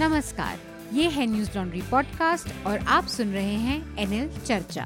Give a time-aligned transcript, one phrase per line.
[0.00, 0.58] नमस्कार,
[0.92, 4.82] ये है न्यूज़ लॉन्ड्री पॉडकास्ट और आप सुन रहे हैं एनएल चर्चा।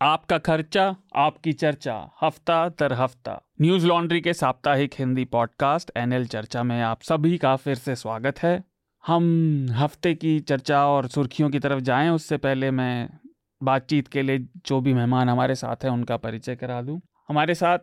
[0.00, 0.84] आपका खर्चा,
[1.16, 7.02] आपकी चर्चा, हफ़्ता दर हफ़्ता। न्यूज़ लॉन्ड्री के साप्ताहिक हिंदी पॉडकास्ट एनएल चर्चा में आप
[7.02, 8.64] सभी का फिर से स्वागत है।
[9.06, 13.08] हम हफ़्ते की चर्चा और सुर्खियों की तरफ़ जाएँ, उससे पहले मैं
[13.62, 17.78] बातचीत के लिए जो भी मेहमान हमारे साथ हैं, उनका परिचय करा दूँ। हमारे साथ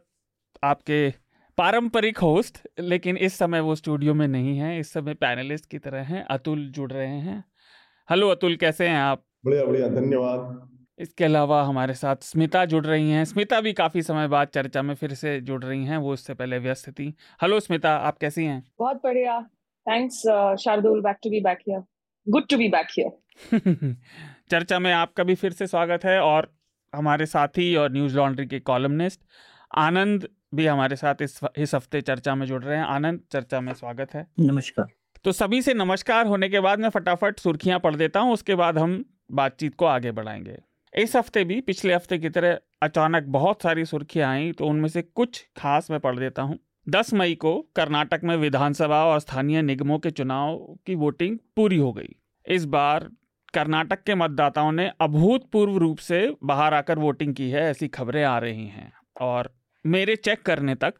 [0.63, 1.26] आपके
[1.57, 6.03] पारंपरिक होस्ट लेकिन इस समय वो स्टूडियो में नहीं है। इस समय पैनलिस्ट की तरह
[6.03, 7.43] हैं अतुल जुड़ रहे हैं।
[8.09, 9.23] हेलो अतुल कैसे हैं आप?
[9.45, 14.27] बढ़िया बढ़िया धन्यवाद। इसके अलावा हमारे साथ स्मिता जुड़ रही हैं। स्मिता भी काफ़ी समय
[14.27, 17.95] बाद चर्चा में फिर से जुड़ रही हैं वो इससे पहले व्यस्त थी। हेलो स्मिता
[17.97, 18.63] आप कैसी हैं?
[18.79, 19.41] बहुत बढ़िया।
[19.87, 20.21] Thanks
[20.63, 21.83] Shardul back to be back here
[22.27, 23.95] good to be back here
[24.51, 26.53] चर्चा में आपका भी फिर से स्वागत है और
[26.93, 29.21] हमारे साथी और न्यूज़ लॉन्ड्री के कॉलमनिस्ट
[29.75, 33.73] आनंद भी हमारे साथ इस इस हफ़्ते चर्चा में जुड़ रहे हैं। आनंद चर्चा में
[33.73, 34.87] स्वागत है। नमस्कार।
[35.25, 38.77] तो सभी से नमस्कार होने के बाद मैं फटाफट सुर्खियाँ पढ़ देता हूँ उसके बाद
[38.77, 40.57] हम बातचीत को आगे बढ़ाएँगे।
[40.93, 45.01] इस हफ़्ते भी पिछले हफ़्ते की तरह अचानक बहुत सारी सुर्खियाँ आई तो उनमें से
[45.01, 46.57] कुछ खास मैं पढ़ देता हूँ।
[46.89, 51.91] 10 मई को कर्नाटक में विधानसभा और स्थानीय निगमों के चुनाव की वोटिंग पूरी हो
[51.93, 53.09] गई। इस बार
[53.53, 58.37] कर्नाटक के मतदाताओं ने अभूतपूर्व रूप से बाहर आकर वोटिंग की है ऐसी खबरें आ
[58.39, 59.49] रही हैं। और
[59.87, 60.93] मेरे चेक करने तक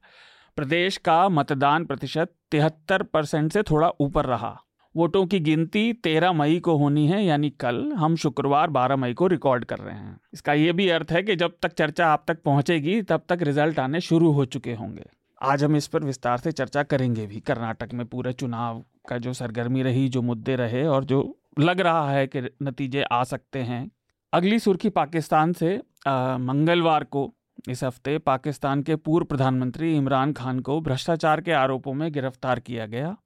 [0.56, 4.64] प्रदेश का मतदान प्रतिशत तिहत्तर परसेंट से थोड़ा ऊपर रहा।
[4.96, 9.28] वोटों की गिनती 13 मई को होनी है यानी कल हम शुक्रवार 12 मई को
[9.28, 12.42] रिकॉर्ड कर रहे हैं। इसका ये भी अर्थ है कि जब तक चर्चा आप तक
[12.42, 15.06] पहुंचेगी तब तक रिज़ल्ट आने शुरू हो चुके होंगे।
[15.42, 19.34] आज हम इस पर विस्तार से चर्चा करेंगे भी। कर्नाटक में पूरे चुनाव का जो
[19.34, 23.92] सरगर्मी रही जो मुद्दे रहे और जो लग रहा है कि नतीजे आ सकते हैं।
[24.34, 27.34] अगली सुर्खी पाकिस्तान से आ, मंगलवार को
[27.70, 32.86] इस हफ़्ते पाकिस्तान के पूर्व प्रधानमंत्री इमरान खान को भ्रष्टाचार के आरोपों में गिरफ़्तार किया
[32.86, 33.18] गया।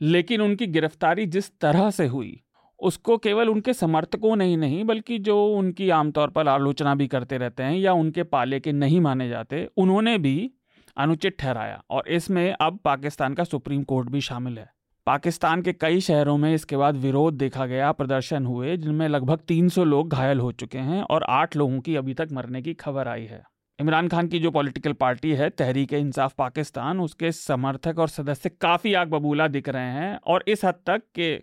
[0.00, 2.42] लेकिन उनकी गिरफ्तारी जिस तरह से हुई,
[2.80, 7.38] उसको केवल उनके समर्थकों ने ही नहीं, बल्कि जो उनकी आमतौर पर आलोचना भी करते
[7.38, 10.52] रहते हैं या उनके पाले के नहीं माने जाते, उन्होंने भी
[10.96, 14.70] अनुचित ठहराया। और इसमें अब पाकिस्तान का सुप्रीम कोर्ट भी शामिल है।
[15.06, 19.84] पाकिस्तान के कई शहरों में इसके बाद विरोध देखा गया, प्रदर्शन हुए, जिनमें लगभग 300
[19.84, 23.24] लोग घायल हो चुके हैं और आठ लोगों की अभी तक मरने की खबर आई
[23.24, 28.50] है। इमरान खान की जो पॉलिटिकल पार्टी है, तहरीक इंसाफ पाकिस्तान, उसके समर्थक और सदस्य
[28.60, 31.38] काफ़ी आग बबूला दिख रहे हैं और इस हद तक कि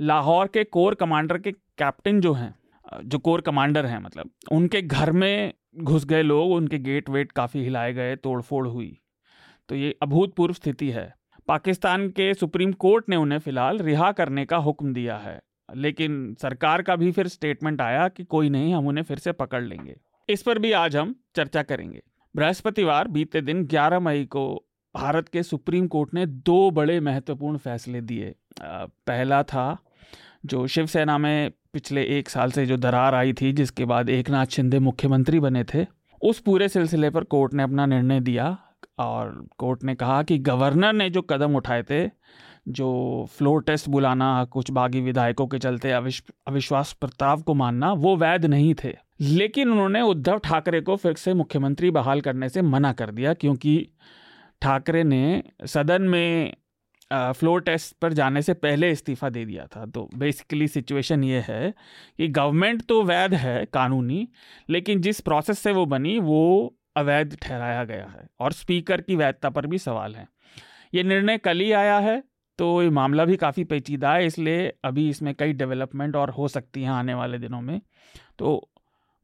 [0.00, 2.54] लाहौर के कोर कमांडर के कैप्टन जो हैं,
[3.04, 7.64] जो कोर कमांडर हैं मतलब उनके घर में घुस गए लोग, उनके गेट वेट काफ़ी
[7.64, 8.96] हिलाए गए, तोड़फोड़ हुई।
[9.68, 11.12] तो ये अभूतपूर्व स्थिति है।
[11.48, 16.82] पाकिस्तान के सुप्रीम कोर्ट ने उन्हें फ़िलहाल रिहा करने का हुक्म दिया है, लेकिन सरकार
[16.82, 19.96] का भी फिर स्टेटमेंट आया कि कोई नहीं, हम उन्हें फिर से पकड़ लेंगे।
[20.28, 22.02] इस पर भी आज हम चर्चा करेंगे।
[22.36, 24.64] बृहस्पतिवार बीते दिन 11 मई को
[24.94, 29.76] भारत के सुप्रीम कोर्ट ने दो बड़े महत्वपूर्ण फैसले दिए। पहला था
[30.46, 34.46] जो शिवसेना में पिछले एक साल से जो दरार आई थी, जिसके बाद एक नाथ
[34.46, 35.86] शिंदे मुख्यमंत्री बने थे,
[36.22, 38.56] उस पूरे सिलसिले पर कोर्ट ने अपना निर्णय दिया
[38.98, 42.06] और कोर्ट ने कहा कि गवर्नर ने जो कदम उठाए थे
[42.66, 48.44] जो फ्लोर टेस्ट बुलाना, कुछ बागी विधायकों के चलते अविश्वास प्रस्ताव को मानना, वो वैध
[48.46, 53.10] नहीं थे। लेकिन उन्होंने उद्धव ठाकरे को फिर से मुख्यमंत्री बहाल करने से मना कर
[53.10, 53.88] दिया, क्योंकि
[54.62, 56.54] ठाकरे ने सदन में
[57.12, 61.74] फ्लोर टेस्ट पर जाने से पहले इस्तीफा दे दिया था। तो बेसिकली सिचुएशन ये है
[62.18, 64.28] कि गवर्नमेंट तो वैध है कानूनी,
[64.70, 69.50] लेकिन जिस प्रोसेस से वो बनी, वो अवैध ठहराया गया है। और स्पीकर की वैधता
[69.50, 70.26] पर भी सवाल है।
[70.94, 72.22] ये निर्णय कल ही आया है।
[72.58, 76.82] तो ये मामला भी काफ़ी पेचीदा है, इसलिए अभी इसमें कई डेवलपमेंट और हो सकती
[76.82, 77.80] हैं आने वाले दिनों में।
[78.38, 78.70] तो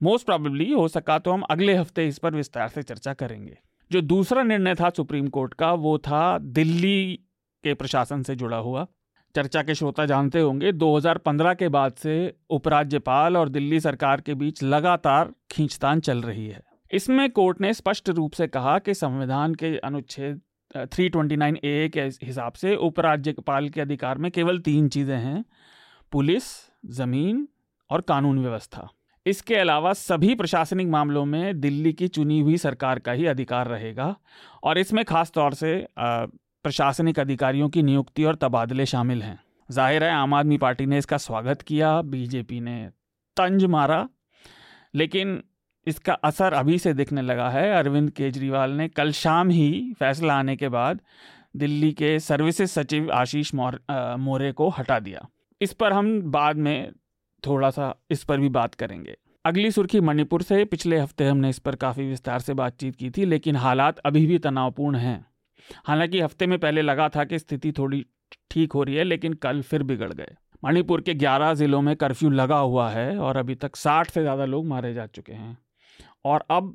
[0.01, 3.57] मोस्ट प्रॉबेबली हो सका तो हम अगले हफ़्ते इस पर विस्तार से चर्चा करेंगे।
[3.91, 7.19] जो दूसरा निर्णय था सुप्रीम कोर्ट का, वो था दिल्ली
[7.65, 8.87] के प्रशासन से जुड़ा हुआ।
[9.35, 12.15] चर्चा के श्रोता जानते होंगे 2015 के बाद से
[12.51, 18.09] उपराज्यपाल और दिल्ली सरकार के बीच लगातार खींचतान चल रही है। इसमें कोर्ट ने स्पष्ट
[18.09, 24.19] रूप से कहा कि संविधान के अनुच्छेद 329 ए के हिसाब से उपराज्यपाल के अधिकार
[24.19, 25.45] में केवल तीन चीज़ें हैं,
[26.13, 26.45] पुलिस,
[26.87, 27.47] ज़मीन
[27.91, 28.89] और कानून व्यवस्था।
[29.27, 34.15] इसके अलावा सभी प्रशासनिक मामलों में दिल्ली की चुनी हुई सरकार का ही अधिकार रहेगा
[34.63, 40.11] और इसमें खास तौर से प्रशासनिक अधिकारियों की नियुक्ति और तबादले शामिल हैं। ज़ाहिर है,
[40.11, 42.89] आम आदमी पार्टी ने इसका स्वागत किया, बीजेपी ने
[43.37, 44.09] तंज मारा,
[44.95, 45.43] लेकिन
[45.91, 50.57] इसका असर अभी से दिखने लगा है। अरविंद केजरीवाल ने कल शाम ही फैसला आने
[50.57, 51.01] के बाद
[51.57, 55.27] दिल्ली के सर्विसेज़ सचिव आशीष मोरे को हटा दिया।
[55.61, 56.93] इस पर हम बाद में
[57.43, 61.59] थोड़ा सा इस पर भी बात करेंगे। अगली सुर्खी मणिपुर से, पिछले हफ़्ते हमने इस
[61.59, 65.25] पर काफ़ी विस्तार से बातचीत की थी, लेकिन हालात अभी भी तनावपूर्ण हैं।
[65.87, 68.05] हालाँकि हफ़्ते में पहले लगा था कि स्थिति थोड़ी
[68.51, 72.31] ठीक हो रही है, लेकिन कल फिर बिगड़ गए। मणिपुर के 11 ज़िलों में कर्फ्यू
[72.31, 75.57] लगा हुआ है और अभी तक 60 से ज़्यादा लोग मारे जा चुके हैं।
[76.25, 76.75] और अब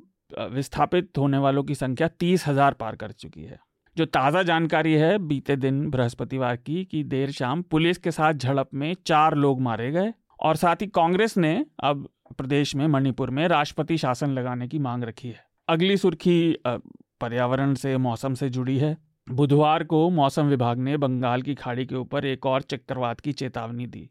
[0.52, 3.58] विस्थापित होने वालों की संख्या तीस हज़ार पार कर चुकी है।
[3.96, 8.68] जो ताज़ा जानकारी है, बीते दिन बृहस्पतिवार की, कि देर शाम पुलिस के साथ झड़प
[8.74, 12.08] में चार लोग मारे गए और साथ ही कांग्रेस ने अब
[12.38, 17.96] प्रदेश में मणिपुर में राष्ट्रपति शासन लगाने की मांग रखी है। अगली सुर्खी पर्यावरण से,
[17.98, 18.96] मौसम से जुड़ी है।
[19.26, 23.86] बुधवार को मौसम विभाग ने बंगाल की खाड़ी के ऊपर एक और चक्रवात की चेतावनी
[23.86, 24.08] दी,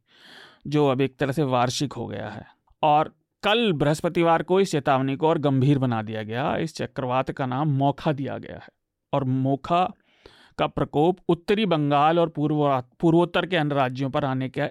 [0.67, 2.45] जो अब एक तरह से वार्षिक हो गया है।
[2.83, 3.13] और
[3.45, 7.73] कल बृहस्पतिवार को इस चेतावनी को और गंभीर बना दिया गया। इस चक्रवात का नाम
[7.77, 8.69] मोखा दिया गया है
[9.13, 9.83] और मोखा
[10.57, 12.63] का प्रकोप उत्तरी बंगाल और पूर्व
[12.99, 14.61] पूर्वोत्तर के अन्य राज्यों पर आने के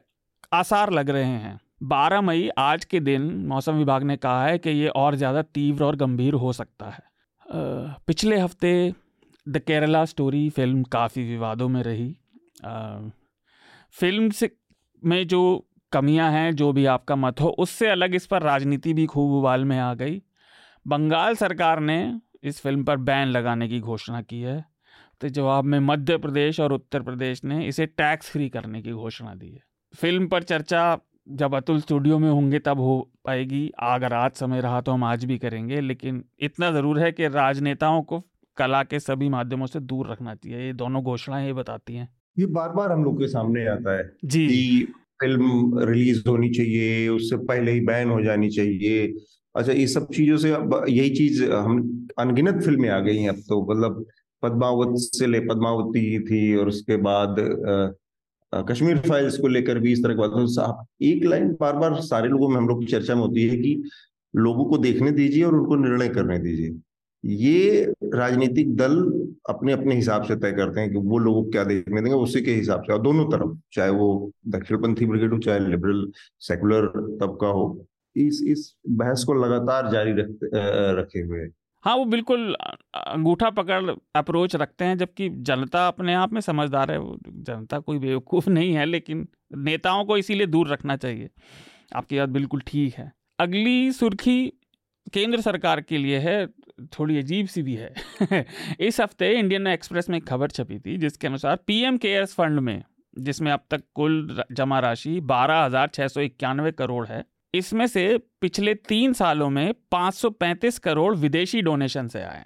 [0.52, 4.70] आसार लग रहे हैं। 12 मई आज के दिन मौसम विभाग ने कहा है कि
[4.70, 7.02] ये और ज़्यादा तीव्र और गंभीर हो सकता है।
[8.06, 8.72] पिछले हफ़्ते
[9.46, 12.14] द केरला स्टोरी फ़िल्म काफ़ी विवादों में रही।
[13.94, 14.50] फ़िल्म से
[15.02, 15.42] में जो
[15.94, 19.64] कमियाँ हैं जो भी आपका मत हो। उससे अलग इस पर राजनीति भी खूब उबाल
[19.64, 20.20] में आ गई।
[20.86, 21.98] बंगाल सरकार ने
[22.44, 24.64] इस फ़िल्म पर बैन लगाने की घोषणा की है।
[25.20, 29.34] तो जवाब में मध्य प्रदेश और उत्तर प्रदेश ने इसे टैक्स फ्री करने की घोषणा
[29.34, 29.62] दी है।
[29.94, 30.98] फ़िल्म पर चर्चा
[31.32, 35.24] जब अतुल स्टूडियो में होंगे तब हो पाएगी। अगर आज समय रहा तो हम आज
[35.24, 38.22] भी करेंगे लेकिन इतना ज़रूर है कि राजनेताओं को
[38.56, 42.46] कला के सभी माध्यमों से दूर रखना चाहिए। ये दोनों घोषणाएँ ये बताती हैं। ये
[42.48, 44.86] बार बार हम लोग के सामने आता है जी।
[45.20, 49.06] फ़िल्म रिलीज़ होनी चाहिए उससे पहले ही बैन हो जानी चाहिए।
[49.54, 51.78] अच्छा ये सब चीज़ों से अब यही चीज़ हम
[52.18, 54.04] अनगिनत फ़िल्में आ गई हैं अब तो मतलब
[54.42, 57.40] पद्मावत से ले पद्मावती थी और उसके बाद
[58.52, 62.00] आ, कश्मीर फाइल्स को लेकर भी इस तरह की बात तो एक लाइन बार बार
[62.02, 63.82] सारे लोगों में हम लोग की चर्चा में होती है कि
[64.34, 66.70] लोगों को देखने दीजिए और उनको निर्णय करने दीजिए।
[67.24, 68.96] ये राजनीतिक दल
[69.48, 72.54] अपने अपने हिसाब से तय करते हैं कि वो लोग क्या देखने देंगे, उसी के
[72.54, 76.10] हिसाब से। और दोनों तरफ़, चाहे वो दक्षिणपंथी ब्रिगेड हो, चाहे लिबरल,
[76.40, 76.86] सेकुलर
[77.20, 77.86] तबका हो,
[78.16, 80.48] इस इस बहस को लगातार जारी रखते
[81.00, 81.48] रखे हुए
[81.84, 82.54] हाँ। वो बिल्कुल
[82.94, 86.98] अंगूठा पकड़ अप्रोच रखते हैं, जबकि जनता अपने आप में समझदार है।
[87.42, 91.30] जनता कोई बेवकूफ़ नहीं है, लेकिन नेताओं को इसीलिए दूर रखना चाहिए।
[91.94, 94.52] आपकी बात बिल्कुल ठीक है। अगली सुर्खी
[95.14, 96.46] केंद्र सरकार के लिए है
[96.98, 97.94] थोड़ी अजीब सी भी है।
[98.80, 102.82] इस हफ़्ते इंडियन एक्सप्रेस में एक खबर छपी थी, जिसके अनुसार पीएम केयर्स फंड में,
[103.18, 107.24] जिसमें अब तक कुल जमा राशि बारह हज़ार छः सौ इक्यानवे करोड़ है,
[107.54, 112.44] इसमें से पिछले तीन सालों में 535 करोड़ विदेशी डोनेशन से आए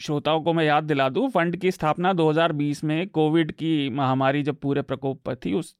[0.00, 4.56] श्रोताओं को मैं याद दिला दूँ, फंड की स्थापना 2020 में कोविड की महामारी जब
[4.56, 5.76] पूरे प्रकोप पर थी, उस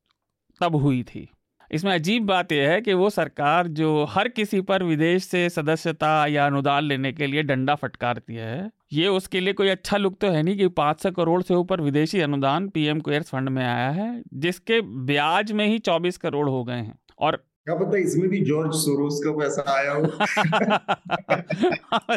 [0.61, 1.29] तब हुई थी।
[1.73, 6.27] इसमें अजीब बात यह है कि वो सरकार जो हर किसी पर विदेश से सदस्यता
[6.27, 10.31] या अनुदान लेने के लिए डंडा फटकारती है ये उसके लिए कोई अच्छा लुक तो
[10.31, 13.91] है नहीं कि पाँच सौ करोड़ से ऊपर विदेशी अनुदान पीएम केयर्स फंड में आया
[13.91, 18.41] है जिसके ब्याज में ही चौबीस करोड़ हो गए हैं। और क्या पता इसमें भी
[18.41, 20.03] जॉर्ज सोरोस का पैसा आया हो?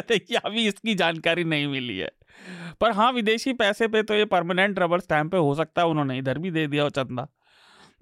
[0.00, 2.10] देखिए अभी इसकी जानकारी नहीं मिली है।
[2.80, 6.18] पर हाँ विदेशी पैसे पे तो ये परमानेंट रबर स्टैंप पे हो सकता है उन्होंने
[6.18, 7.28] इधर भी दे दिया हो चंदा।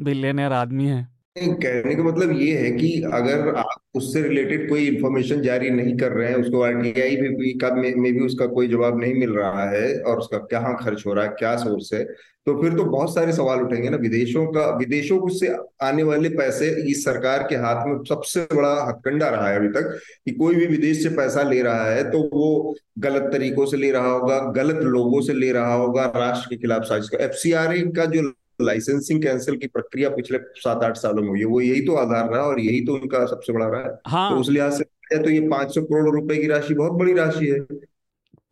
[0.00, 5.42] बिलियनर आदमी है। कहने का मतलब ये है कि अगर आप उससे रिलेटेड कोई इंफॉर्मेशन
[5.42, 9.00] जारी नहीं कर रहे हैं उसको आरटीआई भी का में, में भी उसका कोई जवाब
[9.00, 12.04] नहीं मिल रहा है और उसका क्या खर्च हो रहा है क्या सोर्स है
[12.46, 15.48] तो फिर तो बहुत सारे सवाल उठेंगे ना। विदेशों का विदेशों से
[15.82, 19.98] आने वाले पैसे इस सरकार के हाथ में सबसे बड़ा हथकंडा रहा है अभी तक
[20.24, 23.90] कि कोई भी विदेश से पैसा ले रहा है तो वो गलत तरीकों से ले
[23.90, 28.04] रहा होगा गलत लोगों से ले रहा होगा राष्ट्र के खिलाफ साजिश का। एफ़ का
[28.04, 31.94] जो लाइसेंसिंग कैंसिल की प्रक्रिया पिछले सात आठ सालों में हुई है। वो यही तो
[31.96, 34.84] आधार रहा और यही तो उनका सबसे बड़ा रहा है। हाँ। तो उस लिहाज से
[35.14, 37.58] तो ये पाँच सौ करोड़ रुपए की राशि बहुत बड़ी राशि है।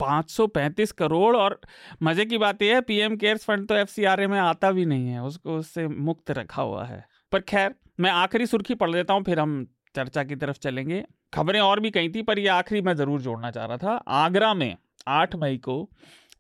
[0.01, 1.59] 535 करोड़ और
[2.03, 5.23] मज़े की बात यह है पीएम केयर्स फंड तो एफसीआरए में आता भी नहीं है
[5.23, 9.41] उसको उससे मुक्त रखा हुआ है। पर खैर मैं आखिरी सुर्खी पढ़ देता हूँ फिर
[9.41, 11.03] हम चर्चा की तरफ़ चलेंगे।
[11.35, 14.53] खबरें और भी कही थी पर ये आखिरी मैं ज़रूर जोड़ना चाह रहा था। आगरा
[14.55, 14.77] में
[15.09, 15.89] आठ मई को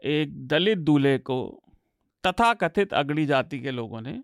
[0.06, 1.38] एक दलित दूल्हे को
[2.26, 4.20] तथा कथित अगड़ी जाति के लोगों ने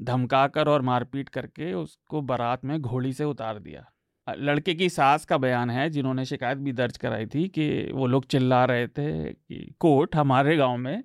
[0.00, 3.84] धमकाकर और मारपीट करके उसको बारात में घोड़ी से उतार दिया।
[4.26, 8.26] लड़के की सास का बयान है, जिन्होंने शिकायत भी दर्ज कराई थी कि वो लोग
[8.26, 11.02] चिल्ला रहे थे कि, कोर्ट, हमारे गाँव में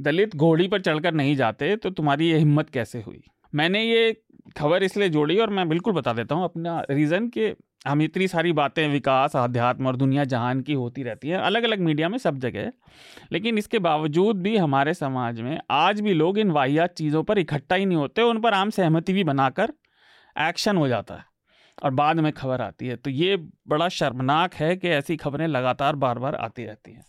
[0.00, 3.22] दलित घोड़ी पर चढ़कर नहीं जाते तो तुम्हारी ये हिम्मत कैसे हुई?
[3.52, 4.12] मैंने ये
[4.58, 7.54] खबर इसलिए जोड़ी और मैं बिल्कुल बता देता हूँ, अपना रीज़न कि
[7.86, 11.80] हम इतनी सारी बातें, विकास, आध्यात्म और दुनिया जहान की होती रहती हैं अलग अलग
[11.80, 12.72] मीडिया में सब जगह
[13.32, 17.76] लेकिन इसके बावजूद भी हमारे समाज में आज भी लोग इन वाहियात चीज़ों पर इकट्ठा
[17.76, 19.72] ही नहीं होते, उन पर आम सहमति भी बनाकर
[20.38, 21.24] एक्शन हो जाता है
[21.82, 23.36] और बाद में खबर आती है। तो ये
[23.68, 27.04] बड़ा शर्मनाक है कि ऐसी खबरें लगातार बार बार आती रहती हैं।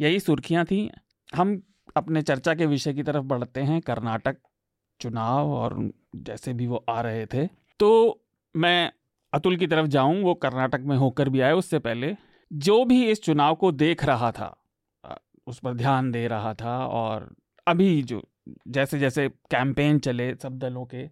[0.00, 0.90] यही सुर्खियाँ थी।
[1.34, 1.62] हम
[1.96, 4.36] अपने चर्चा के विषय की तरफ़ बढ़ते हैं। कर्नाटक
[5.00, 7.46] चुनाव और जैसे भी वो आ रहे थे।
[7.80, 8.20] तो
[8.56, 8.92] मैं
[9.34, 12.14] अतुल की तरफ़ जाऊँ, वो कर्नाटक में होकर भी आए उससे पहले,
[12.50, 14.54] जो भी इस चुनाव को देख रहा था
[15.46, 17.28] उस पर ध्यान दे रहा था और
[17.66, 18.22] अभी जो
[18.68, 21.06] जैसे जैसे कैंपेन चले सब दलों के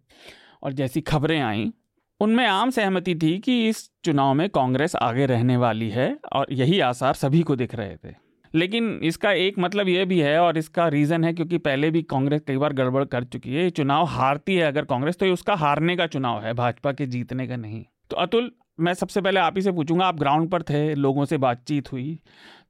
[0.62, 1.72] और जैसी खबरें आई,
[2.20, 6.80] उनमें आम सहमति थी कि इस चुनाव में कांग्रेस आगे रहने वाली है और यही
[6.80, 8.14] आसार सभी को दिख रहे थे।
[8.54, 12.42] लेकिन इसका एक मतलब यह भी है और इसका रीज़न है क्योंकि पहले भी कांग्रेस
[12.46, 15.96] कई बार गड़बड़ कर चुकी है चुनाव हारती है अगर कांग्रेस तो ये उसका हारने
[15.96, 18.50] का चुनाव है, भाजपा के जीतने का नहीं। तो अतुल,
[18.80, 22.18] मैं सबसे पहले आप ही से पूछूँगा, आप ग्राउंड पर थे, लोगों से बातचीत हुई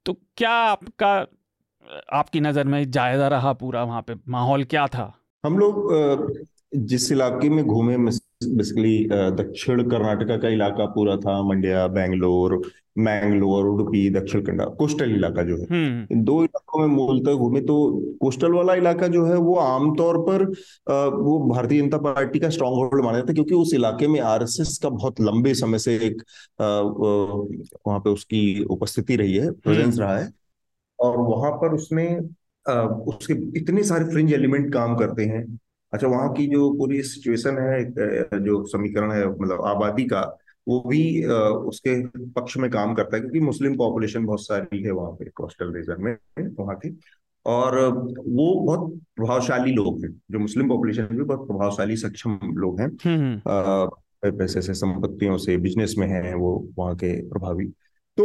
[0.07, 1.15] तो क्या आपका,
[2.13, 4.15] आपकी नज़र में जायजा रहा पूरा वहाँ पे?
[4.29, 5.13] माहौल क्या था?
[5.45, 5.91] हम लोग
[6.75, 7.97] जिस इलाके में घूमे
[8.49, 8.97] बेसिकली
[9.37, 12.61] दक्षिण कर्नाटका का इलाका पूरा था मंड्या बेंगलोर
[12.99, 17.61] मैंगलोर उडुपी दक्षिण कन्नड़ा कोस्टल इलाका जो है हम्म। इन दो इलाकों में मूलतः घूमे
[17.63, 17.77] तो
[18.21, 20.45] कोस्टल वाला इलाका जो है वो आमतौर पर
[21.15, 24.79] वो भारतीय जनता पार्टी का स्ट्रॉन्ग होल्ड माना जाता है क्योंकि उस इलाके में आरएसएस
[24.83, 26.23] का बहुत लंबे समय से एक
[26.61, 30.31] वहाँ पे उसकी उपस्थिति रही है प्रेजेंस हम्म। रहा है
[30.99, 32.07] और वहाँ पर उसने
[32.67, 35.45] उसके इतने सारे फ्रिंज एलिमेंट काम करते हैं
[35.93, 37.85] अच्छा वहाँ की जो पूरी सिचुएशन है
[38.45, 43.21] जो समीकरण है मतलब आबादी का वो भी उसके पक्ष में काम करता है?
[43.21, 46.17] क्योंकि मुस्लिम पॉपुलेशन बहुत सारी है वहाँ पे कोस्टल रीजन में
[46.61, 46.99] वहाँ की।
[47.47, 47.81] और
[48.19, 53.41] वो बहुत प्रभावशाली लोग हैं जो मुस्लिम पॉपुलेशन भी बहुत प्रभावशाली सक्षम लोग हैं। हम्म,
[53.49, 57.67] हम्म। पैसे से संपत्तियों से बिज़नेस में हैं वो वहाँ के प्रभावी।
[58.17, 58.25] तो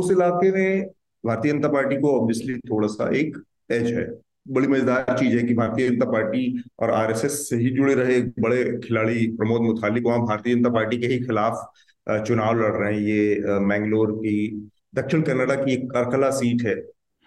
[0.00, 0.90] उस इलाके में
[1.26, 3.36] भारतीय जनता पार्टी को ऑब्वियसली थोड़ा सा एक
[3.70, 7.94] एज है। बड़ी मज़ेदार चीज़ है कि भारतीय जनता पार्टी और आरएसएस से ही जुड़े
[7.94, 11.70] रहे बड़े खिलाड़ी प्रमोद मुथालिक वहाँ भारतीय जनता पार्टी के ही खिलाफ
[12.26, 16.74] चुनाव लड़ रहे हैं। ये मैंगलोर की दक्षिण कन्नड़ा की एक करकला सीट है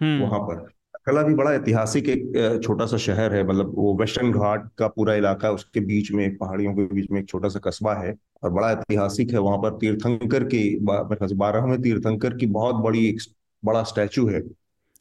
[0.00, 4.32] हम्म। वहाँ पर। करकला भी बड़ा ऐतिहासिक एक छोटा सा शहर है। मतलब वो वेस्टर्न
[4.32, 7.60] घाट का पूरा इलाका है उसके बीच में पहाड़ियों के बीच में एक छोटा सा
[7.64, 13.06] कस्बा है और बड़ा ऐतिहासिक है। वहाँ पर तीर्थंकर की बारहवें तीर्थंकर की बहुत बड़ी
[13.08, 13.20] एक
[13.62, 14.42] बड़ा स्टैचू है।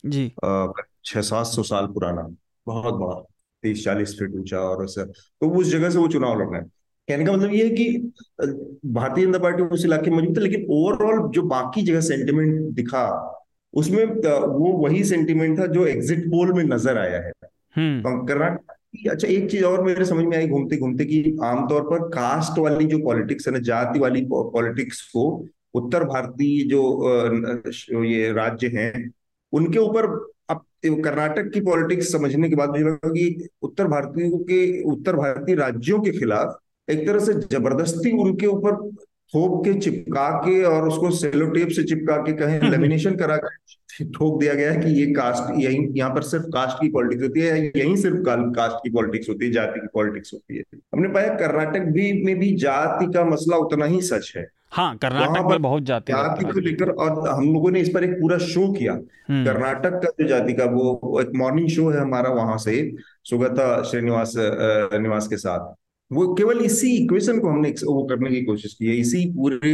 [0.04, 0.32] जी।
[1.06, 2.28] छह सात सौ साल पुराना।
[2.68, 3.16] बहुत बड़ा
[3.64, 6.68] तीस चालीस फीट ऊँचा और ऐसा। तो उस जगह से वो चुनाव लड़ रहे हैं।
[7.08, 8.12] कहने का मतलब ये है कि
[8.88, 13.06] भारतीय जनता पार्टी उस इलाके में मौजूद है लेकिन ओवरऑल जो बाकी जगह सेंटिमेंट दिखा
[13.74, 17.32] उसमें वो वही सेंटिमेंट था जो एग्जिट पोल में नज़र आया है।
[17.76, 22.08] हम्म। कर्नाटक अच्छा एक चीज़ और मेरे समझ में आई घूमते घूमते कि आमतौर पर
[22.10, 25.24] कास्ट वाली जो पॉलिटिक्स है ना जाति वाली पॉलिटिक्स को
[25.74, 29.12] उत्तर भारतीय जो ये राज्य हैं
[29.54, 30.08] उनके ऊपर
[30.86, 36.00] कर्नाटक की पॉलिटिक्स समझने के बाद मुझे लगा कि उत्तर भारतीयों के उत्तर भारतीय राज्यों
[36.00, 36.58] के खिलाफ
[36.88, 38.76] एक तरह से ज़बरदस्ती उनके ऊपर
[39.34, 44.06] थोप के चिपका के और उसको सेलो टेप से चिपका के कहें लेमिनेशन करा के
[44.06, 47.40] ठोक दिया गया है कि ये कास्ट यही यहाँ पर सिर्फ़ कास्ट की पॉलिटिक्स होती
[47.40, 51.34] है यही सिर्फ़ कास्ट की पॉलिटिक्स होती है जाति की पॉलिटिक्स होती है। हमने पाया
[51.36, 55.84] कर्नाटक भी में भी जाति का मसला उतना ही सच है। हाँ कर्नाटक में बहुत
[55.84, 59.46] जाति जाति को लेकर और हम लोगों ने इस पर एक पूरा शो किया। हम्म।
[59.46, 62.92] कर्नाटक का जो जाति का वो एक मॉर्निंग शो है हमारा वहाँ से
[63.30, 65.74] सुगता श्रीनिवास निवास के साथ।
[66.12, 69.74] वो केवल इसी इक्वेशन को हमने वो करने की कोशिश की है। इसी पूरे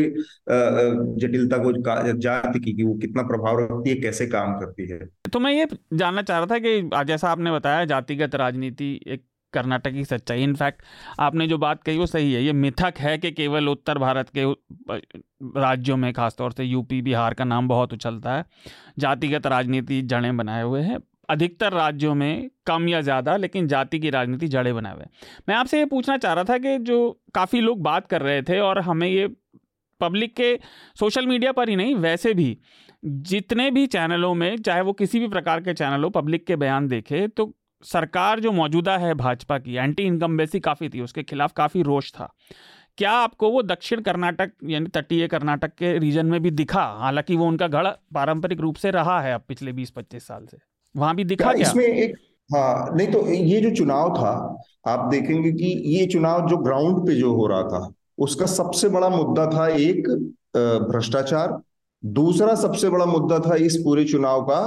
[1.22, 1.72] जटिलता को
[2.18, 5.00] जाति की कि वो कितना प्रभाव रखती है कैसे काम करती है।
[5.34, 9.24] तो मैं ये जानना चाह रहा था कि जैसा आपने बताया जातिगत राजनीति एक
[9.54, 10.82] कर्नाटक की सच्चाई। इनफैक्ट
[11.20, 14.46] आपने जो बात कही वो सही है। ये मिथक है कि केवल उत्तर भारत के
[15.60, 18.46] राज्यों में, खासतौर से यूपी बिहार का नाम बहुत उछलता है।
[19.00, 21.00] जातिगत राजनीति जड़ें बनाए हुए हैं।
[21.30, 25.06] अधिकतर राज्यों में कम या ज़्यादा, लेकिन जाति की राजनीति जड़े बनाए हुए
[25.50, 27.00] मैं आपसे ये पूछना चाह रहा था कि जो
[27.34, 29.27] काफ़ी लोग बात कर रहे थे और हमें ये
[30.01, 30.56] पब्लिक के
[30.98, 32.58] सोशल मीडिया पर ही नहीं, वैसे भी
[33.04, 36.88] जितने भी चैनलों में, चाहे वो किसी भी प्रकार के चैनल हो, पब्लिक के बयान
[36.88, 41.51] देखे तो सरकार जो मौजूदा है भाजपा की एंटी इनकम बेसी काफ़ी थी उसके खिलाफ
[41.55, 42.29] काफ़ी रोष था।
[42.98, 46.84] क्या आपको वो दक्षिण कर्नाटक यानी तटीय कर्नाटक के रीजन में भी दिखा?
[47.00, 50.57] हालाँकि वो उनका गढ़ पारंपरिक रूप से रहा है अब पिछले 20-25 साल से।
[50.96, 52.15] वहाँ भी दिखा क्या इसमें एक
[52.50, 54.31] हाँ नहीं तो ये जो चुनाव था
[54.88, 59.10] आप देखेंगे कि ये चुनाव जो ग्राउंड पे जो हो रहा था उसका सबसे बड़ा
[59.10, 60.07] मुद्दा था एक
[60.89, 61.57] भ्रष्टाचार
[62.03, 64.62] दूसरा सबसे बड़ा मुद्दा था इस पूरे चुनाव का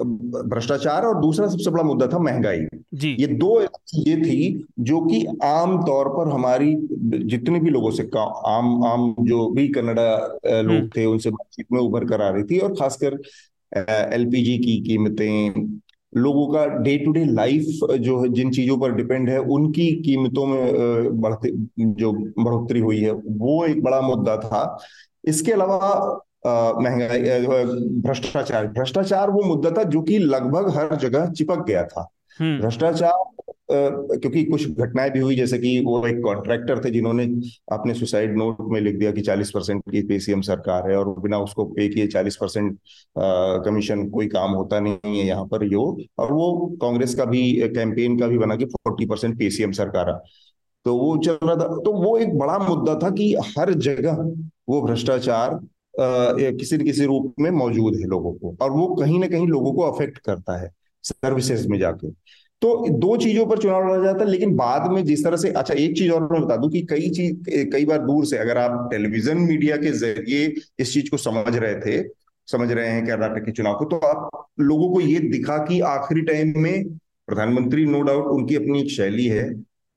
[0.00, 3.60] भ्रष्टाचार और दूसरा सबसे बड़ा मुद्दा था महँगाई। जी। ये दो
[3.96, 6.74] ये थी जो कि आम तौर पर हमारी
[7.24, 8.02] जितने भी लोगों से
[8.46, 10.16] आम आम जो भी कन्नड़ा
[10.60, 13.18] लोग हम्म। थे उनसे बातचीत में उभर कर आ रही थी और खासकर
[14.14, 15.68] एलपीजी की कीमतें
[16.12, 17.62] लोगों का डे टू डे लाइफ
[18.00, 23.12] जो है जिन चीज़ों पर डिपेंड है उनकी कीमतों में बढ़ते जो बढ़ोतरी हुई है
[23.12, 24.78] वो एक बड़ा मुद्दा था।
[25.24, 27.40] इसके अलावा महँगाई
[28.02, 33.24] भ्रष्टाचार। भ्रष्टाचार वो मुद्दा था जो कि लगभग हर जगह चिपक गया था। हम्म। भ्रष्टाचार
[33.70, 37.24] क्योंकि कुछ घटनाएँ भी हुई जैसे कि वो एक कॉन्ट्रैक्टर थे जिन्होंने
[37.72, 41.08] अपने सुसाइड नोट में लिख दिया कि 40 परसेंट की पे सीएम सरकार है और
[41.20, 42.78] बिना उसको पे किए 40 परसेंट
[43.64, 45.82] कमीशन कोई काम होता नहीं है यहाँ पर यो।
[46.18, 50.12] और वो कांग्रेस का भी कैंपेन का भी बना कि 40 परसेंट पे सीएम सरकार
[50.86, 54.16] तो वो चल रहा था। तो वो एक बड़ा मुद्दा था कि हर जगह
[54.68, 55.58] वो भ्रष्टाचार
[55.98, 59.72] किसी न किसी रूप में मौजूद है लोगों को और वो कहीं ना कहीं लोगों
[59.72, 60.70] को अफेक्ट करता है
[61.04, 62.10] सर्विसेज़ में जाके
[62.62, 65.74] तो दो चीज़ों पर चुनाव लड़ा जाता है लेकिन बाद में जिस तरह से अच्छा
[65.74, 68.88] एक चीज़ और मैं बता दूँ कि कई चीज़ कई बार दूर से अगर आप
[68.90, 72.02] टेलीविज़न मीडिया के ज़रिए इस चीज़ को समझ रहे थे
[72.48, 76.22] समझ रहे हैं कर्नाटक के चुनाव को तो आप लोगों को ये दिखा कि आखिरी
[76.22, 76.84] टाइम में
[77.28, 79.48] प्रधानमंत्री नो डाउट उनकी अपनी एक शैली है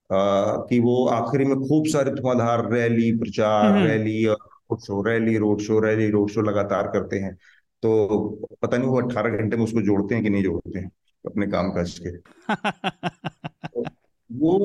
[0.10, 4.24] आ, कि वो आखिरी में खूब सारे धुआंधार रैली प्रचार हम्म। Rally
[4.72, 7.36] road show rally road show rally road show लगातार करते हैं।
[7.84, 8.18] तो
[8.62, 10.92] पता नहीं वो अट्ठारह घंटे में उसको जोड़ते हैं कि नहीं जोड़ते हैं
[11.26, 12.18] अपने काम काज के।
[14.32, 14.60] वो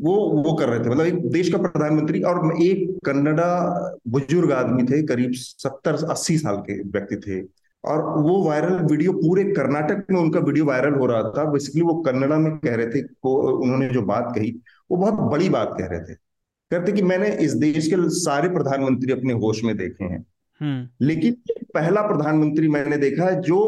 [0.00, 4.82] वो वो कर रहे थे मतलब एक देश का प्रधानमंत्री और एक कन्नडा बुज़ुर्ग आदमी
[4.82, 7.42] थे करीब सत्तर अस्सी साल के व्यक्ति थे।
[7.84, 11.94] और वो वायरल वीडियो पूरे कर्नाटक में उनका वीडियो वायरल हो रहा था। बेसिकली वो
[11.94, 15.86] कन्नडा में कह रहे थे को उन्होंने जो बात कही वो बहुत बड़ी बात कह
[15.86, 16.27] रहे थे।
[16.70, 20.24] कहते कि मैंने इस देश के सारे प्रधानमंत्री अपने होश में देखे हैं
[20.60, 21.36] हम्म। लेकिन
[21.74, 23.60] पहला प्रधानमंत्री मैंने देखा है जो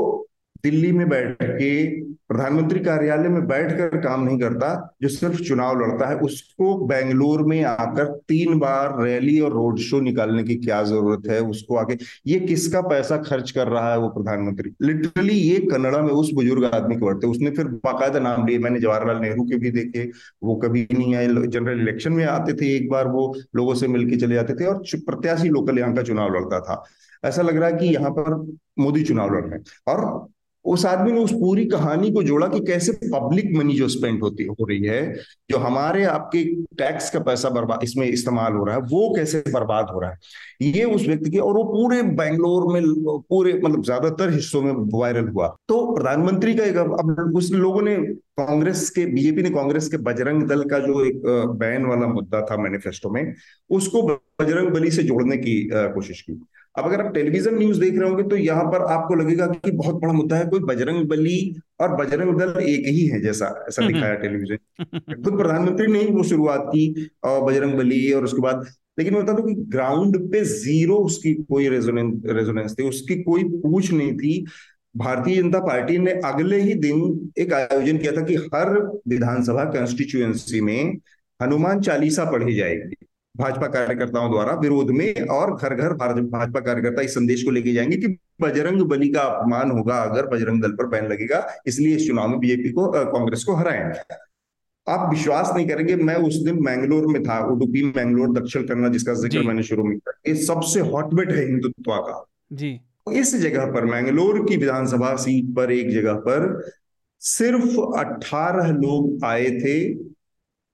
[0.64, 1.70] दिल्ली में बैठ के
[2.30, 7.62] प्रधानमंत्री कार्यालय में बैठकर काम नहीं करता, जो सिर्फ़ चुनाव लड़ता है, उसको बेंगलोर में
[7.64, 11.40] आकर तीन बार रैली और रोड शो निकालने की क्या ज़रूरत है?
[11.40, 11.96] उसको आके
[12.26, 14.72] ये किसका पैसा खर्च कर रहा है वो प्रधानमंत्री?
[14.82, 18.80] लिटरली ये कन्नड़ा में उस बुज़ुर्ग आदमी को बढ़ते उसने फिर बाकायदा नाम लिए। मैंने
[18.80, 20.10] जवाहरलाल नेहरू के भी देखे,
[20.42, 24.20] वो कभी नहीं आए। जनरल इलेक्शन में आते थे, एक बार वो लोगों से मिलकर
[24.20, 26.82] चले जाते थे और प्रत्याशी लोकल यहाँ का चुनाव लड़ता था।
[27.24, 28.34] ऐसा लग रहा है कि यहाँ पर
[28.78, 30.28] मोदी चुनाव लड़ रहे हैं। और
[30.64, 34.44] उस आदमी ने उस पूरी कहानी को जोड़ा कि कैसे पब्लिक मनी जो स्पेंड होती,
[34.44, 35.14] हो रही है,
[35.50, 36.44] जो हमारे आपके
[36.78, 40.18] टैक्स का पैसा बर्बाद, इसमें इस्तेमाल हो रहा है, वो कैसे बर्बाद हो रहा है?
[40.62, 42.82] ये उस व्यक्ति की, और वो पूरे बेंगलोर में,
[43.30, 47.96] पूरे मतलब ज़्यादातर हिस्सों में वायरल हुआ। तो प्रधानमंत्री का एक, अब उस लोगों ने,
[48.40, 51.22] कांग्रेस के बीजेपी ने कांग्रेस के बजरंग दल का जो एक
[51.58, 53.34] बैन वाला मुद्दा था मैनिफेस्टो में,
[53.70, 56.40] उसको बजरंग बली से जोड़ने की कोशिश की।
[56.78, 59.94] अब अगर आप टेलीविज़न न्यूज़ देख रहे होंगे तो यहाँ पर आपको लगेगा कि बहुत
[59.94, 61.38] बड़ा मुद्दा है कोई बजरंग बली
[61.80, 66.22] और बजरंग दल एक ही है जैसा ऐसा हम्म, दिखाया टेलीविज़न। खुद प्रधानमंत्री ने वो
[66.24, 68.66] शुरुआत की और बजरंग बली और उसके बाद
[68.98, 73.44] लेकिन मैं बता दूँ कि ग्राउंड पे ज़ीरो उसकी कोई रेजोनेंस रेजोनेंस थी उसकी कोई
[73.44, 74.44] पूछ नहीं थी।
[74.96, 78.70] भारतीय जनता पार्टी ने अगले ही दिन एक आयोजन किया था कि हर
[79.08, 80.98] विधानसभा कंस्टिट्यूएंसी में
[81.40, 82.96] हनुमान चालीसा पढ़ी जाएगी।
[83.36, 87.96] भाजपा कार्यकर्ताओं द्वारा विरोध में और घर घर भाजपा कार्यकर्ता इस संदेश को लेके जाएँगे
[87.96, 92.28] कि बजरंग बली का अपमान होगा अगर बजरंग दल पर बैन लगेगा इसलिए इस चुनाव
[92.28, 94.14] में बीजेपी को कांग्रेस को हराएँगे।
[94.86, 99.14] आप विश्वास नहीं करेंगे मैं उस दिन मैंगलोर में था उडुपी मैंगलोर दक्षिण करना जिसका
[99.14, 102.80] ज़िक्र मैंने शुरू में किया ये सबसे हॉटबेट है हिंदुत्व का। जी।
[103.12, 106.70] इस जगह पर मैंगलोर की विधानसभा सीट पर एक जगह पर
[107.18, 109.78] सिर्फ़ 18 लोग आए थे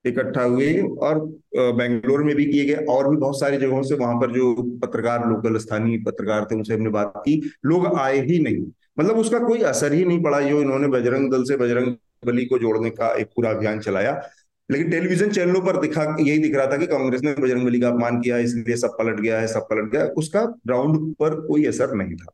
[0.05, 4.15] इकट्ठा हुए और बेंगलोर में भी किए गए और भी बहुत सारी जगहों से वहाँ
[4.15, 8.65] पर जो पत्रकार लोकल स्थानीय पत्रकार थे उनसे हमने बात की। लोग आए ही नहीं।
[8.99, 12.59] मतलब उसका कोई असर ही नहीं पड़ा जो इन्होंने बजरंग दल से बजरंग बली को
[12.59, 14.21] जोड़ने का एक पूरा अभियान चलाया।
[14.69, 17.87] लेकिन टेलीविज़न चैनलों पर दिखा यही दिख रहा था कि कांग्रेस ने बजरंग बली का
[17.87, 21.93] अपमान किया इसलिए सब पलट गया है सब पलट गया उसका ग्राउंड पर कोई असर
[21.95, 22.31] नहीं था।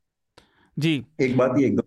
[0.78, 1.82] जी। एक बात ये एकदम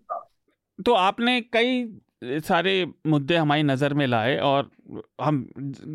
[0.85, 1.83] तो आपने कई
[2.21, 4.69] सारे मुद्दे हमारी नज़र में लाए और
[5.21, 5.47] हम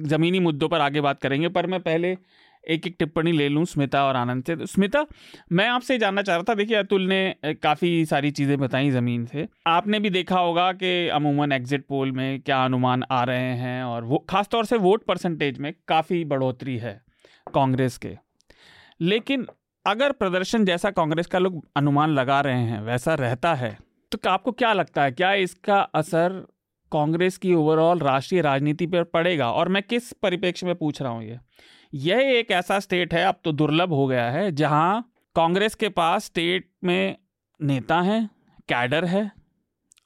[0.07, 2.17] ज़मीनी मुद्दों पर आगे बात करेंगे, पर मैं पहले
[2.65, 5.05] एक एक टिप्पणी ले लूँ स्मिता और आनंद से। स्मिता,
[5.53, 9.47] मैं आपसे जानना चाह रहा था, देखिए अतुल ने काफ़ी सारी चीज़ें बताई ज़मीन से।
[9.69, 14.05] आपने भी देखा होगा कि अमूमन एग्जिट पोल में क्या अनुमान आ रहे हैं और
[14.05, 17.01] वो, ख़ासतौर से वोट परसेंटेज में काफ़ी बढ़ोतरी है
[17.47, 18.17] कांग्रेस के।
[19.01, 19.47] लेकिन
[19.87, 23.77] अगर प्रदर्शन जैसा कांग्रेस का लोग अनुमान लगा रहे हैं, वैसा रहता है
[24.13, 26.45] तो आपको क्या लगता है, क्या इसका असर
[26.93, 29.51] कांग्रेस की ओवरऑल राष्ट्रीय राजनीति पर पड़ेगा?
[29.51, 31.39] और मैं किस परिप्रेक्ष्य में पूछ रहा हूँ ये?
[31.95, 36.25] यह एक ऐसा स्टेट है, अब तो दुर्लभ हो गया है, जहाँ कांग्रेस के पास
[36.25, 37.17] स्टेट में
[37.61, 38.29] नेता हैं
[38.69, 39.31] कैडर है,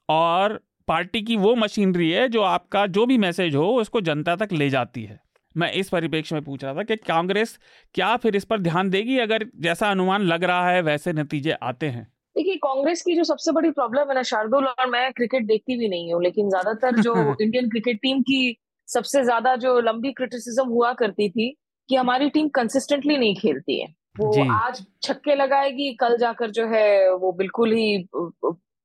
[0.09, 4.53] और पार्टी की वो मशीनरी है जो आपका जो भी मैसेज हो, उसको जनता तक
[4.53, 5.19] ले जाती है।
[5.55, 7.57] मैं इस परिप्रेक्ष्य में पूछ रहा था कि कांग्रेस
[7.95, 9.17] क्या फिर इस पर ध्यान देगी?
[9.17, 13.51] अगर जैसा अनुमान लग रहा है, वैसे नतीजे आते हैं। देखिए कांग्रेस की जो सबसे
[13.51, 17.13] बड़ी प्रॉब्लम है ना शार्दुल और मैं क्रिकेट देखती भी नहीं हूँ लेकिन ज़्यादातर जो
[17.41, 21.55] इंडियन क्रिकेट टीम की सबसे ज़्यादा जो लंबी क्रिटिसिज्म हुआ करती थी
[21.89, 23.87] कि हमारी टीम कंसिस्टेंटली नहीं खेलती है।
[24.19, 28.07] वो आज छक्के लगाएगी कल जाकर जो है वो बिल्कुल ही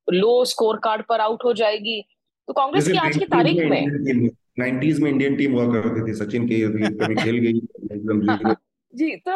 [0.09, 2.01] लो स्कोर कार्ड पर आउट हो जाएगी।
[2.49, 6.49] तो कांग्रेस की आज की तारीख में नाइन्टीज में इंडियन टीम हुआ करती थी सचिन
[6.49, 7.61] के खेल गई।
[8.93, 9.33] जी तो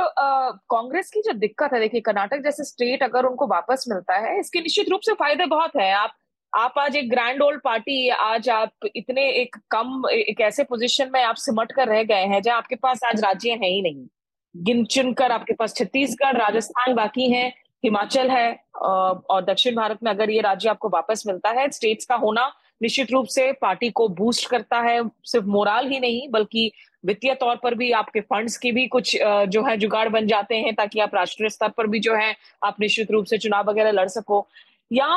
[0.71, 4.61] कांग्रेस की जो दिक्कत है, देखिए, कर्नाटक जैसे स्टेट अगर उनको वापस मिलता है, इसके
[4.61, 6.13] निश्चित रूप से फ़ायदे बहुत है। आप
[6.53, 11.23] आप आज एक ग्रैंड ओल्ड पार्टी आज आप इतने एक कम, एक ऐसे पोजीशन में
[11.23, 14.07] आप सिमट कर रह गए हैं, जहाँ आपके पास आज राज्य है ही नहीं।
[14.55, 17.49] गिन चुन कर आपके पास छत्तीसगढ़, राजस्थान बाकी है,
[17.85, 22.15] हिमाचल है और दक्षिण भारत में अगर ये राज्य आपको वापस मिलता है स्टेट्स का
[22.17, 26.71] होना निश्चित रूप से पार्टी को बूस्ट करता है, सिर्फ़ मोराल ही नहीं, बल्कि
[27.07, 29.17] वित्तीय तौर पर भी आपके फंड्स की भी कुछ
[29.49, 32.77] जो है जुगाड़ बन जाते हैं ताकि आप राष्ट्रीय स्तर पर भी जो है आप
[32.81, 34.47] निश्चित रूप से चुनाव वगैरह लड़ सको।
[34.91, 35.09] या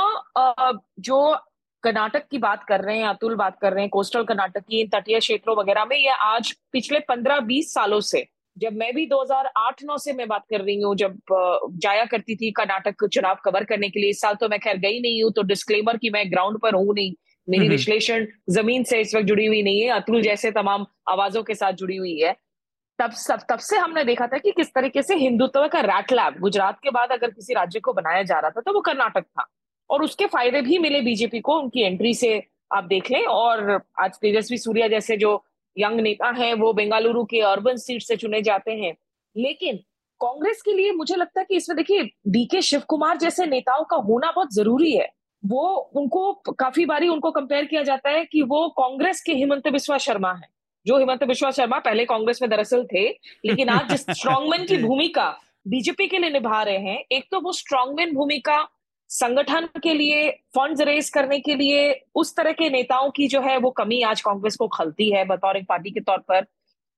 [1.01, 1.35] जो
[1.83, 4.87] कर्नाटक की बात कर रहे हैं, अतुल बात कर रहे हैं, कोस्टल कर्नाटक की इन
[4.89, 8.25] तटीय क्षेत्रों वगैरह में, ये आज पिछले पंद्रह बीस सालों से,
[8.57, 11.17] जब मैं भी 2008-9 से मैं बात कर रही हूँ, जब
[11.77, 14.99] जाया करती थी कर्नाटक चुनाव कवर करने के लिए, इस साल तो मैं खैर गई
[14.99, 17.13] नहीं हूँ तो डिस्क्लेमर की मैं ग्राउंड पर हूँ नहीं।
[17.49, 21.55] मेरी विश्लेषण ज़मीन से इस वक्त जुड़ी हुई नहीं है अतुल जैसे तमाम आवाजों के
[21.55, 22.35] साथ जुड़ी हुई है।
[22.99, 26.39] तब सब तब से हमने देखा था कि किस तरीके से हिंदुत्व का रैट लैब
[26.39, 29.47] गुजरात के बाद अगर किसी राज्य को बनाया जा रहा था तो वो कर्नाटक था।
[29.89, 32.31] और उसके फ़ायदे भी मिले बीजेपी को उनकी एंट्री से
[32.71, 35.43] आप देख लें। और आज तेजस्वी सूर्या जैसे जो
[35.77, 38.95] यंग नेता हैं वो बेंगालुरु के अर्बन सीट से चुने जाते हैं।
[39.35, 39.77] लेकिन
[40.21, 43.97] कांग्रेस के लिए मुझे लगता है कि इसमें देखिए डीके शिव कुमार जैसे नेताओं का
[43.97, 45.07] होना बहुत ज़रूरी है।
[45.45, 49.97] वो उनको काफ़ी बारी उनको कंपेयर किया जाता है कि वो कांग्रेस के हिमंत बिस्वा
[49.97, 50.47] शर्मा है।
[50.85, 53.09] जो हिमंत बिस्वा शर्मा पहले कांग्रेस में दरअसल थे
[53.45, 57.51] लेकिन आज जिस स्ट्रॉन्गमैन की भूमिका बीजेपी के लिए निभा रहे हैं एक तो वो
[57.51, 58.67] स्ट्रॉन्गमैन भूमिका
[59.09, 63.57] संगठन के लिए फंड्स रेज करने के लिए उस तरह के नेताओं की जो है
[63.57, 66.45] वो कमी आज कांग्रेस को खलती है बतौर एक पार्टी के तौर पर।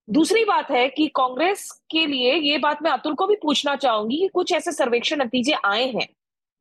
[0.10, 4.18] दूसरी बात है कि कांग्रेस के लिए ये बात मैं अतुल को भी पूछना चाहूँगी
[4.18, 6.08] कि कुछ ऐसे सर्वेक्षण नतीजे आए हैं।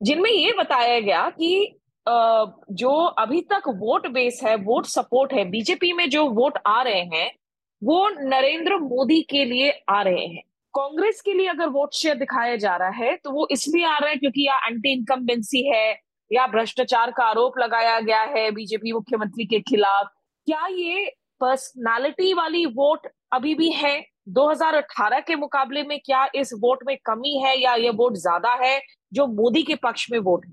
[0.01, 5.93] जिनमें ये बताया गया कि जो अभी तक वोट बेस है, वोट सपोर्ट है, बीजेपी
[5.93, 7.31] में जो वोट आ रहे हैं,
[7.83, 10.43] वो नरेंद्र मोदी के लिए आ रहे हैं।
[10.75, 14.11] कांग्रेस के लिए अगर वोट शेयर दिखाया जा रहा है तो वो इसलिए आ रहा
[14.11, 15.91] है क्योंकि या एंटी इनकम्बेंसी है,
[16.31, 20.07] या भ्रष्टाचार का आरोप लगाया गया है बीजेपी मुख्यमंत्री के खिलाफ।
[20.47, 21.07] क्या ये
[21.41, 24.01] पर्सनालिटी वाली वोट अभी भी है?
[24.31, 28.79] 2018 के मुकाबले में क्या इस वोट में कमी है या ये वोट ज़्यादा है?
[29.13, 30.53] जो मोदी के पक्ष में वोट है।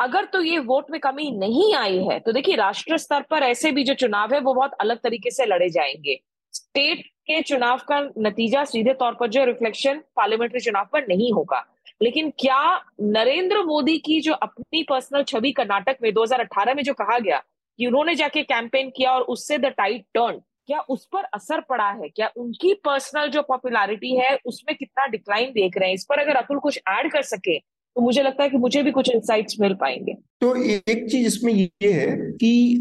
[0.00, 3.72] अगर तो ये वोट में कमी नहीं आई है तो देखिए राष्ट्रीय स्तर पर ऐसे
[3.72, 6.18] भी जो चुनाव है, वो बहुत अलग तरीके से लड़े जाएँगे।
[6.52, 11.64] स्टेट के चुनाव का नतीजा सीधे तौर पर जो रिफ्लेक्शन पार्लियामेंट्री चुनाव पर नहीं होगा।
[12.02, 17.18] लेकिन क्या नरेंद्र मोदी की जो अपनी पर्सनल छवि कर्नाटक में 2018 में जो कहा
[17.18, 17.42] गया
[17.78, 21.90] कि उन्होंने जाके कैंपेन किया और उससे द टाइट टर्न, क्या उस पर असर पड़ा
[21.90, 22.08] है?
[22.08, 25.94] क्या उनकी पर्सनल जो पॉपुलैरिटी है, उसमें कितना डिक्लाइन देख रहे हैं?
[25.94, 27.58] इस पर अगर अतुल कुछ ऐड कर सके
[27.96, 31.52] तो मुझे लगता है कि मुझे भी कुछ इंसाइट्स मिल पाएँगे। तो एक चीज़ इसमें
[31.52, 32.80] ये है कि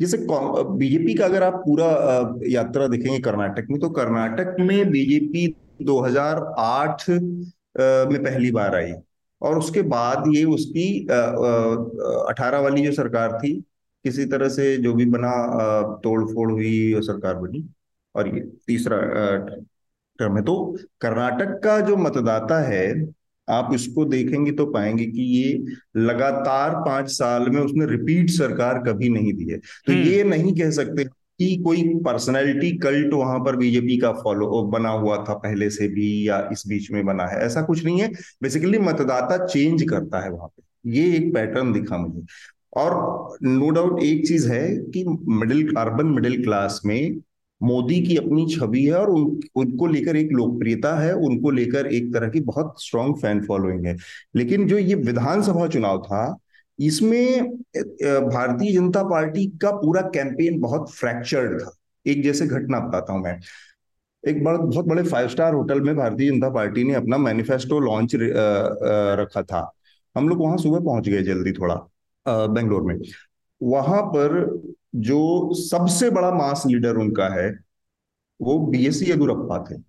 [0.00, 1.86] जैसे बीजेपी का अगर आप पूरा
[2.48, 5.46] यात्रा देखेंगे कर्नाटक में तो कर्नाटक में बीजेपी
[5.82, 8.92] 2008 में पहली बार आई।
[9.42, 13.52] और उसके बाद ये उसकी अठारह वाली जो सरकार थी,
[14.04, 15.32] किसी तरह से जो भी बना
[16.04, 17.64] तोड़ फोड़ हुई सरकार बनी,
[18.14, 18.96] और ये तीसरा
[20.18, 20.56] टर्म है। तो
[21.00, 22.88] कर्नाटक का जो मतदाता है
[23.48, 25.64] आप इसको देखेंगे तो पाएँगे कि ये
[25.96, 30.54] लगातार पाँच साल में उसने रिपीट सरकार कभी नहीं दी है। तो हम्म। ये नहीं
[30.54, 35.70] कह सकते कि कोई पर्सनैलिटी कल्ट वहाँ पर बीजेपी का फॉलो बना हुआ था पहले
[35.70, 38.08] से भी या इस बीच में बना है। ऐसा कुछ नहीं है।
[38.42, 42.26] बेसिकली मतदाता चेंज करता है वहाँ पे। ये एक पैटर्न दिखा मुझे।
[42.76, 42.92] और
[43.42, 47.20] नो डाउट एक चीज़ है कि मिडिल अर्बन मिडिल क्लास में
[47.60, 52.12] मोदी की अपनी छवि है और उन, उनको लेकर एक लोकप्रियता है उनको लेकर एक
[52.14, 53.96] तरह की बहुत स्ट्रॉन्ग फ़ैन फॉलोइंग है।
[54.36, 56.36] लेकिन जो ये विधानसभा चुनाव था
[56.78, 57.44] इसमें
[57.74, 61.74] भारतीय जनता पार्टी का पूरा कैंपेन बहुत फ्रैक्चर्ड था।
[62.06, 63.38] एक जैसे घटना बताता हूँ मैं।
[64.24, 68.14] एक बड़ा बहुत बड़े फाइव स्टार होटल में भारतीय जनता पार्टी ने अपना मैनिफेस्टो लॉन्च
[69.20, 69.70] रखा था।
[70.16, 71.74] हम लोग वहाँ सुबह पहुँच गए जल्दी थोड़ा
[72.26, 72.96] बेंगलोर में।
[73.60, 74.36] वहाँ पर
[74.94, 77.50] जो सबसे बड़ा मास लीडर उनका है
[78.40, 79.82] वो बी बीएससी येदुरप्पा थे।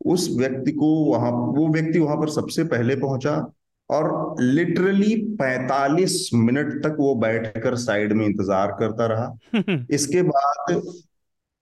[0.00, 3.52] उस व्यक्ति को वहाँ वो व्यक्ति वहाँ पर सबसे पहले पहुँचा
[3.90, 9.38] और लिटरली 45 मिनट तक वो बैठकर साइड में इंतज़ार करता रहा।
[9.90, 10.82] इसके बाद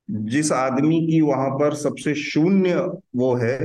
[0.09, 2.77] जिस आदमी की वहाँ पर सबसे शून्य
[3.17, 3.57] वो है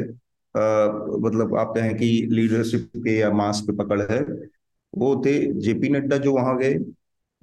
[0.55, 0.87] आ,
[1.19, 4.21] मतलब आप कहें कि लीडरशिप के या मास पे पकड़ है
[4.93, 6.73] वो थे जेपी नड्डा जो वहाँ गए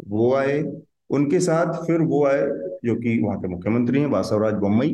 [0.06, 0.62] वो आए
[1.10, 2.42] उनके साथ फिर वो आए,
[2.84, 4.90] जो कि वहाँ के मुख्यमंत्री हैं, बासवराज बोम्मई।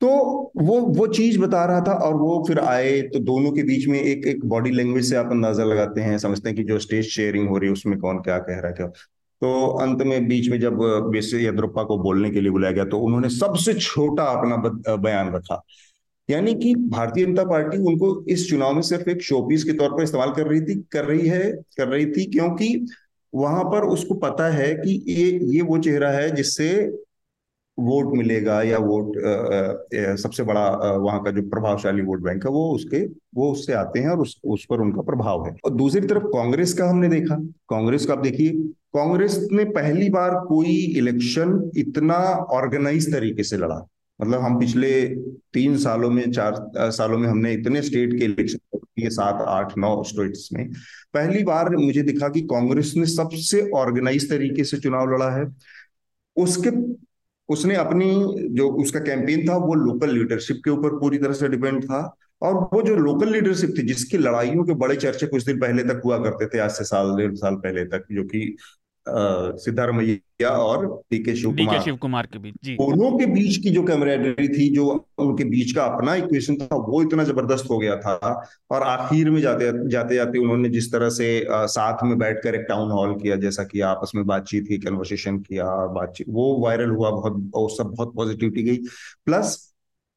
[0.00, 0.08] तो
[0.58, 3.98] वो वो चीज़ बता रहा था और वो फिर आए तो दोनों के बीच में
[4.00, 7.48] एक एक बॉडी लैंग्वेज से आप अंदाज़ा लगाते हैं, समझते हैं कि जो स्टेज शेयरिंग
[7.48, 8.86] हो रही है, उसमें कौन क्या कह रहा है, क्या?
[8.86, 10.78] तो अंत में बीच में जब
[11.12, 15.62] बेसे यद्रुप्पा को बोलने के लिए बुलाया गया तो उन्होंने सबसे छोटा अपना बयान रखा।
[16.28, 20.02] यानी कि भारतीय जनता पार्टी उनको इस चुनाव में सिर्फ़ एक शोपीस के तौर पर
[20.02, 22.86] इस्तेमाल कर रही थी, कर रही है, कर रही थी, क्योंकि
[23.36, 26.70] वहाँ पर उसको पता है कि ये ये वो चेहरा है जिससे
[27.78, 29.16] वोट मिलेगा या वोट
[30.20, 34.08] सबसे बड़ा वहाँ का जो प्रभावशाली वोट बैंक है वो उसके, वो उससे आते हैं
[34.08, 37.36] और उस उस पर उनका प्रभाव है। और दूसरी तरफ़ कांग्रेस का हमने देखा।
[37.70, 38.50] कांग्रेस का आप देखिए,
[38.94, 42.16] कांग्रेस ने पहली बार कोई इलेक्शन इतना
[42.52, 43.86] ऑर्गेनाइज तरीके से लड़ा।
[44.20, 45.06] मतलब हम पिछले
[45.52, 50.02] तीन सालों में, चार सालों में हमने इतने स्टेट के इलेक्शन किए सात, आठ, नौ
[50.02, 50.72] स्टेट्स में।
[51.14, 55.46] पहली बार मुझे दिखा कि कांग्रेस ने सबसे ऑर्गेनाइज तरीके से चुनाव लड़ा है।
[56.36, 56.70] उसके,
[57.48, 58.10] उसने अपनी
[58.54, 62.54] जो उसका कैंपेन था, वो लोकल लीडरशिप के ऊपर पूरी तरह से डिपेंड था और
[62.54, 66.18] वो जो लोकल लीडरशिप थी, जिसकी लड़ाइयों के बड़े चर्चे कुछ दिन पहले तक हुआ
[66.18, 68.56] करते थे, आज से साल, डेढ़ साल पहले तक, जो कि
[69.08, 73.70] सिद्धारमैया और डी के शिव कुमार शिव कुमार के बीच जी। दोनों के बीच की
[73.70, 74.86] जो कैमरेडरी थी जो
[75.18, 78.16] उनके बीच का अपना इक्वेशन था वो इतना ज़बरदस्त हो गया था
[78.70, 82.90] और आखिर में जाते जाते जाते उन्होंने जिस तरह से साथ में बैठकर एक टाउन
[82.90, 85.64] हॉल किया जैसा कि आपस में बातचीत की कन्वर्सेशन किया
[85.94, 88.76] बातचीत वो वायरल हुआ बहुत वो सब बहुत पॉजिटिविटी गई।
[89.26, 89.56] प्लस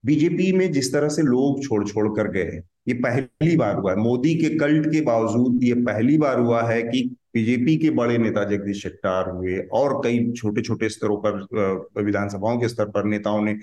[0.03, 3.97] बीजेपी में जिस तरह से लोग छोड़ छोड़ कर गए ये पहली बार हुआ है।
[3.97, 8.43] मोदी के कल्ट के बावजूद ये पहली बार हुआ है कि बीजेपी के बड़े नेता
[8.43, 13.53] जगदीश शेट्टार हुए और कई छोटे छोटे स्तरों पर विधानसभाओं के स्तर पर नेताओं ने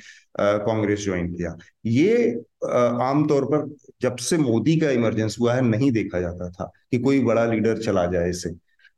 [0.41, 2.29] कांग्रेस ज्वाइन किया। ये
[2.65, 3.69] आमतौर पर
[4.03, 7.83] जब से मोदी का इमरजेंस हुआ है, नहीं देखा जाता था कि कोई बड़ा लीडर
[7.83, 8.51] चला जाए इसे।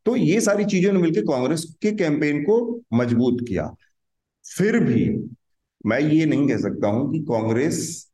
[0.06, 2.58] तो ये सारी चीज़ों ने मिलकर कांग्रेस के कैंपेन को
[2.94, 3.70] मज़बूत किया।
[4.44, 5.08] फिर भी
[5.86, 8.07] मैं ये नहीं कह सकता हूँ कि कांग्रेस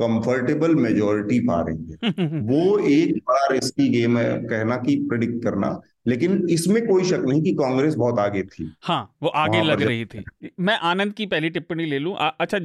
[0.00, 1.96] कंफर्टेबल मेजोरिटी पा रही है।
[2.40, 7.42] वो एक बड़ा रिस्की गेम है कहना कि प्रिडिक्ट करना। लेकिन इसमें कोई शक नहीं
[7.42, 10.24] कि कांग्रेस बहुत आगे थी। हाँ वो आगे लग रही थी।
[10.60, 12.60] मैं आनंद की पहली टिप्पणी ले लूँ। अच्छा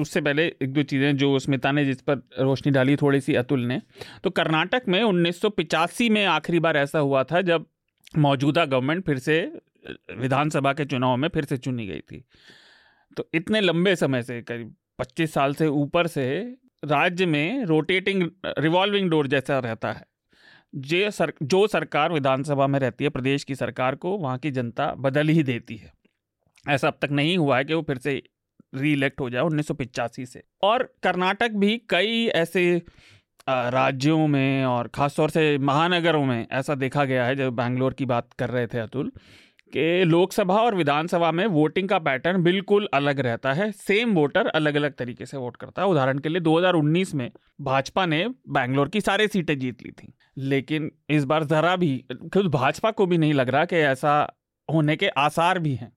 [0.00, 3.60] उससे पहले एक दो चीज़ें जो स्मिता ने जिस पर रोशनी डाली थोड़ी सी अतुल
[3.60, 3.82] ने।
[4.24, 5.40] तो कर्नाटक में उन्नीस
[6.10, 7.66] में आखिरी बार ऐसा हुआ था जब
[8.18, 9.52] मौजूदा गवर्नमेंट फिर से
[10.16, 12.24] विधानसभा के चुनाव में फिर से चुनी गई थी।
[13.16, 16.26] तो इतने लंबे समय से करीब पच्चीस साल से ऊपर से
[16.84, 18.22] राज्य में रोटेटिंग,
[18.58, 20.04] रिवॉल्विंग डोर जैसा रहता है।
[20.74, 24.92] जे सर, जो सरकार विधानसभा में रहती है, प्रदेश की सरकार को वहाँ की जनता
[24.96, 25.92] बदल ही देती है।
[26.64, 28.22] ऐसा अब तक नहीं हुआ है कि वो फिर से
[28.74, 29.68] री इलेक्ट हो जाए उन्नीस
[30.32, 32.82] से और कर्नाटक भी कई ऐसे
[33.48, 38.32] राज्यों में और ख़ासतौर से महानगरों में ऐसा देखा गया है, जब बैंगलोर की बात
[38.32, 39.10] कर रहे थे अतुल
[39.72, 44.74] कि लोकसभा और विधानसभा में वोटिंग का पैटर्न बिल्कुल अलग रहता है। सेम वोटर अलग
[44.74, 49.00] अलग तरीके से वोट करता है। उदाहरण के लिए 2019 में भाजपा ने बैंगलोर की
[49.00, 53.34] सारी सीटें जीत ली थी। लेकिन इस बार ज़रा भी, खुद भाजपा को भी नहीं
[53.34, 54.34] लग रहा कि ऐसा
[54.72, 55.92] होने के आसार भी हैं।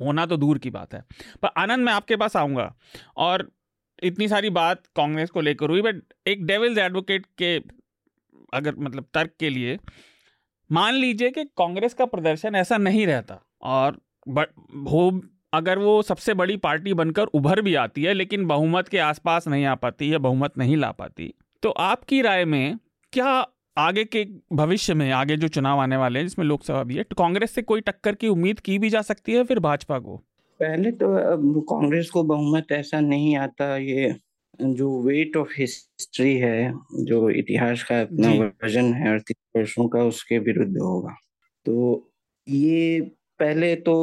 [0.00, 1.04] होना तो दूर की बात है।
[1.42, 2.76] पर आनंद, मैं आपके पास आऊँगा।
[3.16, 3.52] और
[4.02, 7.58] इतनी सारी बात कांग्रेस को लेकर हुई बट एक डेविल्स एडवोकेट के
[8.54, 9.78] अगर मतलब तर्क के लिए
[10.72, 13.98] मान लीजिए कि कांग्रेस का प्रदर्शन ऐसा नहीं रहता और
[14.88, 15.20] हो,
[15.52, 19.64] अगर वो सबसे बड़ी पार्टी बनकर उभर भी आती है, लेकिन बहुमत के आसपास नहीं
[19.64, 21.32] आ पाती या बहुमत नहीं ला पाती
[21.62, 22.78] तो आपकी राय में
[23.12, 27.02] क्या आगे के भविष्य में, आगे जो चुनाव आने वाले हैं, जिसमें लोकसभा भी है
[27.02, 30.16] तो कांग्रेस से कोई टक्कर की उम्मीद की भी जा सकती है फिर भाजपा को?
[30.60, 34.14] पहले तो कांग्रेस को बहुमत ऐसा नहीं आता, ये
[34.60, 40.38] जो वेट ऑफ़ हिस्ट्री है जो इतिहास का अपना वर्जन है अड़तीस वर्षों का उसके
[40.38, 41.14] विरुद्ध होगा।
[41.66, 42.12] तो
[42.48, 43.00] ये
[43.40, 43.94] पहले तो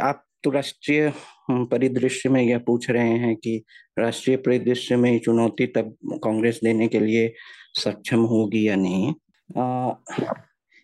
[0.00, 1.12] आप तो राष्ट्रीय
[1.50, 3.64] परिदृश्य में यह पूछ रहे हैं कि
[3.98, 7.32] राष्ट्रीय परिदृश्य में चुनौती तब कांग्रेस देने के लिए
[7.74, 9.14] सक्षम होगी या नहीं।
[9.58, 9.94] आ,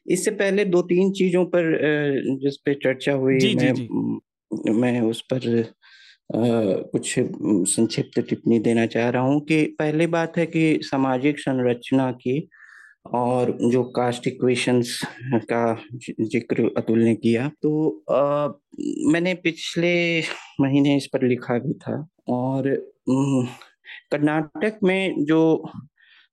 [0.07, 1.73] इससे पहले दो तीन चीज़ों पर
[2.43, 4.73] जिस पे चर्चा हुई जी, मैं जी, जी.
[4.73, 5.73] मैं उस पर
[6.31, 12.39] कुछ संक्षिप्त टिप्पणी देना चाह रहा हूँ कि पहली बात है कि सामाजिक संरचना की
[13.09, 15.01] और जो कास्ट इक्वेशंस
[15.51, 15.63] का
[16.03, 18.49] ज़िक्र अतुल ने किया तो आ,
[19.13, 19.93] मैंने पिछले
[20.61, 21.97] महीने इस पर लिखा भी था
[22.29, 22.69] और
[24.13, 25.41] कर्नाटक में जो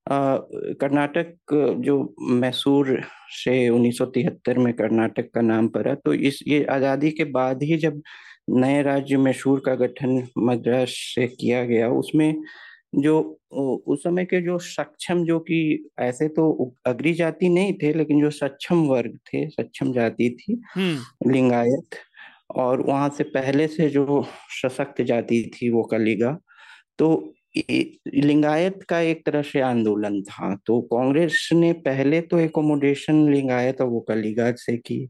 [0.08, 1.98] कर्नाटक जो
[2.34, 3.00] मैसूर
[3.34, 8.02] से 1973 में कर्नाटक का नाम पड़ा तो इस ये आज़ादी के बाद ही जब
[8.48, 12.44] नए राज्य मैसूर का गठन मद्रास से किया गया। उसमें
[12.96, 13.20] जो
[13.88, 18.30] उस समय के जो सक्षम जो कि ऐसे तो अग्री जाति नहीं थे लेकिन जो
[18.32, 21.96] सक्षम वर्ग थे सक्षम जाति थी हम्म। लिंगायत
[22.56, 24.26] और वहाँ से पहले से जो
[24.64, 26.38] सशक्त जाति थी वो कलिगा।
[27.00, 33.82] तो लिंगायत का एक तरह से आंदोलन था। तो कांग्रेस ने पहले तो एकोमोडेशन लिंगायत
[33.82, 35.08] और वो कलिगा से की।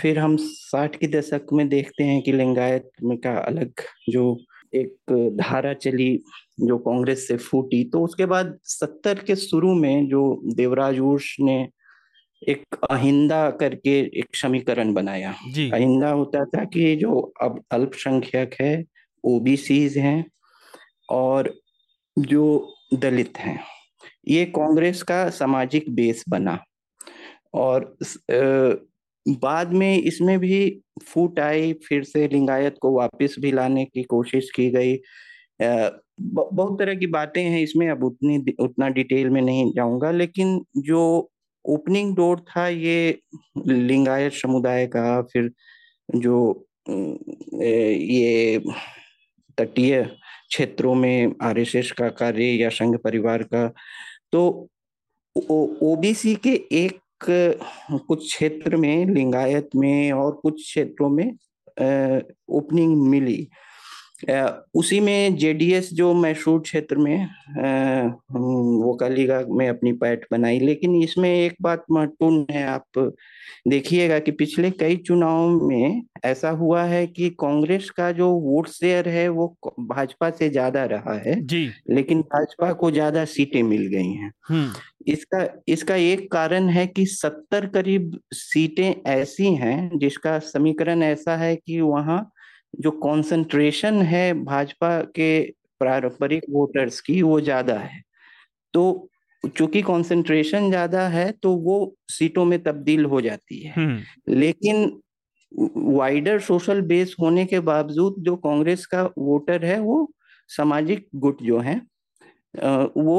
[0.00, 3.72] फिर हम साठ के दशक में देखते हैं कि लिंगायत में का अलग
[4.10, 4.36] जो
[4.74, 6.16] एक धारा चली
[6.60, 11.68] जो कांग्रेस से फूटी तो उसके बाद सत्तर के शुरू में जो देवराज उर्स ने
[12.48, 18.84] एक अहिंदा करके एक समीकरण बनाया। जी। अहिंदा होता था कि जो अब अल्पसंख्यक है
[19.24, 20.24] ओबीसीज हैं
[21.10, 21.54] और
[22.18, 23.60] जो दलित हैं
[24.28, 26.58] ये कांग्रेस का सामाजिक बेस बना
[27.54, 27.96] और
[29.26, 34.50] बाद में इसमें भी फूट आई फिर से लिंगायत को वापस भी लाने की कोशिश
[34.56, 34.96] की गई।
[36.20, 41.30] बहुत तरह की बातें हैं इसमें, अब उतनी उतना डिटेल में नहीं जाऊँगा, लेकिन जो
[41.64, 43.18] ओपनिंग डोर था ये
[43.66, 45.50] लिंगायत समुदाय का, फिर
[46.08, 48.58] जो ये
[49.58, 53.66] तटीय क्षेत्रों में आरएसएस का कार्य या संघ परिवार का
[54.32, 54.68] तो
[55.36, 61.32] ओबीसी के एक कुछ क्षेत्र में लिंगायत में और कुछ क्षेत्रों में
[62.48, 63.48] ओपनिंग मिली।
[64.74, 67.26] उसी में जेडीएस जो मैसूर क्षेत्र में
[68.32, 73.08] वो कालीगा में अपनी पैठ बनाई। लेकिन इसमें एक बात महत्वपूर्ण है आप
[73.68, 79.08] देखिएगा कि पिछले कई चुनाव में ऐसा हुआ है कि कांग्रेस का जो वोट शेयर
[79.08, 79.46] है वो
[79.80, 84.32] भाजपा से ज़्यादा रहा है। जी। लेकिन भाजपा को ज़्यादा सीटें मिल गई हैं।
[85.08, 91.54] इसका इसका एक कारण है कि सत्तर करीब सीटें ऐसी हैं जिसका समीकरण ऐसा है
[91.56, 92.20] कि वहाँ
[92.74, 95.40] जो कंसंट्रेशन है भाजपा के
[95.80, 98.02] पारंपरिक वोटर्स की वो ज़्यादा है।
[98.74, 99.08] तो
[99.56, 105.00] चूँकि कंसंट्रेशन ज़्यादा है तो वो सीटों में तब्दील हो जाती है। हम्म। लेकिन
[105.52, 110.08] वाइडर सोशल बेस होने के बावजूद जो कांग्रेस का वोटर है वो
[110.50, 111.80] सामाजिक गुट जो है
[112.98, 113.18] वो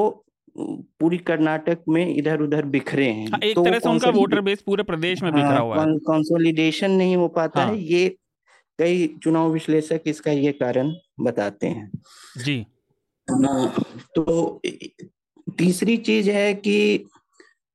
[1.00, 4.62] पूरी कर्नाटक में इधर उधर बिखरे हैं। हाँ, एक तो तरह से उनका वोटर बेस
[4.62, 8.16] पूरे प्रदेश में बिखरा हुआ है। कंसोलिडेशन नहीं हो पाता हाँ, है। ये
[8.80, 11.92] कई चुनाव विश्लेषक इसका ये कारण बताते हैं।
[12.38, 12.66] जी।
[14.16, 14.62] तो
[15.58, 17.06] तीसरी चीज़ है कि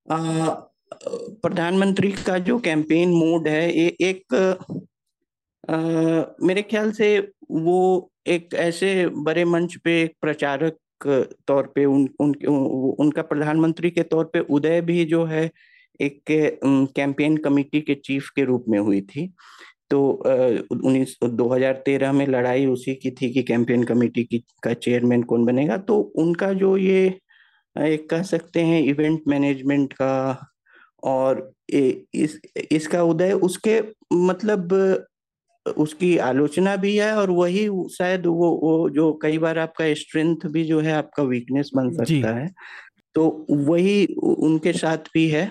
[0.09, 4.35] प्रधानमंत्री का जो कैंपेन मोड है ये एक
[5.69, 5.77] आ,
[6.47, 10.79] मेरे ख्याल से वो एक ऐसे बड़े मंच पे एक प्रचारक
[11.47, 15.51] तौर पे उन, उन, उन उनका प्रधानमंत्री के तौर पे उदय भी जो है
[16.01, 16.23] एक
[16.97, 19.35] कैंपेन कमेटी के चीफ के रूप में हुई थी।
[19.91, 20.01] तो
[20.73, 25.23] उन्नीस दो हज़ार तेरह में लड़ाई उसी की थी कि कैंपेन कमेटी की का चेयरमैन
[25.23, 27.07] कौन बनेगा। तो उनका जो ये
[27.77, 30.15] एक कह सकते हैं इवेंट मैनेजमेंट का
[31.03, 32.39] और इस
[32.73, 33.81] इसका उदय उसके
[34.15, 34.73] मतलब
[35.67, 40.65] उसकी आलोचना भी है और वही शायद वो वो जो कई बार आपका स्ट्रेंथ भी
[40.65, 42.49] जो है आपका वीकनेस बन सकता है।
[43.15, 45.51] तो वही उनके साथ भी है।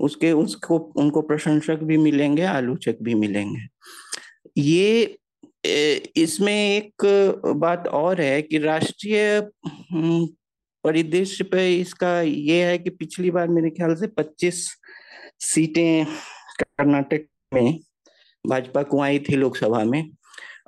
[0.00, 3.66] उसके, उसको, उनको प्रशंसक भी मिलेंगे, आलोचक भी मिलेंगे।
[4.56, 5.16] ये
[6.16, 7.04] इसमें एक
[7.56, 9.40] बात और है कि राष्ट्रीय
[10.84, 14.66] परिदृश्य पे इसका ये है कि पिछली बार मेरे ख्याल से 25
[15.42, 16.04] सीटें
[16.60, 17.78] कर्नाटक में,
[18.44, 20.10] भाजपा को आई थी लोकसभा में।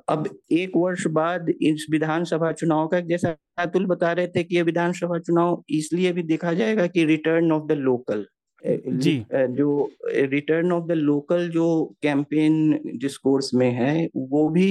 [0.09, 4.63] अब एक वर्ष बाद इस विधानसभा चुनाव का, जैसा अतुल बता रहे थे कि ये
[4.63, 8.27] विधानसभा चुनाव इसलिए भी देखा जाएगा कि रिटर्न ऑफ़ द लोकल
[8.63, 9.69] जी। जो
[10.07, 11.67] रिटर्न ऑफ़ द लोकल जो
[12.03, 14.67] कैंपेन डिस्कोर्स में है वो भी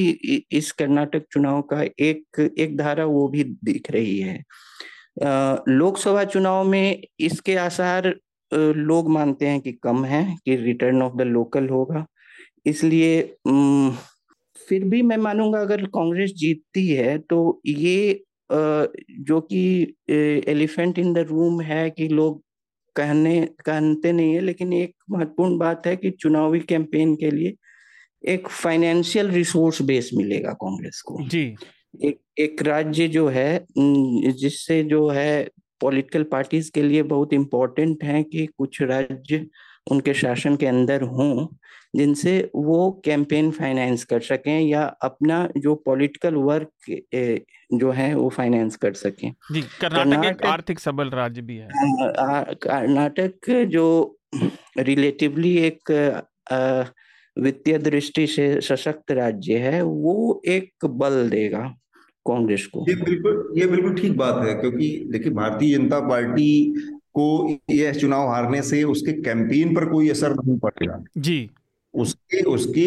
[0.51, 4.37] इस कर्नाटक चुनाव का एक एक धारा वो भी दिख रही है।
[5.69, 8.13] लोकसभा चुनाव में इसके आसार
[8.51, 12.05] लोग मानते हैं कि कम है कि रिटर्न ऑफ़ द लोकल होगा।
[12.67, 13.21] इसलिए
[14.55, 19.61] फिर भी मैं मानूँगा अगर कांग्रेस जीतती है तो ये जो कि
[20.49, 22.41] एलिफेंट इन द रूम है कि लोग
[22.95, 27.53] कहने कहते नहीं है लेकिन एक महत्वपूर्ण बात है कि चुनावी कैंपेन के लिए
[28.27, 31.55] एक फाइनेंशियल रिसोर्स बेस मिलेगा कांग्रेस को। जी।
[32.03, 33.65] एक एक राज्य जो है
[34.31, 35.49] जिससे जो है
[35.81, 39.45] पॉलिटिकल पार्टीज़ के लिए बहुत इम्पोर्टेंट है कि कुछ राज्य
[39.91, 41.47] उनके शासन के अंदर हों
[41.95, 46.69] जिनसे वो कैंपेन फाइनेंस कर सकें या अपना जो पॉलिटिकल वर्क
[47.73, 51.67] जो है वो फाइनेंस कर सकें। जी कर्नाटक एक आर्थिक सबल राज्य भी है।
[52.63, 54.17] कर्नाटक जो
[54.79, 55.91] रिलेटिवली एक
[57.37, 61.63] वित्तीय दृष्टि से सशक्त राज्य है वो एक बल देगा
[62.25, 66.51] कांग्रेस को। ये बिल्कुल ये बिल्कुल ठीक बात है क्योंकि देखिए भारतीय जनता पार्टी
[67.17, 67.27] को
[67.71, 71.49] यह चुनाव हारने से उसके कैंपेन पर कोई असर नहीं पड़ेगा। जी।
[71.93, 72.85] उसके उसकी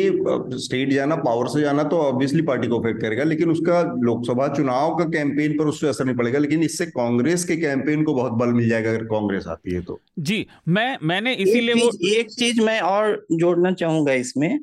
[0.59, 4.95] स्टेट जाना पावर से जाना तो ऑब्वियसली पार्टी को अफेक्ट करेगा लेकिन उसका लोकसभा चुनाव
[4.97, 8.53] का कैंपेन पर उससे असर नहीं पड़ेगा लेकिन इससे कांग्रेस के कैंपेन को बहुत बल
[8.53, 12.81] मिल जाएगा अगर कांग्रेस आती है तो। जी मैं मैंने इसीलिए वो एक चीज़ मैं
[12.81, 14.59] और जोड़ना चाहूँगा इसमें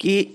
[0.00, 0.26] कि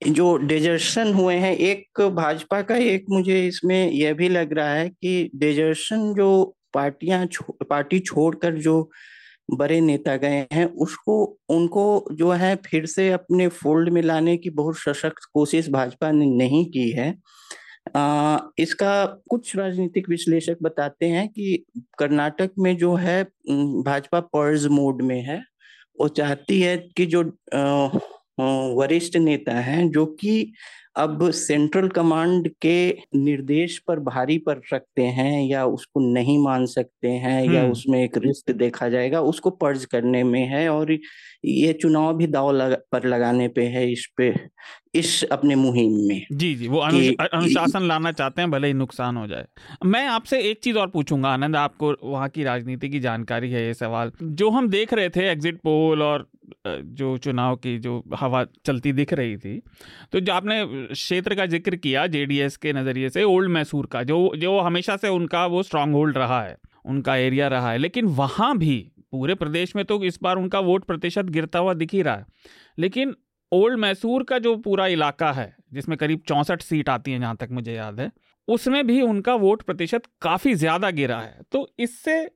[0.00, 4.88] जो डेजर्शन हुए हैं एक भाजपा का एक मुझे इसमें यह भी लग रहा है
[4.88, 6.30] कि डेजर्शन जो
[6.78, 8.90] पार्टियाँ छो, पार्टी छोड़कर जो
[9.50, 11.14] बड़े नेता गए हैं उसको
[11.48, 16.26] उनको जो है फिर से अपने फोल्ड में लाने की बहुत सशक्त कोशिश भाजपा ने
[16.26, 17.14] नहीं की है।
[17.96, 21.64] आ, इसका कुछ राजनीतिक विश्लेषक बताते हैं कि
[21.98, 23.22] कर्नाटक में जो है
[23.82, 25.42] भाजपा पर्ज मोड में है।
[26.00, 27.22] वो चाहती है कि जो
[28.76, 30.52] वरिष्ठ नेता हैं जो कि
[30.98, 32.78] अब सेंट्रल कमांड के
[33.16, 37.98] निर्देश पर भारी पर रखते हैं या उसको नहीं मान सकते हैं या हम्म। उसमें
[38.02, 40.92] एक रिस्क देखा जाएगा उसको पर्ज करने में है और
[41.44, 44.32] ये चुनाव भी दाव लगा, पर लगाने पे है इस पे
[44.94, 49.26] इस अपने मुहिम में जी जी वो अनुशासन लाना चाहते हैं भले ही नुकसान हो
[49.26, 49.46] जाए।
[49.84, 53.74] मैं आपसे एक चीज़ और पूछूँगा आनंद आपको वहाँ की राजनीति की जानकारी है ये
[53.74, 56.28] सवाल। जो हम देख रहे थे एग्जिट पोल और
[56.66, 59.58] जो चुनाव की जो हवा चलती दिख रही थी
[60.12, 64.30] तो जो आपने क्षेत्र का ज़िक्र किया जेडीएस के नज़रिए से ओल्ड मैसूर का जो
[64.36, 68.56] जो हमेशा से उनका वो स्ट्रांग होल्ड रहा है उनका एरिया रहा है लेकिन वहाँ
[68.58, 68.76] भी
[69.12, 72.26] पूरे प्रदेश में तो इस बार उनका वोट प्रतिशत गिरता हुआ दिख ही रहा है।
[72.78, 73.14] लेकिन
[73.52, 77.48] ओल्ड मैसूर का जो पूरा इलाका है, जिसमें करीब चौंसठ सीट आती हैं, जहाँ तक
[77.50, 78.10] मुझे याद है,
[78.48, 82.26] उसमें भी उनका वोट प्रतिशत काफ़ी ज़्यादा गिरा है। तो इससे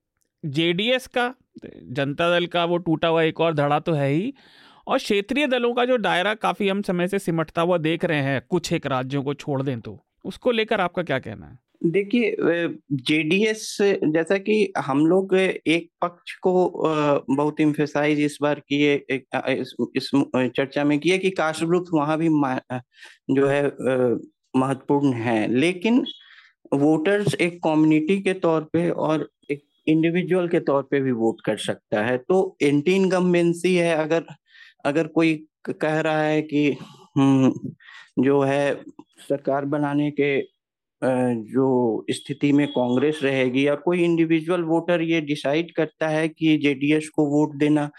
[0.44, 1.32] जेडीएस का,
[1.64, 4.32] जनता दल का वो टूटा हुआ एक और धड़ा तो है ही,
[4.86, 8.40] और क्षेत्रीय दलों का जो दायरा काफ़ी हम समय से सिमटता हुआ देख रहे हैं,
[8.50, 11.58] कुछ एक राज्यों को छोड़ दें तो उसको लेकर आपका क्या कहना है?
[11.86, 12.36] देखिए
[12.92, 16.52] जेडीएस जैसा कि हम लोग एक पक्ष को
[17.34, 20.10] बहुत इम्फेसाइज इस बार किए इस, इस
[20.56, 22.28] चर्चा में किए कि कास्ट ग्रुप वहाँ भी
[23.34, 23.66] जो है
[24.56, 26.04] महत्वपूर्ण है। लेकिन
[26.74, 31.56] वोटर्स एक कम्युनिटी के तौर पे और एक इंडिविजुअल के तौर पे भी वोट कर
[31.56, 34.24] सकता है। तो एंटी इनकम्बेंसी है अगर
[34.84, 35.34] अगर कोई
[35.70, 36.76] कह रहा है कि
[37.18, 37.52] हम्म,
[38.18, 38.74] जो है
[39.28, 40.51] सरकार बनाने के
[41.02, 47.08] जो स्थिति में कांग्रेस रहेगी या कोई इंडिविजुअल वोटर ये डिसाइड करता है कि जेडीएस
[47.08, 47.90] को वोट देना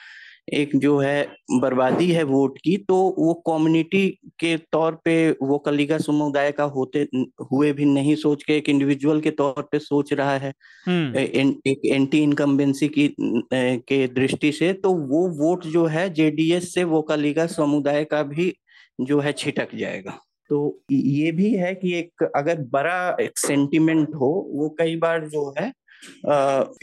[0.53, 4.07] एक जो है बर्बादी है वोट की तो वो कम्युनिटी
[4.39, 7.07] के तौर पे वो कलिगा समुदाय का होते
[7.45, 10.53] हुए भी नहीं सोच के एक इंडिविजुअल के तौर पे सोच रहा है
[10.85, 16.73] हम्म। एक एंटी इनकम्बेंसी की ए, के दृष्टि से तो वो वोट जो है जेडीएस
[16.73, 18.53] से वो कलिगा समुदाय का भी
[19.01, 20.19] जो है छिटक जाएगा
[20.49, 25.53] तो ये भी है कि एक अगर बड़ा एक सेंटिमेंट हो, वो कई बार जो
[25.59, 25.71] है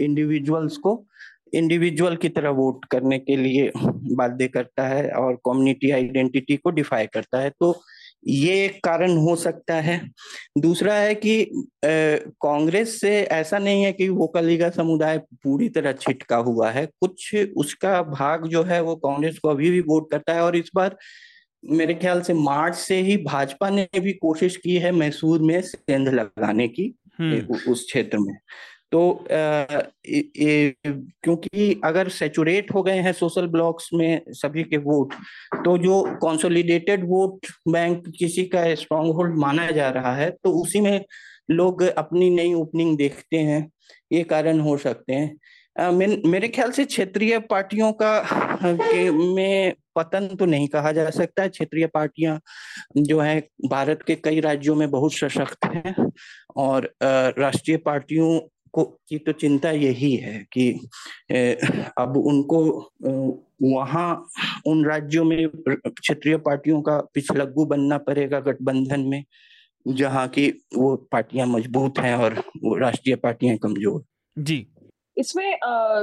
[0.04, 1.02] इंडिविजुअल्स को
[1.54, 7.06] इंडिविजुअल की तरह वोट करने के लिए बाध्य करता है और कम्युनिटी आइडेंटिटी को डिफाई
[7.06, 7.80] करता है। तो
[8.26, 10.00] ये एक कारण हो सकता है।
[10.58, 11.44] दूसरा है कि
[11.84, 17.34] कांग्रेस से ऐसा नहीं है कि वो कलीगा समुदाय पूरी तरह छिटका हुआ है। कुछ
[17.56, 20.96] उसका भाग जो है, वो कांग्रेस को अभी भी वोट करता है और इस बार
[21.64, 26.08] मेरे ख्याल से मार्च से ही भाजपा ने भी कोशिश की है मैसूर में सेंध
[26.10, 28.34] लगाने की हम्म। उस क्षेत्र में
[28.92, 29.00] तो
[31.24, 35.14] क्योंकि अगर सेचुरेट हो गए हैं सोशल ब्लॉक्स में सभी के वोट
[35.64, 40.80] तो जो कंसोलिडेटेड वोट बैंक किसी का स्ट्रॉन्ग होल्ड माना जा रहा है तो उसी
[40.80, 41.04] में
[41.50, 43.68] लोग अपनी नई ओपनिंग देखते हैं
[44.10, 45.36] ये कारण हो सकते हैं
[45.76, 48.18] मेरे ख्याल से क्षेत्रीय पार्टियों का
[48.62, 52.38] के में पतन तो नहीं कहा जा सकता। क्षेत्रीय पार्टियाँ
[52.98, 55.94] जो है, भारत के कई राज्यों में बहुत सशक्त हैं
[56.56, 56.92] और
[57.38, 58.38] राष्ट्रीय पार्टियों
[58.74, 60.70] को, की तो चिंता यही है कि
[61.98, 62.62] अब उनको
[63.62, 64.26] वहाँ
[64.66, 69.24] उन राज्यों में क्षेत्रीय पार्टियों का पिछलग्गू बनना पड़ेगा गठबंधन में,
[69.86, 74.04] जहाँ की वो पार्टियाँ मज़बूत हैं और वो राष्ट्रीय पार्टियाँ कमज़ोर।
[74.36, 74.66] जी।
[75.20, 75.58] इसमें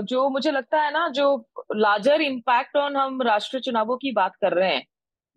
[0.05, 1.28] जो मुझे लगता है ना जो
[1.76, 4.84] लार्जर इम्पैक्ट ऑन हम राष्ट्रीय चुनावों की बात कर रहे हैं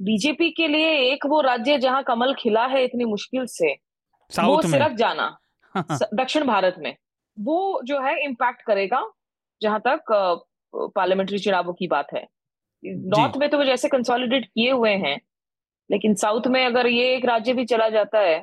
[0.01, 3.73] बीजेपी के लिए एक वो राज्य जहाँ कमल खिला है इतनी मुश्किल से
[4.31, 5.37] वो सिरक जाना
[6.15, 6.95] दक्षिण भारत में
[7.37, 9.03] वो जो है इम्पैक्ट करेगा
[9.61, 10.13] जहाँ तक
[10.75, 12.27] पार्लियामेंट्री चुनावों की बात है।
[12.83, 15.19] नॉर्थ में तो वो जैसे कंसोलिडेट किए हुए हैं
[15.91, 18.39] लेकिन साउथ में अगर ये एक राज्य भी चला जाता है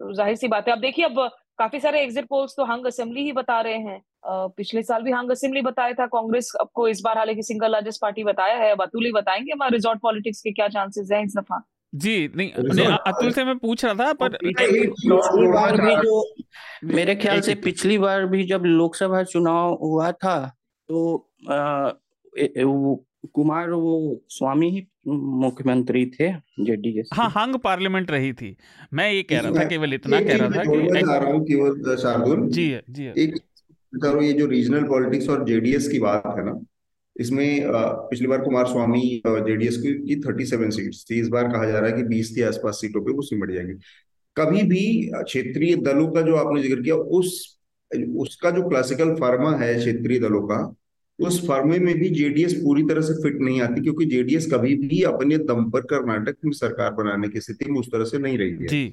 [0.00, 3.22] तो ज़ाहिर सी बात है। अब देखिए अब काफ़ी सारे एग्जिट पोल्स तो हंग असेंबली
[3.24, 4.00] ही बता रहे हैं।
[4.56, 8.24] पिछले साल भी हंग असेंबली बताया था कांग्रेस आपको इस बार हालाँकि सिंगल लार्जेस्ट पार्टी
[8.24, 11.60] बताया है। अब अतुल ही बताएँगे हमारे रिजॉर्ट पॉलिटिक्स के क्या चांसेस हैं इस दफ़ा।
[11.92, 16.22] जी नहीं, नहीं अतुल से मैं पूछ रहा था पर पिछली बार भी जो
[16.94, 20.36] मेरे ख्याल से पिछली बार भी जब लोकसभा चुनाव हुआ था
[20.88, 21.90] तो आ,
[22.38, 23.04] ए, ए, वो
[23.34, 26.30] कुमार वो स्वामी ही मुख्यमंत्री थे
[26.60, 28.56] जेडीएस हाँ हंग पार्लियामेंट रही थी।
[28.92, 31.96] मैं ये कह रहा था केवल इतना कह रहा था कि आ रहा हूँ केवल
[31.96, 33.36] शार्दुल। जी जी। एक
[33.92, 36.58] करो ये जो रीजनल पॉलिटिक्स और जेडीएस की बात है ना
[37.16, 37.62] इसमें
[38.10, 41.90] पिछली बार कुमार स्वामी जेडीएस की थर्टी सेवन सीट्स थी। इस बार कहा जा रहा
[41.90, 43.74] है कि बीस के आसपास सीटों पे वो सिमट जाएँगी।
[44.36, 47.58] कभी भी क्षेत्रीय दलों का जो आपने ज़िक्र किया उस
[48.18, 50.56] उसका जो क्लासिकल फार्मा है क्षेत्रीय दलों का
[51.18, 55.02] उस फर्मे में भी जेडीएस पूरी तरह से फिट नहीं आती क्योंकि जेडीएस कभी भी
[55.02, 58.50] अपने दम पर कर्नाटक में सरकार बनाने की स्थिति में उस तरह से नहीं रही
[58.50, 58.88] है।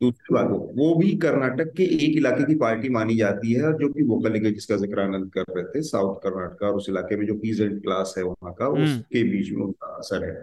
[0.00, 4.02] दूसरी बात वो भी कर्नाटक के एक इलाके की पार्टी मानी जाती है जो कि
[4.02, 7.34] वोकल लीग जिसका ज़िक्र आनंद कर रहे थे साउथ कर्नाटक और उस इलाके में जो
[7.34, 10.34] पीजेंट क्लास है वहाँ का हम्म। उसके बीच में उनका असर है।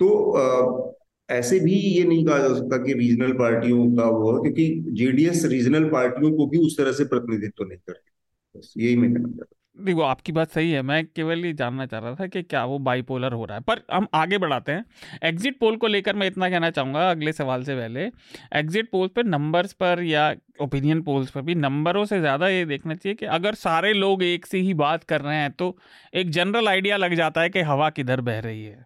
[0.00, 4.84] तो आ, ऐसे भी ये नहीं कहा जा सकता कि रीजनल पार्टियों का वो क्योंकि
[4.92, 9.12] जेडीएस रीजनल पार्टियों को भी उस तरह से प्रतिनिधित्व तो नहीं करती। बस यही मैं
[9.14, 12.42] कहना चाहता देखो, आपकी बात सही है। मैं केवल ये जानना चाह रहा था कि
[12.42, 14.84] क्या वो बाइपोलर हो रहा है। पर हम आगे बढ़ाते हैं।
[15.24, 18.04] एग्जिट पोल को लेकर मैं इतना कहना चाहूँगा अगले सवाल से पहले।
[18.52, 22.94] एग्जिट पोल पर नंबर्स पर या ओपिनियन पोल्स पर भी नंबरों से ज़्यादा ये देखना
[22.94, 25.76] चाहिए कि अगर सारे लोग एक से ही बात कर रहे हैं तो
[26.14, 28.84] एक जनरल आइडिया लग जाता है कि हवा किधर बह रही है।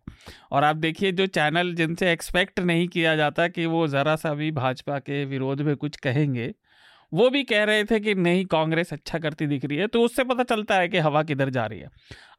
[0.52, 4.50] और आप देखिए, जो चैनल जिनसे एक्सपेक्ट नहीं किया जाता कि वो ज़रा सा भी
[4.52, 6.52] भाजपा के विरोध में कुछ कहेंगे
[7.12, 10.24] वो भी कह रहे थे कि नहीं, कांग्रेस अच्छा करती दिख रही है तो उससे
[10.24, 11.88] पता चलता है कि हवा किधर जा रही है।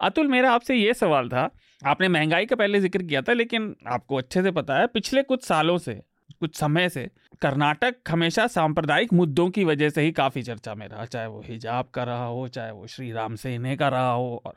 [0.01, 1.49] अतुल, मेरा आपसे ये सवाल था,
[1.81, 5.45] आपने महँगाई का पहले ज़िक्र किया था, लेकिन आपको अच्छे से पता है, पिछले कुछ
[5.45, 6.01] सालों से,
[6.39, 7.09] कुछ समय से,
[7.41, 11.89] कर्नाटक हमेशा सांप्रदायिक मुद्दों की वजह से ही काफ़ी चर्चा में रहा, चाहे वो हिजाब
[11.93, 14.55] का रहा हो, चाहे वो श्री राम सेने का रहा हो, और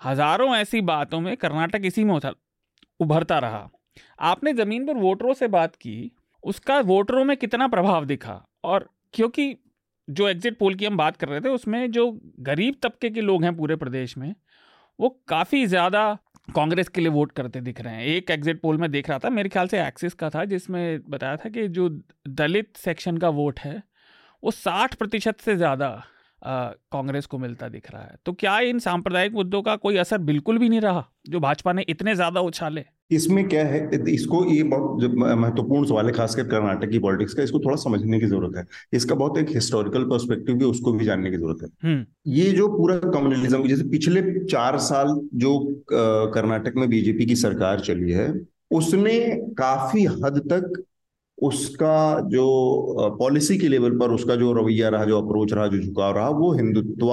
[0.00, 2.18] हज़ारों ऐसी बातों में कर्नाटक इसी में
[3.00, 3.68] उभरता रहा।
[4.22, 6.10] आपने ज़मीन पर वोटरों से बात की,
[6.44, 9.56] उसका वोटरों में कितना प्रभाव दिखा, और क्योंकि
[10.08, 12.10] जो एग्जिट पोल की हम बात कर रहे थे, उसमें जो
[12.40, 14.34] गरीब तबके के लोग हैं पूरे प्रदेश में,
[14.98, 16.18] वो काफ़ी ज़्यादा
[16.56, 19.30] कांग्रेस के लिए वोट करते दिख रहे हैं। एक एग्जिट पोल में देख रहा था,
[19.30, 21.88] मेरे ख्याल से एक्सिस का था, जिसमें बताया था कि जो
[22.28, 23.82] दलित सेक्शन का वोट है,
[24.42, 25.88] वो साठ प्रतिशत से ज़्यादा
[26.46, 30.58] कांग्रेस को मिलता दिख रहा है। तो क्या इन सांप्रदायिक मुद्दों का कोई असर बिल्कुल
[30.58, 32.84] भी नहीं रहा जो भाजपा ने इतने ज़्यादा उछाले?
[33.10, 37.58] इसमें क्या है इसको ये बहुत महत्वपूर्ण सवाल है खासकर कर्नाटक की पॉलिटिक्स का इसको
[37.60, 41.36] थोड़ा समझने की ज़रूरत है। इसका बहुत एक हिस्टोरिकल पर्सपेक्टिव भी उसको भी जानने की
[41.36, 45.58] ज़रूरत है। हम्म। ये जो पूरा कम्युनलिज्म जैसे पिछले चार साल जो
[45.92, 48.32] कर्नाटक में बीजेपी की सरकार चली है
[48.72, 49.18] उसने
[49.58, 50.82] काफ़ी हद तक
[51.38, 52.44] उसका जो
[53.18, 56.52] पॉलिसी के लेवल पर उसका जो रवैया रहा, जो अप्रोच रहा, जो झुकाव रहा, वो
[56.52, 57.08] हिंदुत्व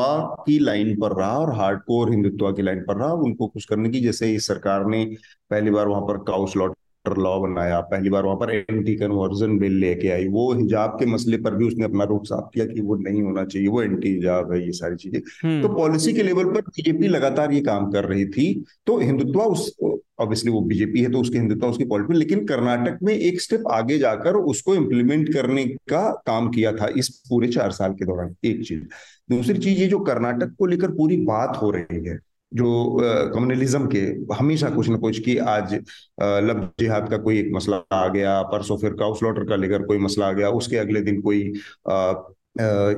[0.45, 4.01] की लाइन पर रहा और हार्डकोर हिंदुत्व की लाइन पर रहा, उनको कुछ करने की,
[4.01, 5.03] जैसे इस सरकार ने
[5.49, 9.77] पहली बार वहाँ पर काउस स्लॉट लॉ बनाया पहली बार वहाँ पर एंटी कन्वर्जन बिल
[9.79, 12.95] लेके आई। वो हिजाब के मसले पर भी उसने अपना रुख साफ़ किया कि वो
[12.95, 16.45] नहीं होना चाहिए वो एंटी हिजाब है ये सारी चीज़ें। हम्म। तो पॉलिसी के लेवल
[16.45, 18.53] पर बीजेपी लगातार ये काम कर रही थी
[18.87, 19.71] तो हिंदुत्व उस
[20.19, 23.97] ऑब्वियसली वो बीजेपी है तो उसके हिंदुत्व उसकी पॉलिटिक्स लेकिन कर्नाटक में एक स्टेप आगे
[23.97, 28.63] जाकर उसको इम्प्लीमेंट करने का काम किया था इस पूरे चार साल के दौरान एक
[28.65, 28.81] चीज़।
[29.29, 32.19] दूसरी चीज़ ये जो कर्नाटक को लेकर पूरी बात हो रही है
[32.53, 32.97] जो
[33.33, 33.99] कम्युनलिज्म के
[34.33, 35.73] हमेशा कुछ ना कुछ कि आज
[36.21, 40.27] लब जिहाद का कोई एक मसला आ गया परसों फिर काउसलॉटर का लेकर कोई मसला
[40.27, 41.53] आ गया उसके अगले दिन कोई
[41.89, 42.13] आ,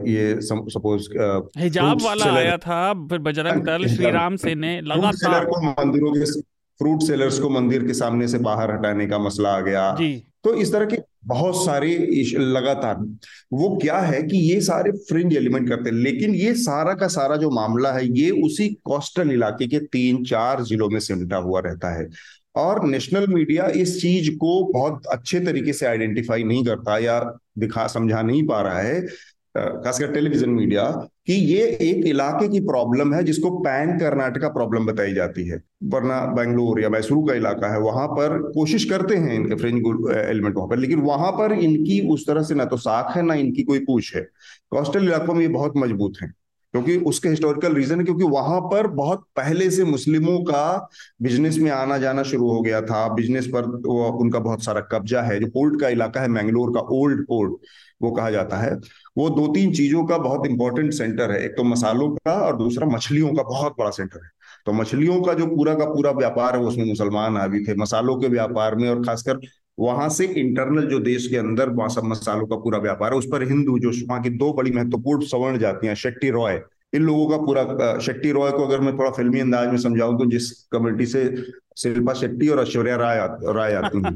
[0.08, 1.10] ये सपोज़
[1.58, 5.46] हिजाब वाला आया था फिर बजरंग दल श्री राम से ने लगातार
[5.80, 6.42] मंदिरों के
[6.80, 9.92] फ्रूट सेलर्स को मंदिर के सामने से बाहर हटाने का मसला आ गया।
[10.44, 11.96] तो इस तरह के बहुत सारे
[12.38, 12.96] लगातार।
[13.54, 17.36] वो क्या है कि ये सारे फ्रिंज एलिमेंट करते हैं, लेकिन ये सारा का सारा
[17.36, 22.00] जो मामला है, ये उसी कोस्टल इलाके के तीन चार जिलों में सिमटा हुआ रहता
[22.00, 22.08] है।
[22.56, 27.20] और नेशनल मीडिया इस चीज़ को बहुत अच्छे तरीके से आइडेंटिफाई नहीं करता या
[27.58, 29.02] दिखा, समझा नहीं पा रहा है
[29.56, 30.84] खासकर टेलीविज़न मीडिया,
[31.28, 36.20] कि ये एक इलाके की प्रॉब्लम है जिसको पैन कर्नाटका प्रॉब्लम बताई जाती है। वरना
[36.36, 39.76] बेंगलुरु या मैसूरू का इलाका है, वहाँ पर कोशिश करते हैं इनके फ्रेंच
[40.20, 43.34] एलिमेंट वहाँ पर, लेकिन वहाँ पर इनकी उस तरह से ना तो साख है, ना
[43.36, 44.22] इनकी कोई पूछ है।
[44.72, 46.28] कोस्टल इलाकों में ये बहुत मज़बूत है,
[46.74, 50.90] क्योंकि उसके हिस्टोरिकल रीजन है, क्योंकि वहाँ पर बहुत पहले से मुस्लिमों का
[51.22, 53.64] बिज़नेस में आना जाना शुरू हो गया था। बिज़नेस पर
[54.18, 57.54] उनका बहुत सारा कब्जा है। जो पोर्ट का इलाका है मैंगलोर का ओल्ड पोर्ट
[58.02, 58.76] वो कहा जाता है।
[59.16, 62.88] वो दो तीन चीज़ों का बहुत इंपॉर्टेंट सेंटर है। एक तो मसालों का और दूसरा
[62.88, 64.30] मछलियों का बहुत बड़ा सेंटर है।
[64.66, 68.28] तो मछलियों का जो पूरा का पूरा व्यापार है उसमें मुसलमान आदि थे। मसालों के
[68.28, 69.40] व्यापार में और खासकर
[69.80, 73.26] वहाँ से इंटरनल जो देश के अंदर वहाँ सब मसालों का पूरा व्यापार है, उस
[73.26, 76.62] पर हिंदू जो वहाँ की दो बड़ी महत्वपूर्ण सवर्ण जातियाँ, शेट्टी रॉय,
[76.94, 80.26] इन लोगों का पूरा शेट्टी रॉय को अगर मैं थोड़ा फिल्मी अंदाज में समझाऊं तो
[80.32, 81.24] जिस कम्युनिटी से
[81.78, 83.18] शिल्पा शेट्टी और ऐश्वर्या राय
[83.54, 84.14] राय आती हैं।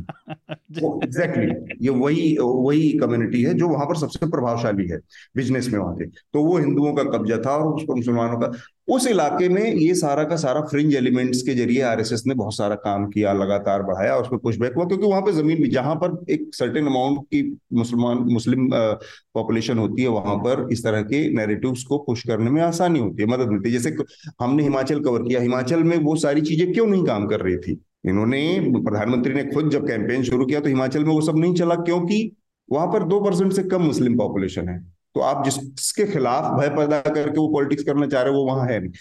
[1.04, 1.46] एग्जैक्टली
[1.82, 4.98] ये वही वही कम्युनिटी है जो वहाँ पर सबसे प्रभावशाली है
[5.36, 8.52] बिज़नेस में वहाँ पे तो वो हिंदुओं का कब्जा था और उस पर मुसलमानों का।
[8.88, 12.76] उस इलाके में ये सारा का सारा फ्रिंज एलिमेंट्स के ज़रिए आरएसएस ने बहुत सारा
[12.84, 16.18] काम किया लगातार बढ़ाया उस पर पुशबैक हुआ क्योंकि वहाँ पर ज़मीन भी जहाँ पर
[16.30, 17.42] एक सर्टेन अमाउंट की
[17.74, 22.62] मुसलमान मुस्लिम पॉपुलेशन होती है वहाँ पर इस तरह के नैरेटिव्स को पुश करने में
[22.62, 23.96] आसानी होती है मदद मिलती है। जैसे
[24.42, 27.47] हमने हिमाचल कवर किया हिमाचल में वो सारी चीज़ें क्यों नहीं काम कर रही?
[27.58, 28.42] थी। इन्होंने
[28.76, 32.32] प्रधानमंत्री ने खुद जब कैंपेन शुरू किया तो हिमाचल में वो सब नहीं चला क्योंकि
[32.70, 34.80] वहाँ पर दो परसेंट से कम मुस्लिम पॉपुलेशन है।
[35.16, 38.68] तो आप जिसके खिलाफ भय पैदा करके वो पॉलिटिक्स करना चाह रहे हो वो वहाँ
[38.68, 38.92] है नहीं।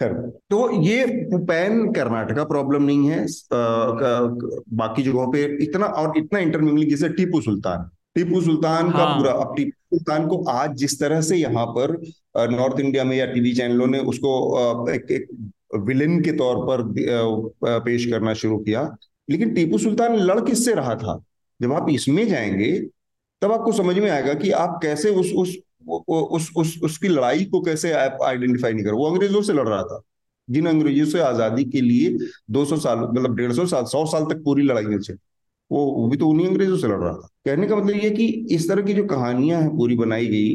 [0.00, 0.12] खैर
[0.50, 1.04] तो ये
[1.46, 3.24] पैन कर्नाटका प्रॉब्लम नहीं है।
[4.76, 9.32] बाकी जगहों पे इतना और इतना इंटरमिंगलिंग जैसे टीपू सुल्तान टीपू सुल्तान का हाँ। पूरा
[9.32, 11.96] अब टीपू सुल्तान को आज जिस तरह से यहाँ पर
[12.50, 14.32] नॉर्थ इंडिया में या टीवी चैनलों ने उसको
[14.90, 15.28] एक, एक
[15.70, 16.82] विलेन के तौर पर
[17.80, 18.82] पेश करना शुरू किया।
[19.28, 21.22] लेकिन टीपू सुल्तान लड़ किससे रहा था?
[21.60, 22.72] जब आप इसमें जाएँगे,
[23.42, 25.56] तब आपको समझ में आएगा कि आप कैसे उस उस
[25.88, 29.82] उस उस, उसकी लड़ाई को कैसे आप आइडेंटिफाई नहीं करो वो अंग्रेज़ों से लड़ रहा
[29.82, 30.00] था।
[30.48, 32.10] जिन अंग्रेज़ों से आज़ादी के लिए
[32.50, 35.16] 200 साल मतलब डेढ़ सौ साल सौ साल तक पूरी चली,
[35.70, 38.26] वो वो भी तो उन्हीं अंग्रेज़ों से लड़ रहा था। कहने का मतलब ये कि
[38.50, 40.54] इस तरह की जो कहानियाँ हैं, पूरी बनाई गई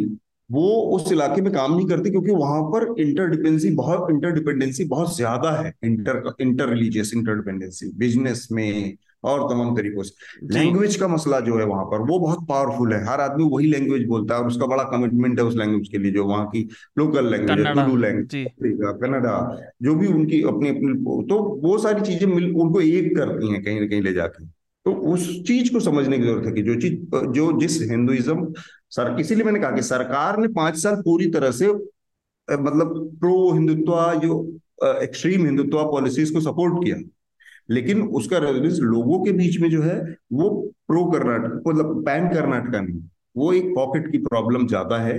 [0.49, 5.51] वो उस इलाके में काम नहीं करती क्योंकि वहाँ पर इंटरडिपेंडेंसी बहुत इंटरडिपेंडेंसी बहुत ज़्यादा
[5.53, 11.57] है। Inter inter religious interdependency business में और तमाम तरीकों से। लैंग्वेज का मसला जो
[11.57, 14.65] है वहाँ पर वो बहुत पावरफुल है। हर आदमी वही लैंग्वेज बोलता है और उसका
[14.65, 16.67] बड़ा कमिटमेंट है उस लैंग्वेज के लिए जो वहाँ की
[16.97, 19.37] local language Tulu language Kannada
[19.81, 23.79] जो। भी उनकी अपनी अपनी तो वो सारी चीज़ें मिल उनको एक करती हैं कहीं
[23.79, 24.45] ना कहीं ले जाके।
[24.85, 26.95] तो उस चीज़ को समझने की ज़रूरत है कि जो चीज़,
[27.31, 28.53] जो जिस हिंदुइज्म,
[28.89, 31.67] सर, इसीलिए मैंने कहा कि सरकार ने पाँच साल पूरी तरह से
[32.47, 34.37] मतलब प्रो हिंदुत्व जो
[35.01, 36.97] एक्सट्रीम हिंदुत्व पॉलिसीज़ को सपोर्ट किया।
[37.69, 39.99] लेकिन उसका रेजोनेंस लोगों के बीच में जो है,
[40.33, 40.49] वो
[40.87, 43.01] प्रो कर्नाटक मतलब पैन कर्नाटका नहीं
[43.35, 45.17] वो एक पॉकेट की प्रॉब्लम ज़्यादा है,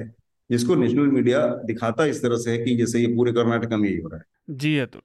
[0.51, 3.97] जिसको नेशनल मीडिया दिखाता इस तरह से है कि जैसे ये पूरे कर्नाटका में ही
[3.97, 5.01] हो रहा है। जी अतुल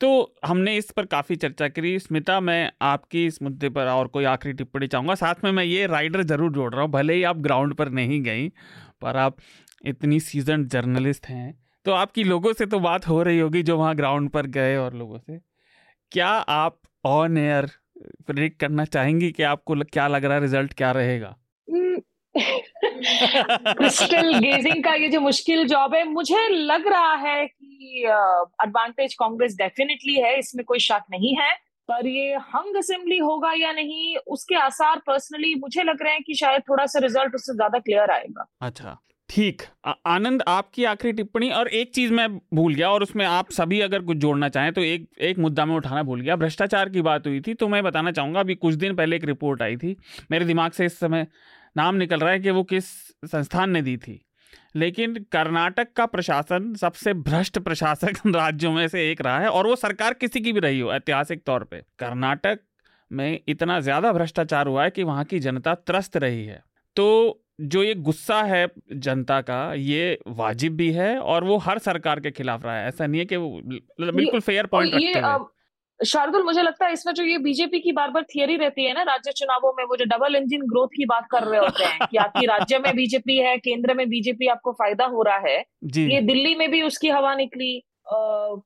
[0.00, 4.24] तो हमने इस पर काफ़ी चर्चा करी। स्मिता, मैं आपकी इस मुद्दे पर और कोई
[4.24, 7.36] आखिरी टिप्पणी चाहूँगा। साथ में मैं ये राइडर ज़रूर जोड़ रहा हूँ, भले ही आप
[7.38, 8.48] ग्राउंड पर नहीं गई,
[9.02, 9.36] पर आप
[9.86, 11.54] इतनी सीज़न जर्नलिस्ट हैं।
[11.86, 14.94] तो आपकी लोगों से तो बात हो रही होगी जो वहाँ ग्राउंड पर गए और
[14.94, 15.38] लोगों से।
[16.12, 17.70] क्या आप ऑन एयर
[18.26, 21.36] प्रिडिक्ट करना चाहेंगी कि आपको क्या लग रहा है रिज़ल्ट क्या रहेगा?
[23.74, 27.46] क्रिस्टल गेजिंग का ये जो मुश्किल जॉब है, मुझे लग रहा है
[27.82, 28.06] कि
[28.62, 31.52] एडवांटेज कांग्रेस डेफिनेटली है, इसमें कोई शक नहीं है,
[31.88, 36.34] पर ये हंग असेंबली होगा या नहीं, उसके आसार पर्सनली मुझे लग रहे हैं कि
[36.34, 41.68] शायद थोड़ा सा रिज़ल्ट उससे ज़्यादा क्लियर आएगा। अच्छा ठीक। आनंद, आपकी आखिरी टिप्पणी, और
[41.70, 45.08] एक चीज़ मैं भूल गया, और उसमें आप सभी अगर कुछ जोड़ना चाहें तो एक
[45.20, 48.40] एक मुद्दा मैं उठाना भूल गया। भ्रष्टाचार की बात हुई थी तो मैं बताना चाहूँगा,
[48.40, 49.96] अभी कुछ दिन पहले एक रिपोर्ट आई थी,
[50.30, 51.26] मेरे दिमाग से इस समय
[51.76, 52.84] नाम निकल रहा है कि वो किस
[53.26, 54.20] संस्थान ने दी थी।
[54.74, 59.76] लेकिन कर्नाटक का प्रशासन सबसे भ्रष्ट प्रशासक राज्यों में से एक रहा है और वो
[59.76, 62.60] सरकार किसी की भी रही हो ऐतिहासिक तौर पे। कर्नाटक
[63.10, 66.62] में इतना ज़्यादा भ्रष्टाचार हुआ है कि वहाँ की जनता त्रस्त रही है।
[66.96, 72.20] तो जो ये गुस्सा है जनता का ये वाजिब भी है और वो हर सरकार
[72.20, 73.60] के खिलाफ रहा है। ऐसा नहीं है कि वो
[74.12, 75.38] बिल्कुल फेयर पॉइंट रखते हैं।
[76.06, 79.02] शार्दुल मुझे लगता है इसमें जो ये बीजेपी की बार बार थियरी रहती है ना
[79.02, 82.16] राज्य चुनावों में वो जो डबल इंजन ग्रोथ की बात कर रहे होते हैं कि
[82.16, 85.64] आपकी राज्य में बीजेपी है केंद्र में बीजेपी आपको फ़ायदा हो रहा है
[86.10, 87.82] ये दिल्ली में भी उसकी हवा निकली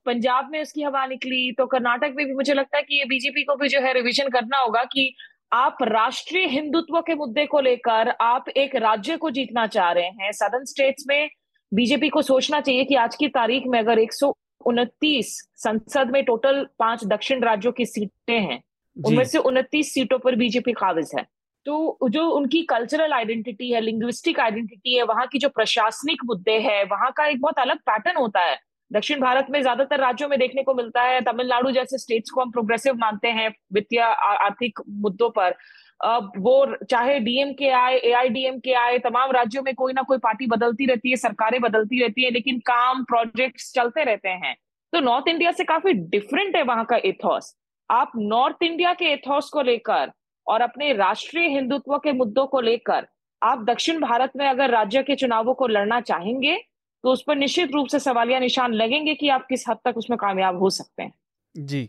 [0.06, 3.42] पंजाब में उसकी हवा निकली तो कर्नाटक में भी मुझे लगता है कि ये बीजेपी
[3.42, 5.14] को भी जो है रिविजन करना होगा कि
[5.52, 10.32] आप राष्ट्रीय हिंदुत्व के मुद्दे को लेकर आप एक राज्य को जीतना चाह रहे हैं।
[10.32, 11.28] सदर्न स्टेट्स में
[11.74, 16.24] बीजेपी को सोचना चाहिए कि आज की तारीख में अगर एक सौ उनतीस संसद में
[16.24, 18.62] टोटल पाँच दक्षिण राज्यों की सीटें हैं।
[18.96, 21.26] उनमें से उनतीस सीटों पर बीजेपी काबिज है।
[21.66, 26.82] तो जो उनकी कल्चरल आइडेंटिटी है लिंग्विस्टिक आइडेंटिटी है वहाँ की जो प्रशासनिक मुद्दे है
[26.84, 28.58] वहाँ का एक बहुत अलग पैटर्न होता है।
[28.90, 32.50] दक्षिण भारत में ज़्यादातर राज्यों में देखने को मिलता है। तमिलनाडु जैसे स्टेट्स को हम
[32.50, 35.54] प्रोग्रेसिव मानते हैं वित्तीय आर्थिक मुद्दों पर।
[36.00, 40.02] वो चाहे डीएम के आए ए आई डीएम के आए तमाम राज्यों में कोई ना
[40.02, 44.54] कोई पार्टी बदलती रहती है, सरकारें बदलती रहती है, लेकिन काम प्रोजेक्ट्स चलते रहते हैं।
[44.92, 47.54] तो नॉर्थ इंडिया से काफ़ी डिफरेंट है वहाँ का एथॉस
[47.90, 50.12] आप नॉर्थ इंडिया के एथॉस को लेकर
[50.46, 53.06] और अपने राष्ट्रीय हिंदुत्व के मुद्दों को लेकर
[53.42, 56.56] आप दक्षिण भारत में अगर राज्य के चुनावों को लड़ना चाहेंगे
[57.04, 60.16] तो उस पर निश्चित रूप से सवालिया निशान लगेंगे कि आप किस हद तक उसमें
[60.18, 61.12] कामयाब हो सकते हैं।
[61.54, 61.88] जी।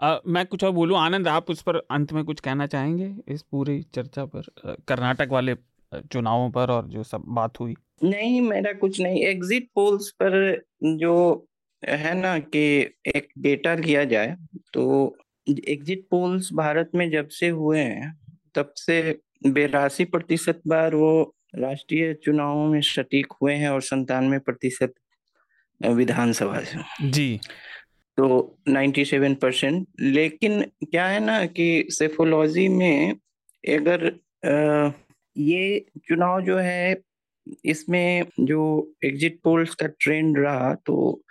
[0.00, 0.98] आ, मैं कुछ और बोलूँ?
[0.98, 3.14] आनंद आप उस पर अंत में कुछ कहना चाहेंगे?
[3.28, 5.54] इस पूरी चर्चा पर कर्नाटक वाले
[6.12, 7.74] चुनावों पर और जो सब बात हुई?
[8.04, 11.14] नहीं मेरा कुछ नहीं। एग्जिट पोल्स पर जो
[11.82, 12.64] है ना कि
[13.06, 14.36] एक डेटा लिया जाए
[14.72, 15.16] तो
[15.68, 18.16] एग्जिट पोल्स भारत में जब से हुए हैं
[18.54, 24.94] तब से बेरासी प्रतिशत बार वो राष्ट्रीय चुनावों में सटीक हुए हैं और संतानवे प्रतिशत
[25.80, 27.40] विधानसभा से। जी।
[28.18, 33.12] तो 97 परसेंट लेकिन क्या है ना कि सेफोलॉजी में
[33.64, 34.12] अगर
[35.36, 37.02] ये चुनाव जो है
[37.64, 41.22] इसमें जो एग्जिट पोल्स का ट्रेंड रहा तो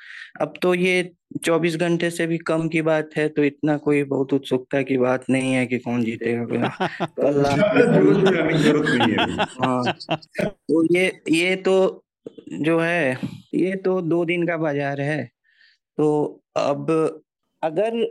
[0.41, 1.11] अब तो ये
[1.47, 5.25] 24 घंटे से भी कम की बात है तो इतना कोई बहुत उत्सुकता की बात
[5.29, 6.69] नहीं है कि कौन जीतेगा
[7.19, 7.43] कल
[9.63, 9.83] हाँ
[10.43, 12.03] तो ये ये तो
[12.61, 13.17] जो है
[13.53, 15.29] ये तो दो दिन का बाज़ार है
[15.97, 16.91] तो अब
[17.63, 18.05] अगर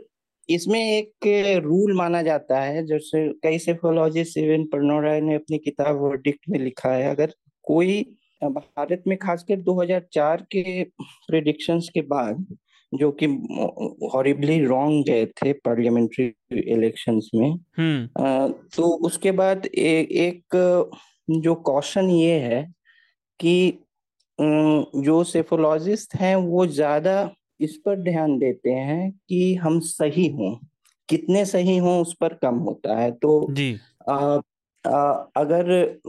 [0.49, 6.01] इसमें एक रूल माना जाता है जैसे कई सेफोलॉजिस्ट इवन प्रणव राय ने अपनी किताब
[6.01, 7.33] वर्डिक्ट में लिखा है अगर
[7.67, 8.01] कोई
[8.41, 12.45] भारत में खासकर 2004 के प्रिडिक्शंस के बाद
[12.91, 13.25] जो कि
[14.13, 20.97] हॉरिबली रॉन्ग गए थे पार्लियामेंट्री इलेक्शंस में हम्म। तो उसके बाद ए, एक
[21.29, 22.63] जो क्वेश्चन ये है
[23.39, 23.79] कि
[24.39, 27.15] जो सेफोलॉजिस्ट हैं वो ज़्यादा
[27.63, 30.55] इस पर ध्यान देते हैं कि हम सही हों।
[31.09, 33.75] कितने सही हों उस पर कम होता है। तो जी।
[34.09, 34.39] आ,
[34.85, 35.99] आ, अगर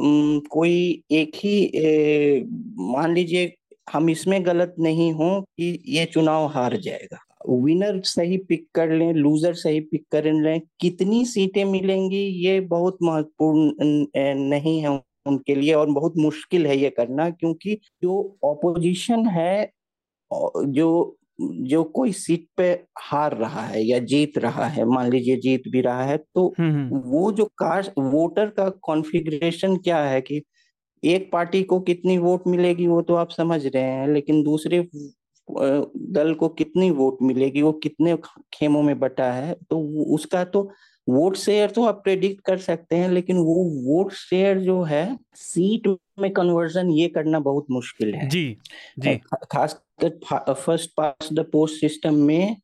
[0.50, 2.44] कोई एक ही
[2.92, 3.54] मान लीजिए
[3.92, 9.12] हम इसमें गलत नहीं हो कि ये चुनाव हार जाएगा। विनर सही पिक कर लें
[9.12, 14.06] लूजर सही पिक कर लें कितनी सीटें मिलेंगी ये बहुत महत्वपूर्ण
[14.40, 14.88] नहीं है
[15.26, 19.70] उनके लिए और बहुत मुश्किल है ये करना क्योंकि जो ऑपोजिशन है
[20.66, 22.70] जो जो कोई सीट पे
[23.00, 26.70] हार रहा है या जीत रहा है मान लीजिए जीत भी रहा है तो हम्म,
[26.70, 30.42] हम्म। वो जो कास्ट वोटर का कॉन्फ़िगरेशन क्या है कि
[31.02, 34.86] एक पार्टी को कितनी वोट मिलेगी वो तो आप समझ रहे हैं लेकिन दूसरे
[35.48, 38.16] दल को कितनी वोट मिलेगी वो कितने
[38.52, 39.80] खेमों में बटा है तो
[40.14, 40.68] उसका तो
[41.06, 43.54] वोट शेयर तो आप प्रेडिक्ट कर सकते हैं लेकिन वो
[43.86, 45.04] वोट शेयर जो है
[45.36, 45.88] सीट
[46.20, 48.46] में कन्वर्जन ये करना बहुत मुश्किल है। जी
[48.98, 49.16] जी।
[49.52, 52.56] खासकर first past the post system में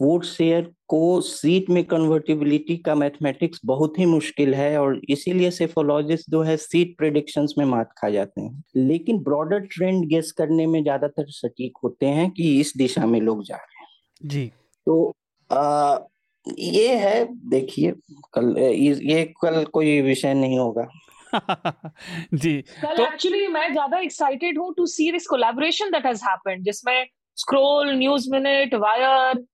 [0.00, 6.30] वोट शेयर को सीट में कन्वर्टिबिलिटी का मैथमेटिक्स बहुत ही मुश्किल है और इसीलिए सेफोलॉजिस्ट
[6.30, 10.82] जो है सीट प्रेडिक्शंस में मात खा जाते हैं। लेकिन ब्रॉडर ट्रेंड गेस करने में
[10.82, 13.88] ज़्यादातर सटीक होते हैं कि इस दिशा में लोग जा रहे हैं।
[14.22, 14.46] जी।
[14.86, 15.12] तो
[15.50, 15.98] आ,
[16.46, 17.92] ये है देखिए
[18.34, 20.86] कल ये कल कोई विषय नहीं होगा।
[22.34, 26.64] जी कल एक्चुअली तो, मैं ज़्यादा एक्साइटेड हूँ to see this collaboration that has happened
[26.64, 29.44] जिसमें Scroll News Minute Wire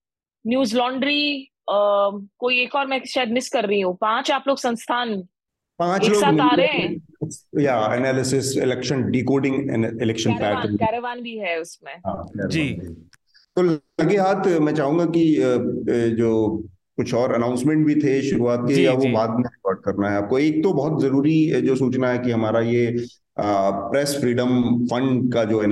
[0.76, 5.14] Newslaundry कोई एक और मैं शायद मिस कर रही हूँ। पाँच आप लोग संस्थान
[5.78, 6.96] पाँच एक साथ आ रहे हैं?
[7.60, 9.54] या analysis election decoding
[10.02, 12.72] election pattern Caravan भी है उसमें। हाँ, जी।
[13.56, 15.24] तो लगे हाथ मैं चाहूँगा कि
[16.16, 16.32] जो
[16.98, 20.38] कुछ और अनाउंसमेंट भी थे शुरुआत के या वो बाद में रिकॉर्ड करना है आपको?
[20.38, 23.04] एक तो बहुत ज़रूरी जो सूचना है कि हमारा ये
[23.40, 24.48] आ, प्रेस फ्रीडम
[24.86, 25.62] फंड का जो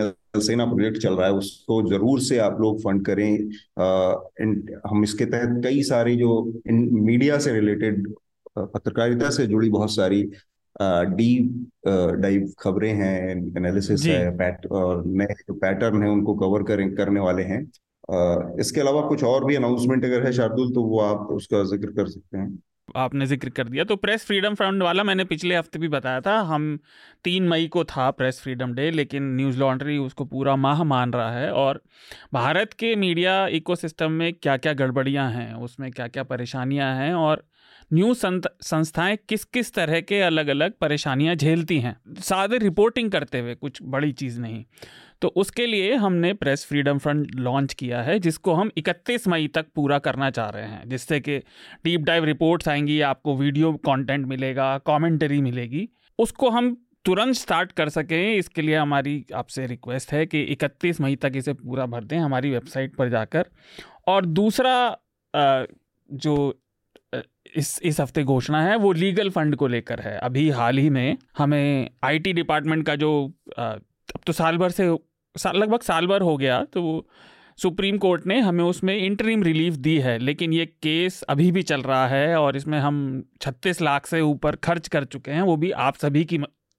[0.40, 3.30] सेना प्रोजेक्ट चल रहा है उसको ज़रूर से आप लोग फंड करें।
[3.78, 6.32] आ, इन, हम इसके तहत कई सारी जो
[6.68, 8.12] इन मीडिया से रिलेटेड
[8.58, 10.22] पत्रकारिता से जुड़ी बहुत सारी
[10.80, 11.70] डीप
[12.20, 17.20] डाइव खबरें हैं एनालिसिस है पैट और नए जो पैटर्न है उनको कवर करें करने
[17.20, 17.64] वाले हैं।
[18.60, 22.08] इसके अलावा कुछ और भी अनाउंसमेंट अगर है शार्दुल तो वो आप उसका ज़िक्र कर
[22.08, 22.58] सकते हैं।
[22.96, 26.36] आपने ज़िक्र कर दिया। तो प्रेस फ्रीडम फ्रंट वाला मैंने पिछले हफ़्ते भी बताया था,
[26.42, 26.78] हम
[27.24, 31.30] तीन मई को था प्रेस फ्रीडम डे, लेकिन न्यूज़ लॉन्ड्री उसको पूरा माह मान रहा
[31.32, 31.80] है। और
[32.34, 37.44] भारत के मीडिया इकोसिस्टम में क्या क्या गड़बड़ियाँ हैं, उसमें क्या क्या परेशानियाँ हैं, और
[37.90, 38.26] न्यूज़
[38.62, 43.78] संस्थाएँ किस किस तरह के अलग अलग परेशानियाँ झेलती हैं, सादे रिपोर्टिंग करते हुए कुछ
[43.84, 44.64] बड़ी चीज़ नहीं।
[45.22, 49.66] तो उसके लिए हमने प्रेस फ्रीडम फ्रंट लॉन्च किया है, जिसको हम 31 मई तक
[49.74, 51.38] पूरा करना चाह रहे हैं, जिससे कि
[51.84, 55.88] डीप डाइव रिपोर्ट्स आएँगी, आपको वीडियो कंटेंट मिलेगा, कमेंटरी मिलेगी।
[56.18, 61.16] उसको हम तुरंत स्टार्ट कर सकें, इसके लिए हमारी आपसे रिक्वेस्ट है कि 31 मई
[61.16, 63.46] तक इसे पूरा भर दें हमारी वेबसाइट पर जाकर।
[64.08, 64.74] और दूसरा
[66.08, 66.60] जो
[67.56, 71.16] इस इस हफ़्ते घोषणा है, वो लीगल फंड को लेकर है। अभी हाल ही में
[71.38, 73.10] हमें आईटी डिपार्टमेंट का जो
[74.08, 74.96] अब तो साल भर से
[75.36, 77.06] साल लगभग साल भर हो गया तो
[77.58, 81.82] सुप्रीम कोर्ट ने हमें उसमें इंटरिम रिलीफ दी है, लेकिन ये केस अभी भी चल
[81.82, 85.70] रहा है और इसमें हम 36 लाख से ऊपर खर्च कर चुके हैं, वो भी
[85.70, 86.38] आप सभी की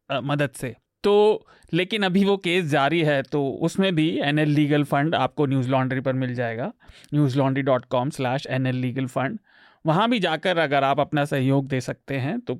[0.09, 4.83] मदद से। तो लेकिन अभी वो केस जारी है तो उसमें भी एन एल लीगल
[4.83, 6.71] फंड आपको न्यूज़ लॉन्ड्री पर मिल जाएगा
[7.37, 9.39] Newslaundry dot com slash N L legal fund
[9.85, 12.55] वहाँ भी जाकर अगर आप अपना सहयोग दे सकते हैं तो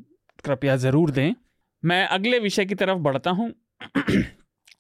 [0.46, 1.34] कृपया ज़रूर दें।
[1.84, 3.52] मैं अगले विषय की तरफ़ बढ़ता हूँ।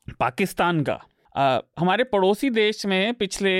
[0.08, 1.00] पाकिस्तान का।
[1.36, 3.54] आ, हमारे पड़ोसी देश में पिछले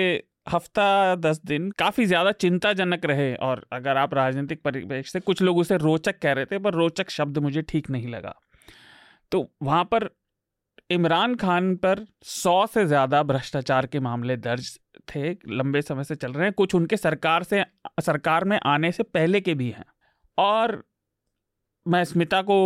[0.50, 5.58] हफ़्ता दस दिन काफ़ी ज़्यादा चिंताजनक रहे और अगर आप राजनीतिक परिवेश से कुछ लोग
[5.58, 8.36] उसे रोचक कह रहे थे पर रोचक शब्द मुझे ठीक नहीं लगा।
[9.32, 10.10] तो वहाँ पर
[10.92, 14.78] इमरान खान पर सौ से ज़्यादा भ्रष्टाचार के मामले दर्ज
[15.08, 17.64] थे लंबे समय से चल रहे हैं कुछ उनके सरकार से
[18.02, 19.86] सरकार में आने से पहले के भी हैं।
[20.38, 20.84] और
[21.86, 22.58] मैं स्मिता को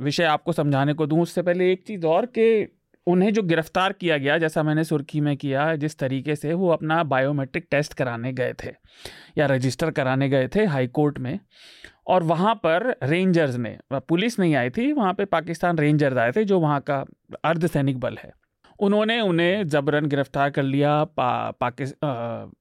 [0.00, 2.62] विषय आपको समझाने को दूँ उससे पहले एक चीज़ और कि
[3.06, 7.02] उन्हें जो गिरफ़्तार किया गया जैसा मैंने सुर्खी में किया जिस तरीके से वो अपना
[7.04, 8.70] बायोमेट्रिक टेस्ट कराने गए थे
[9.38, 11.38] या रजिस्टर कराने गए थे हाई कोर्ट में
[12.06, 16.44] और वहाँ पर रेंजर्स ने पुलिस नहीं आई थी वहाँ पे पाकिस्तान रेंजर्स आए थे
[16.44, 17.04] जो वहाँ का
[17.44, 18.32] अर्धसैनिक बल है।
[18.78, 22.52] उन्होंने उन्हें जबरन गिरफ़्तार कर लिया पा, पाकिस्तान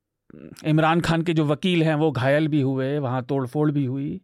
[0.66, 4.22] इमरान खान के जो वकील हैं वो घायल भी हुए वहाँ तोड़फोड़ भी हुई।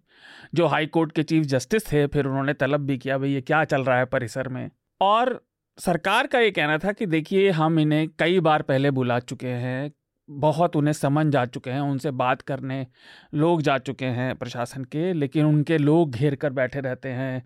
[0.55, 3.63] जो हाई कोर्ट के चीफ जस्टिस थे फिर उन्होंने तलब भी किया भाई ये क्या
[3.65, 4.69] चल रहा है परिसर में?
[5.01, 5.41] और
[5.77, 9.91] सरकार का ये कहना था कि देखिए, हम इन्हें कई बार पहले बुला चुके हैं,
[10.29, 12.85] बहुत उन्हें समझ जा चुके हैं, उनसे बात करने
[13.33, 17.43] लोग जा चुके हैं प्रशासन के, लेकिन उनके लोग घेर कर बैठे रहते हैं,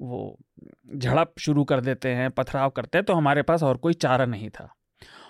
[0.00, 0.38] वो
[0.96, 4.50] झड़प शुरू कर देते हैं, पथराव करते हैं तो हमारे पास और कोई चारा नहीं
[4.50, 4.68] था।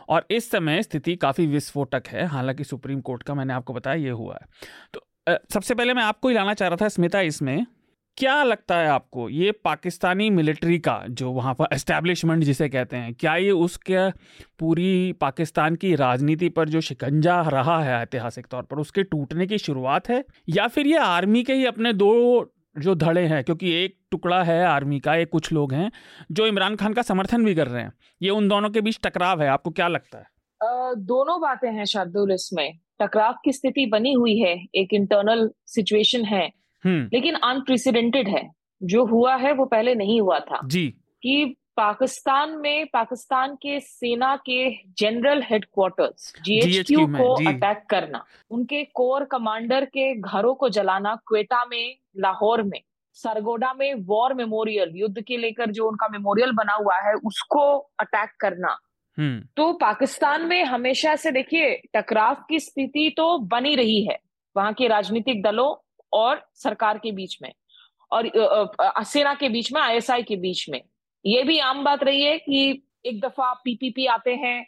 [0.09, 4.11] और इस समय स्थिति काफ़ी विस्फोटक है, हालाँकि सुप्रीम कोर्ट का मैंने आपको बताया, ये
[4.11, 4.47] हुआ है।
[4.95, 5.07] तो
[5.53, 7.67] सबसे पहले मैं आपको ही लाना चाह रहा था, स्मिता, इसमें
[8.19, 13.15] क्या लगता है आपको ये पाकिस्तानी मिलिट्री का जो वहाँ पर एस्टेब्लिशमेंट जिसे कहते हैं
[13.15, 14.11] क्या ये उसके
[14.59, 19.59] पूरी पाकिस्तान की राजनीति पर जो शिकंजा रहा है ऐतिहासिक तौर पर उसके टूटने की
[19.59, 22.11] शुरुआत है या फिर ये आर्मी के ही अपने दो
[22.79, 25.93] जो धड़े हैं क्योंकि एक टुकड़ा है आर्मी का एक कुछ लोग हैं
[26.33, 27.93] जो इमरान खान का समर्थन भी कर रहे हैं
[28.23, 31.85] ये उन दोनों के बीच टकराव है आपको क्या लगता है आ, दोनों बातें हैं
[31.85, 38.51] शार्दुल इसमें टकराव की स्थिति बनी हुई है एक इंटरनल सिचुएशन है। लेकिन अनप्रेसिडेंटेड है।
[38.83, 44.37] जो हुआ है वो पहले नहीं हुआ था। जी। कि पाकिस्तान में पाकिस्तान के सेना
[44.37, 51.65] के जनरल हेडक्वार्टर्स जीएचक्यू को अटैक करना उनके कोर कमांडर के घरों को जलाना क्वेटा
[51.65, 52.81] में लाहौर में
[53.13, 58.31] सरगोडा में वॉर मेमोरियल युद्ध के लेकर जो उनका मेमोरियल बना हुआ है उसको अटैक
[58.41, 58.79] करना।
[59.19, 64.19] हम्म। तो पाकिस्तान में हमेशा से देखिए टकराव की स्थिति तो बनी रही है।
[64.57, 67.53] वहाँ के राजनीतिक दलों और सरकार के बीच में
[68.13, 68.31] और
[69.07, 70.81] सेना के बीच में आईएसआई के बीच में।
[71.25, 74.67] ये भी आम बात रही है कि एक दफ़ा पीपीपी आते हैं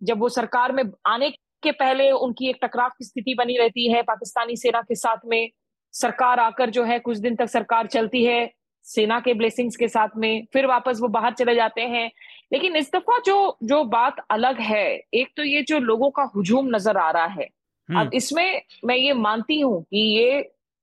[0.00, 1.30] जब वो सरकार में आने
[1.62, 5.50] के पहले उनकी एक टकराव की स्थिति बनी रहती है पाकिस्तानी सेना के साथ में।
[5.94, 8.50] सरकार आकर जो है कुछ दिन तक सरकार चलती है
[8.84, 12.10] सेना के ब्लेसिंग्स के साथ में फिर वापस वो बाहर चले जाते हैं।
[12.52, 16.68] लेकिन इस दफ़ा जो जो बात अलग है एक तो ये जो लोगों का हुजूम
[16.74, 20.40] नज़र आ रहा है। अब हम्म। इसमें मैं ये मानती हूँ कि ये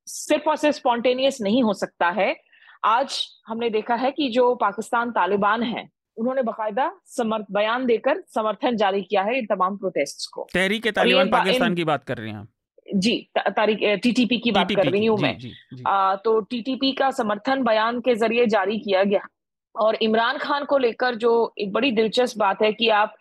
[0.08, 2.36] सिर्फ़ और सिर्फ़ स्पॉन्टेनियस नहीं हो सकता है।
[2.86, 5.88] आज हमने देखा है कि जो पाकिस्तान तालिबान है
[6.18, 11.30] उन्होंने बकायदा समर्थ बयान देकर समर्थन जारी किया है इन तमाम प्रोटेस्ट को। तहरीक तालिबान
[11.30, 12.48] पाकिस्तान की बात कर रही हैं
[12.96, 15.84] जी तारीख टीटीपी की बात कर रही हूँ मैं। जी, जी.
[15.88, 19.28] आ, तो टीटीपी का समर्थन बयान के ज़रिए जारी किया गया।
[19.76, 23.16] और इमरान खान को लेकर जो एक बड़ी दिलचस्प बात है कि आप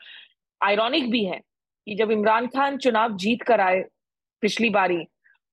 [0.61, 1.41] आयरॉनिक भी है
[1.87, 3.85] कि जब इमरान खान चुनाव जीत कर आए
[4.43, 4.97] पिछली बारी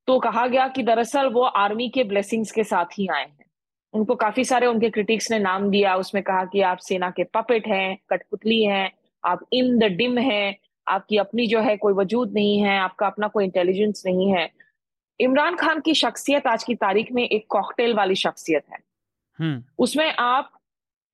[0.09, 3.45] तो कहा गया कि दरअसल वो आर्मी के ब्लेसिंग्स के साथ ही आए हैं।
[3.93, 7.67] उनको काफ़ी सारे उनके क्रिटिक्स ने नाम दिया उसमें कहा कि आप सेना के पपेट
[7.67, 8.91] हैं कठपुतली हैं
[9.25, 10.57] आप इन द डिम हैं
[10.87, 14.49] आपकी अपनी जो है कोई वजूद नहीं है आपका अपना कोई इंटेलिजेंस नहीं है।
[15.19, 18.77] इमरान खान की शख्सियत आज की तारीख में एक कॉकटेल वाली शख्सियत है।
[19.39, 20.51] हम्म। उसमें आप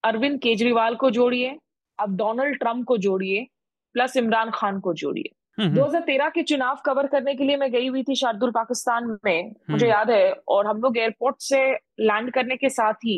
[0.04, 1.60] अरविंद केजरीवाल को जोड़िए
[2.00, 3.48] आप डोनाल्ड ट्रंप को जोड़िए
[3.94, 7.88] प्लस इमरान खान को जोड़िए। 2013 हम्म। के चुनाव कवर करने के लिए मैं गई
[7.88, 11.62] हुई थी शार्दुल पाकिस्तान में मुझे हम्म। याद है और हम लोग एयरपोर्ट से
[12.02, 13.18] लैंड करने के साथ ही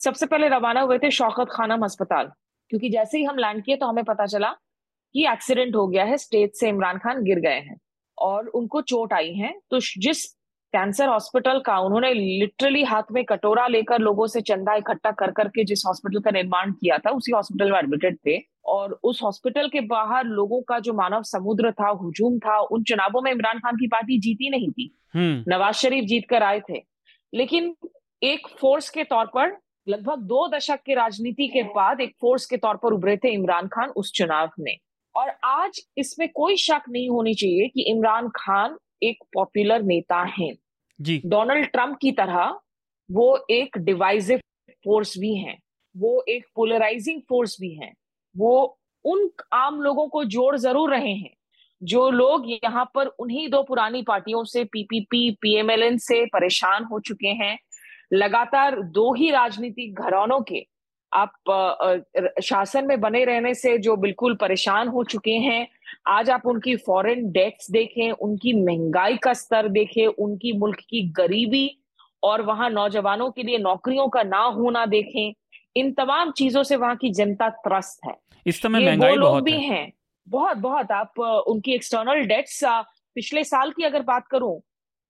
[0.00, 2.30] सबसे पहले रवाना हुए थे शौकत खानम अस्पताल
[2.70, 4.50] क्योंकि जैसे ही हम लैंड किए तो हमें पता चला
[5.14, 7.76] कि एक्सीडेंट हो गया है स्टेज से इमरान खान गिर गए हैं
[8.18, 10.24] और उनको चोट आई है तो जिस
[10.74, 15.64] कैंसर हॉस्पिटल का उन्होंने लिटरली हाथ में कटोरा लेकर लोगों से चंदा इकट्ठा कर करके
[15.64, 19.80] जिस हॉस्पिटल का निर्माण किया था उसी हॉस्पिटल में एडमिटेड थे और उस हॉस्पिटल के
[19.80, 23.86] बाहर लोगों का जो मानव समुद्र था हुजूम था उन चुनावों में इमरान खान की
[23.86, 26.82] पार्टी जीती नहीं थी। हम्म। नवाज़ शरीफ जीत कर आए थे।
[27.34, 27.76] लेकिन
[28.22, 29.58] एक फोर्स के तौर पर
[29.88, 33.66] लगभग दो दशक के राजनीति के बाद एक फोर्स के तौर पर उभरे थे इमरान
[33.66, 34.78] खान उस चुनाव में।
[35.16, 40.54] और आज इसमें कोई शक नहीं होनी चाहिए कि इमरान खान एक पॉपुलर नेता हैं।
[41.00, 42.60] जी। डोनाल्ड ट्रंप की तरह
[43.10, 44.38] वो एक डिवाइसिव
[44.70, 45.60] फोर्स भी हैं।
[45.96, 47.94] वो एक पोलराइजिंग फोर्स भी हैं।
[48.34, 51.30] वो उन आम लोगों को जोड़ ज़रूर रहे हैं,
[51.82, 57.28] जो लोग यहाँ पर उन्हीं दो पुरानी पार्टियों से पीपीपी पीएमएलएन से परेशान हो चुके
[57.28, 57.58] हैं।
[58.12, 60.66] लगातार दो ही राजनीतिक घरानों के
[61.12, 61.32] आप
[62.42, 65.66] शासन में बने रहने से जो बिल्कुल परेशान हो चुके हैं,
[66.08, 71.68] आज आप उनकी फॉरेन डेट्स देखें, उनकी महँगाई का स्तर देखें, उनकी मुल्क की गरीबी
[72.22, 75.32] और वहाँ नौजवानों के लिए नौकरियों का ना होना देखें
[75.76, 78.16] इन तमाम चीज़ों से वहाँ की जनता त्रस्त है
[78.46, 79.92] इस समय महँगाई बहुत भी है। हैं
[80.26, 82.60] बहुत बहुत आप उनकी एक्सटर्नल डेट्स
[83.16, 84.60] पिछले साल की अगर बात करूँ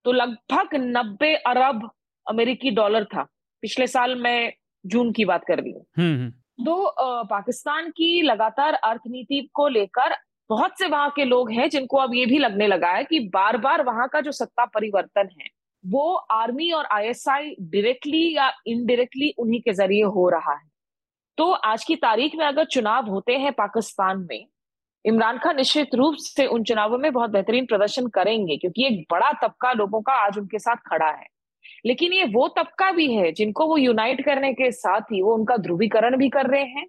[0.05, 1.91] तो लगभग नब्बे अरब
[2.27, 3.23] अमेरिकी डॉलर था
[3.63, 4.53] पिछले साल मैं
[4.85, 6.31] जून की बात कर रही हूँ हम्म, हम्म।
[6.65, 10.15] तो पाकिस्तान की लगातार अर्थनीति को लेकर
[10.51, 13.57] बहुत से वहाँ के लोग हैं जिनको अब ये भी लगने लगा है कि बार
[13.57, 15.49] बार वहाँ का जो सत्ता परिवर्तन है
[15.85, 20.71] वो आर्मी और आईएसआई डायरेक्टली या इनडायरेक्टली उन्हीं के ज़रिए हो रहा है।
[21.39, 24.47] तो आज की तारीख में अगर चुनाव होते हैं पाकिस्तान में,
[25.05, 29.31] इमरान खान निश्चित रूप से उन चुनावों में बहुत बेहतरीन प्रदर्शन करेंगे, क्योंकि एक बड़ा
[29.43, 31.27] तबका लोगों का आज उनके साथ खड़ा है।
[31.87, 35.57] लेकिन ये वो तबका भी है जिनको वो यूनाइट करने के साथ ही वो उनका
[35.59, 36.87] ध्रुवीकरण भी कर रहे हैं,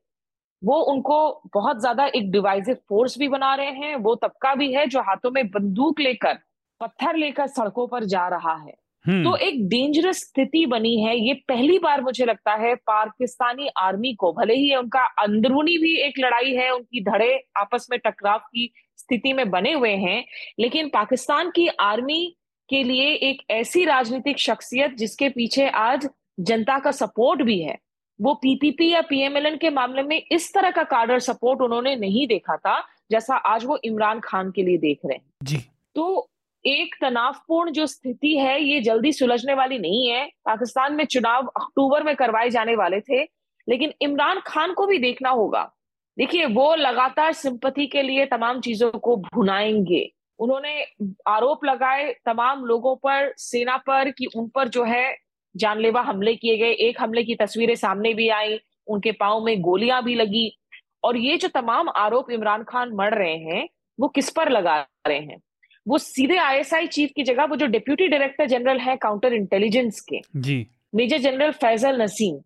[0.62, 4.86] वो उनको बहुत ज़्यादा एक डिवाइसिव फोर्स भी बना रहे हैं, वो तबका भी है
[4.88, 6.40] जो हाथों में बंदूक लेकर,
[6.82, 8.74] पत्थर लेकर सड़कों पर जा रहा है।
[9.06, 14.14] हम्म। तो एक डेंजरस स्थिति बनी है। ये पहली बार मुझे लगता है पाकिस्तानी आर्मी
[14.14, 18.72] को भले ही उनका अंदरूनी भी एक लड़ाई है उनकी धड़े आपस में टकराव की
[18.98, 20.26] स्थिति में बने हुए हैं
[20.60, 22.36] लेकिन पाकिस्तान की आर्मी
[22.70, 27.78] के लिए एक ऐसी राजनीतिक शख्सियत जिसके पीछे आज जनता का सपोर्ट भी है
[28.22, 32.58] वो पीपीपी या पीएमएलएन के मामले में इस तरह का कार्डर सपोर्ट उन्होंने नहीं देखा
[32.58, 32.80] था
[33.12, 35.58] जैसा आज वो इमरान खान के लिए देख रहे हैं। जी।
[35.96, 36.30] तो
[36.66, 42.04] एक तनावपूर्ण जो स्थिति है, ये जल्दी सुलझने वाली नहीं है। पाकिस्तान में चुनाव अक्टूबर
[42.04, 43.24] में करवाए जाने वाले थे,
[43.70, 45.74] लेकिन इमरान खान को भी देखना होगा।
[46.18, 50.86] देखिए, वो लगातार सिंपति के लिए तमाम चीज़ों को भुनाएँगे। उन्होंने
[51.28, 55.18] आरोप लगाए तमाम लोगों पर, सेना पर, कि उन पर जो है
[55.56, 60.04] जानलेवा हमले किए गए। एक हमले की तस्वीरें सामने भी आई, उनके पाओ में गोलियाँ
[60.04, 60.60] भी लगी।
[61.04, 65.20] और ये जो तमाम आरोप इमरान खान मर रहे हैं, वो किस पर लगा रहे
[65.20, 65.42] हैं?
[65.88, 70.22] वो सीधे आईएसआई चीफ की जगह वो जो डिप्यूटी डायरेक्टर जनरल है काउंटर इंटेलिजेंस के।
[70.36, 72.40] जी। मेजर जनरल फैजल नसीम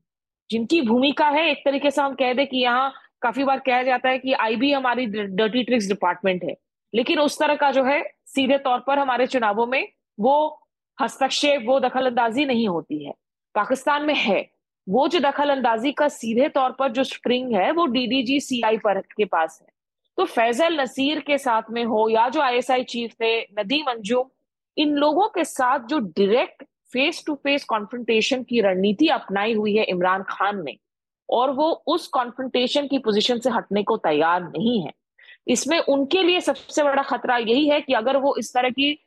[0.50, 4.10] जिनकी भूमिका है एक तरीके से हम कह दे कि यहाँ काफ़ी बार कहा जाता
[4.10, 6.56] है कि आईबी हमारी डर्टी ट्रिक्स डिपार्टमेंट है।
[6.94, 9.88] लेकिन उस तरह का जो है सीधे तौर पर हमारे चुनावों में
[10.20, 10.38] वो
[11.02, 13.14] हस्तक्षेप वो दखल अंदाजी नहीं होती है।
[13.56, 14.50] पाकिस्तान में है।
[14.88, 19.00] वो जो दखल अंदाजी का सीधे तौर पर जो स्प्रिंग है वो डीडीजी सीआई पर
[19.00, 19.68] के पास है।
[20.18, 24.30] तो फैजल नसीर के साथ में हो या जो आईएसआई चीफ थे नदीम अंजुम
[24.78, 26.64] इन लोगों के साथ जो direct
[26.94, 30.76] face to face confrontation की रणनीति अपनाई हुई है इमरान खान ने
[31.30, 34.92] और वो उस कॉन्फ्रंटेशन की पोजीशन से हटने को तैयार नहीं है
[35.48, 38.98] इसमें उनके लिए सबसे बड़ा खतरा यही है कि अगर वो इस तरह की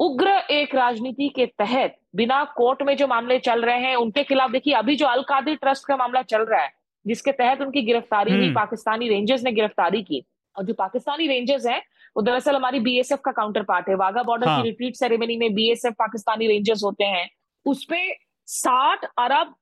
[0.00, 4.50] उग्र एक राजनीति के तहत बिना कोर्ट में जो मामले चल रहे हैं उनके खिलाफ
[4.50, 6.70] देखिए अभी जो अलकादी ट्रस्ट का मामला चल रहा है
[7.04, 10.24] जिसके तहत उनकी गिरफ्तारी हुई हम्म। पाकिस्तानी रेंजर्स ने गिरफ्तारी की
[10.56, 11.80] और जो पाकिस्तानी रेंजर्स हैं
[12.16, 14.62] वो दरअसल हमारी बीएसएफ का काउंटर पार्ट है वाघा बॉर्डर हाँ.
[14.62, 17.28] की रिट्रीट सेरेमनी में बीएसएफ पाकिस्तानी रेंजर्स होते हैं
[17.66, 18.02] उसपे
[18.48, 19.54] साठ अरब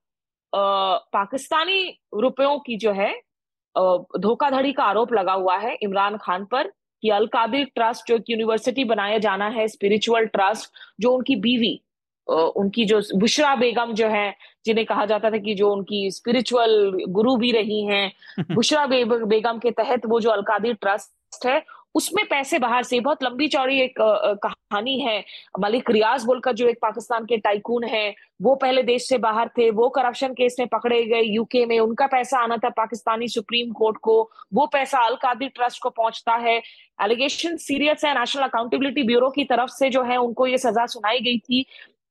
[1.12, 1.82] पाकिस्तानी
[2.14, 3.12] रुपयों की जो है
[3.74, 6.72] धोखाधड़ी का आरोप लगा हुआ है इमरान खान पर
[7.03, 10.70] कि अल कादिर ट्रस्ट जो यूनिवर्सिटी बनाया जाना है स्पिरिचुअल ट्रस्ट
[11.01, 11.80] जो उनकी बीवी
[12.30, 17.36] उनकी जो बुशरा बेगम जो है जिन्हें कहा जाता था कि जो उनकी स्पिरिचुअल गुरु
[17.36, 18.12] भी रही हैं
[18.52, 21.62] बुशरा बे, बेगम के तहत वो जो अलकादिर ट्रस्ट है
[21.94, 25.24] उसमें पैसे बाहर से बहुत लंबी चौड़ी एक कहानी है।
[25.60, 29.70] मलिक रियाज बोलकर जो एक पाकिस्तान के टाइकून है वो पहले देश से बाहर थे
[29.70, 33.96] वो करप्शन केस में पकड़े गए यूके में उनका पैसा आना था पाकिस्तानी सुप्रीम कोर्ट
[34.02, 34.20] को
[34.54, 36.60] वो पैसा अल कादिर ट्रस्ट को पहुँचता है।
[37.02, 41.20] एलिगेशन सीरियस है नेशनल अकाउंटेबिलिटी ब्यूरो की तरफ़ से जो है उनको ये सजा सुनाई
[41.20, 41.64] गई थी।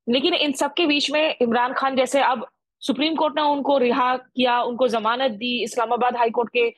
[0.10, 2.46] लेकिन इन सबके बीच में इमरान खान जैसे अब
[2.82, 6.70] सुप्रीम कोर्ट ने उनको रिहा किया उनको जमानत दी इस्लामाबाद हाई कोर्ट के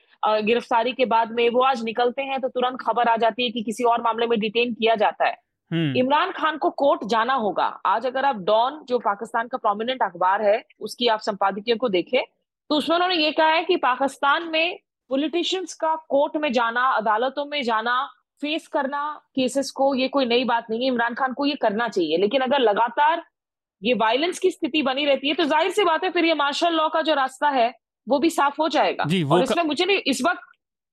[0.44, 3.64] गिरफ्तारी के बाद में वो आज निकलते हैं तो तुरंत खबर आ जाती है कि
[3.64, 5.38] किसी और मामले में डिटेन किया जाता है
[5.72, 10.02] हम्म। इमरान खान को कोर्ट जाना होगा आज अगर आप डॉन जो पाकिस्तान का प्रोमिनेंट
[10.04, 12.22] अखबार है उसकी आप संपादकीय को देखें
[12.70, 14.80] तो उसमें उन्होंने ये कहा है कि पाकिस्तान में
[15.10, 17.96] पॉलिटिशियंस का कोर्ट में जाना अदालतों में जाना
[18.42, 19.04] फेस करना
[19.36, 22.42] केसेस को ये कोई नई बात नहीं है इमरान खान को ये करना चाहिए। लेकिन
[22.42, 23.24] अगर लगातार
[23.82, 26.74] ये वायलेंस की स्थिति बनी रहती है तो ज़ाहिर सी बात है फिर ये मार्शल
[26.74, 27.74] लॉ का जो रास्ता है
[28.08, 30.42] वो भी साफ़ हो जाएगा। जी, और इसमें मुझे नहीं इस वक्त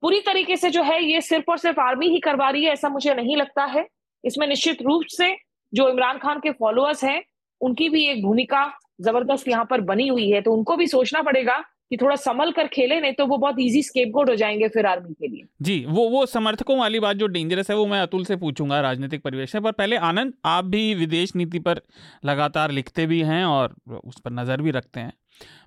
[0.03, 2.88] पूरी तरीके से जो है ये सिर्फ़ और सिर्फ़ आर्मी ही करवा रही है ऐसा
[2.88, 3.86] मुझे नहीं लगता है।
[4.24, 5.34] इसमें निश्चित रूप से
[5.72, 7.22] जो इमरान खान के फॉलोअर्स हैं
[7.61, 8.64] उनकी भी एक भूमिका
[9.01, 12.66] ज़बरदस्त यहाँ पर बनी हुई है तो उनको भी सोचना पड़ेगा कि थोड़ा संभल कर
[12.66, 16.09] खेले, नहीं तो वो बहुत इजी स्केपगोट हो जाएँगे फिर आर्मी के लिए। जी, वो
[16.09, 19.61] वो समर्थकों वाली बात जो डेंजरस है, वो मैं अतुल से पूछूँगा राजनीतिक परिवेश से।
[19.61, 21.80] पर पहले आनंद, आप भी विदेश नीति पर
[22.24, 23.74] लगातार लिखते भी हैं और
[24.05, 25.12] उस पर नज़र भी रखते हैं।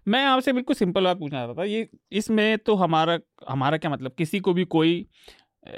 [0.08, 3.20] मैं आपसे बिल्कुल सिंपल बात पूछना चाहता था, ये इसमें तो हमारा
[3.50, 4.14] हमारा क्या मतलब?
[4.18, 5.06] किसी को भी कोई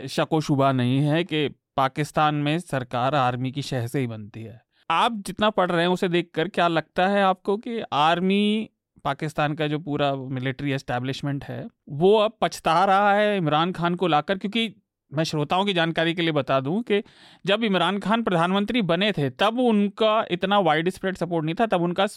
[0.09, 4.61] शको शुबा नहीं है कि पाकिस्तान में सरकार आर्मी की शह से ही बनती है।
[4.89, 8.69] आप जितना पढ़ रहे हैं, उसे देखकर क्या लगता है आपको कि आर्मी
[9.03, 14.07] पाकिस्तान का जो पूरा मिलिट्री एस्टेब्लिशमेंट है, वो अब पछता रहा है इमरान खान को
[14.07, 14.75] लाकर। क्योंकि
[15.13, 17.03] मैं श्रोताओं की जानकारी के लिए बता दूँ कि
[17.45, 21.81] जब इमरान खान प्रधानमंत्री बने थे, तब उनका इतना वाइड स्प्रेड सपोर्ट नहीं था, तब
[21.81, 22.07] उनका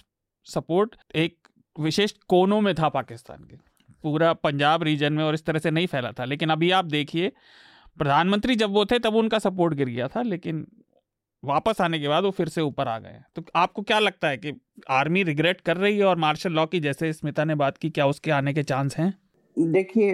[0.44, 1.48] सपोर्ट एक
[1.80, 3.56] विशेष कोनों में था पाकिस्तान के।
[4.02, 7.32] पूरा पंजाब रीजन में और इस तरह से नहीं फैला था। लेकिन अभी आप देखिए,
[7.98, 10.66] प्रधानमंत्री जब वो थे, तब उनका सपोर्ट गिर गया था, लेकिन
[11.42, 14.36] वापस आने के बाद वो फिर से ऊपर आ गए। तो आपको क्या लगता है
[14.36, 14.52] कि
[14.90, 18.06] आर्मी रिग्रेट कर रही है और मार्शल लॉ की, जैसे स्मिता ने बात की, क्या
[18.06, 19.12] उसके आने के चांस हैं?
[19.56, 20.12] देखिए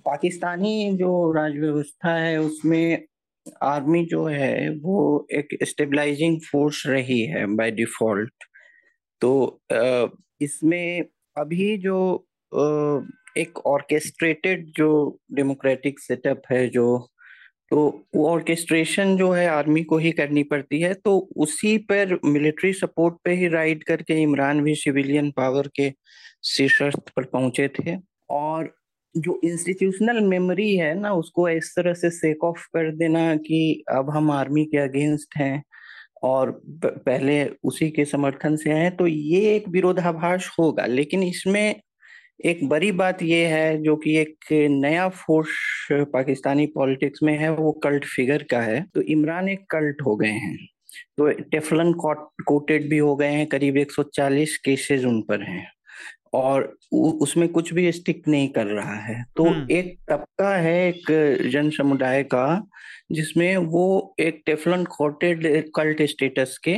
[0.00, 3.04] पाकिस्तानी जो राज व्यवस्था है, उसमें
[3.62, 8.44] आर्मी जो है, वो एक स्टेबलाइजिंग फोर्स रही है बाय डिफ़ॉल्ट
[9.22, 9.60] तो
[10.40, 11.04] इसमें
[11.36, 11.98] अभी जो
[13.38, 14.88] एक ऑर्केस्ट्रेटेड जो
[15.32, 17.08] डेमोक्रेटिक सेटअप है, जो
[17.70, 22.72] तो वो ऑर्केस्ट्रेशन जो है आर्मी को ही करनी पड़ती है। तो उसी पर मिलिट्री
[22.74, 25.92] सपोर्ट पे ही राइड करके इमरान भी सिविलियन पावर के
[26.46, 26.82] शीर्ष
[27.16, 27.96] पर पहुँचे थे।
[28.30, 28.74] और
[29.14, 34.10] जो इंस्टीट्यूशनल मेमोरी है ना, उसको इस तरह से सेक ऑफ़ कर देना कि अब
[34.10, 35.62] हम आर्मी के अगेंस्ट हैं
[36.22, 36.50] और
[36.84, 41.80] पहले उसी के समर्थन से हैं तो ये एक विरोधाभास होगा, लेकिन इसमें
[42.44, 45.48] एक बड़ी बात ये है जो कि एक नया फोर्स
[45.92, 50.28] पाकिस्तानी पॉलिटिक्स में है वो कल्ट फिगर का है। तो इमरान एक कल्ट हो गए
[50.28, 50.68] हैं।
[51.18, 51.92] तो टेफलन
[52.46, 55.72] कोटेड भी हो गए हैं करीब 140 केसेस उन पर हैं।
[56.34, 61.02] और उसमें कुछ भी स्टिक नहीं कर रहा है। तो हम्म। एक तबका है एक
[61.50, 62.68] जन समुदाय का
[63.12, 66.76] जिसमें वो एक टेफलन कोटेड कल्ट स्टेटस के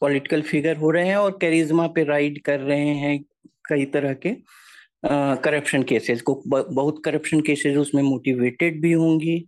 [0.00, 4.63] पॉलिटिकल फिगर हो रहे हैं और कैरिज्मा पे राइड कर रहे हैं कई तरह के।
[5.06, 9.44] करप्शन केसेस को बहुत करप्शन केसेस उसमें मोटिवेटेड भी होंगी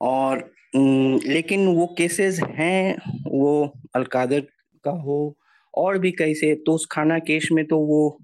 [0.00, 3.52] और लेकिन वो केसेस हैं वो
[3.94, 4.40] अलकादर
[4.84, 5.36] का हो
[5.74, 8.18] और भी कई से तो उस खाना केस में तो वो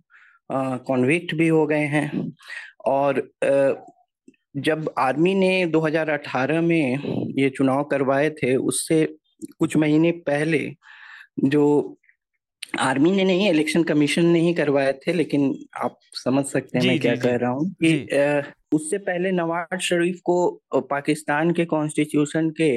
[0.51, 2.33] कॉन्विक्ट भी हो गए हैं
[2.87, 3.73] और आ,
[4.57, 9.05] जब आर्मी ने 2018 में ये चुनाव करवाए थे उससे
[9.59, 10.61] कुछ महीने पहले
[11.45, 11.65] जो
[12.75, 16.99] आर्मी ने नहीं इलेक्शन कमीशन ने ही करवाए थे लेकिन आप समझ सकते हैं मैं
[17.01, 18.43] क्या कह रहा हूँ कि
[18.73, 20.37] उससे पहले नवाज़ शरीफ को
[20.91, 22.71] पाकिस्तान के कॉन्स्टिट्यूशन के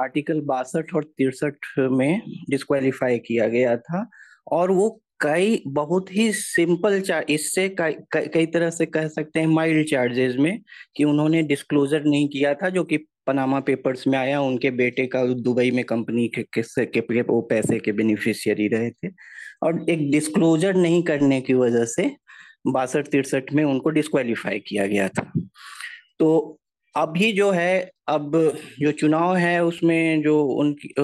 [0.00, 4.06] आर्टिकल बासठ और तिरसठ में डिस्क्वालीफाई किया गया था
[4.52, 4.88] और वो
[5.20, 10.58] कई बहुत ही सिंपल चार्ज इससे कई तरह से कह सकते हैं माइल्ड चार्जेस में
[10.96, 15.24] कि उन्होंने डिस्क्लोजर नहीं किया था जो कि पनामा पेपर्स में आया उनके बेटे का
[15.24, 19.08] दुबई में कंपनी के किससे के, के वो पैसे के बेनिफिशियरी रहे थे।
[19.62, 22.10] और एक डिस्क्लोजर नहीं करने की वजह से
[22.66, 25.32] बासठ तिरसठ में उनको डिस्क्वालीफाई किया गया था।
[26.18, 26.58] तो
[26.96, 30.94] अभी जो है अब जो चुनाव है उसमें जो उनकी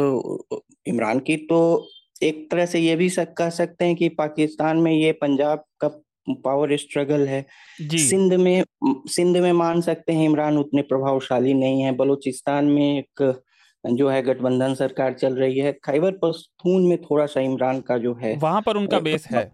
[0.87, 1.89] इमरान की तो
[2.23, 5.89] एक तरह से ये भी कह सकते हैं कि पाकिस्तान में ये पंजाब का
[6.27, 7.45] पावर स्ट्रगल है।
[7.83, 8.65] सिंध में
[9.09, 13.43] सिंध में मान सकते हैं इमरान उतने प्रभावशाली नहीं है। बलूचिस्तान में एक
[13.85, 18.15] जो है गठबंधन सरकार चल रही है। खैबर पख्तून में थोड़ा सा इमरान का जो
[18.15, 19.45] है वहाँ पर उनका बेस है।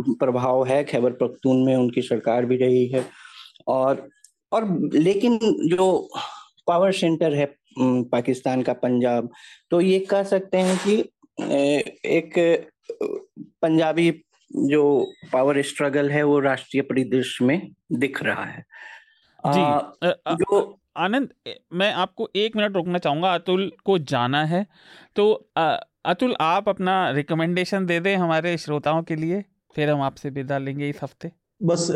[0.00, 3.04] प्रभाव है। खैबर पख्तून में उनकी सरकार भी रही है।
[3.66, 4.08] और
[4.52, 6.08] और लेकिन जो
[6.66, 9.28] पावर सेंटर है पाकिस्तान का पंजाब
[9.70, 10.98] तो ये कह सकते हैं कि
[12.08, 12.32] एक
[13.62, 14.10] पंजाबी
[14.50, 18.64] जो पावर स्ट्रगल है वो राष्ट्रीय परिदृश्य में दिख रहा है।
[19.46, 21.28] जी आ, जो आनंद
[21.72, 24.66] मैं आपको एक मिनट रोकना चाहूँगा अतुल को जाना है।
[25.16, 29.44] तो आ, अतुल आप अपना रिकमेंडेशन दे दें हमारे श्रोताओं के लिए
[29.76, 31.30] फिर हम आपसे विदा लेंगे इस हफ़्ते।
[31.60, 31.86] बस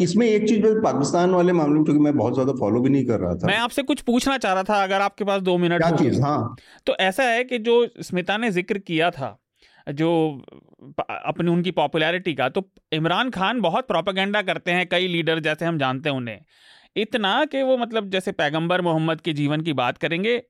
[0.00, 3.20] इसमें एक चीज़ पाकिस्तान वाले मामले में क्योंकि मैं बहुत ज़्यादा फॉलो भी नहीं कर
[3.20, 5.96] रहा था। मैं आपसे कुछ पूछना चाह रहा था अगर आपके पास दो मिनट क्या
[5.96, 6.20] चीज़?
[6.22, 6.56] हाँ।
[6.86, 9.38] तो ऐसा है कि जो स्मिता ने ज़िक्र किया था
[9.88, 10.10] जो
[11.00, 15.78] अपनी उनकी पॉपुलैरिटी का। तो इमरान खान बहुत प्रोपागेंडा करते हैं कई लीडर, जैसे हम
[15.78, 16.38] जानते हैं उन्हें।
[16.96, 20.42] इतना कि वो मतलब जैसे पैगंबर मोहम्मद के जीवन की बात करेंगे,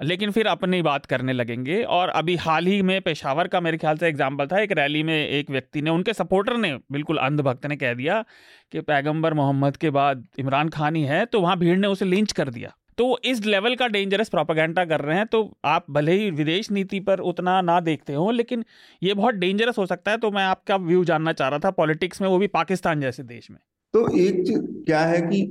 [0.00, 3.96] लेकिन फिर अपनी बात करने लगेंगे। और अभी हाल ही में पेशावर का मेरे ख्याल
[3.96, 7.76] से एग्ज़ाम्पल था, एक रैली में एक व्यक्ति ने, उनके सपोर्टर ने बिल्कुल अंधभक्त ने
[7.76, 8.24] कह दिया
[8.72, 12.32] कि पैगंबर मोहम्मद के बाद इमरान खान ही है तो वहाँ भीड़ ने उसे लिंच
[12.32, 16.30] कर दिया। तो इस लेवल का डेंजरस प्रोपागेंडा कर रहे हैं तो आप भले ही
[16.30, 18.64] विदेश नीति पर उतना ना देखते हो लेकिन
[19.02, 22.20] ये बहुत डेंजरस हो सकता है तो मैं आपका व्यू जानना चाह रहा था पॉलिटिक्स
[22.20, 23.58] में वो भी पाकिस्तान जैसे देश में।
[23.94, 24.44] तो एक
[24.86, 25.42] क्या है कि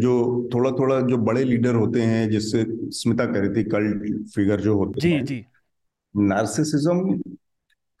[0.00, 0.12] जो
[0.54, 4.76] थोड़ा थोड़ा जो बड़े लीडर होते हैं जिससे स्मिता कह रही थी कल्ट फिगर जो
[4.78, 5.44] होते जी हैं जी।
[6.14, 7.20] नार्सिसिज्म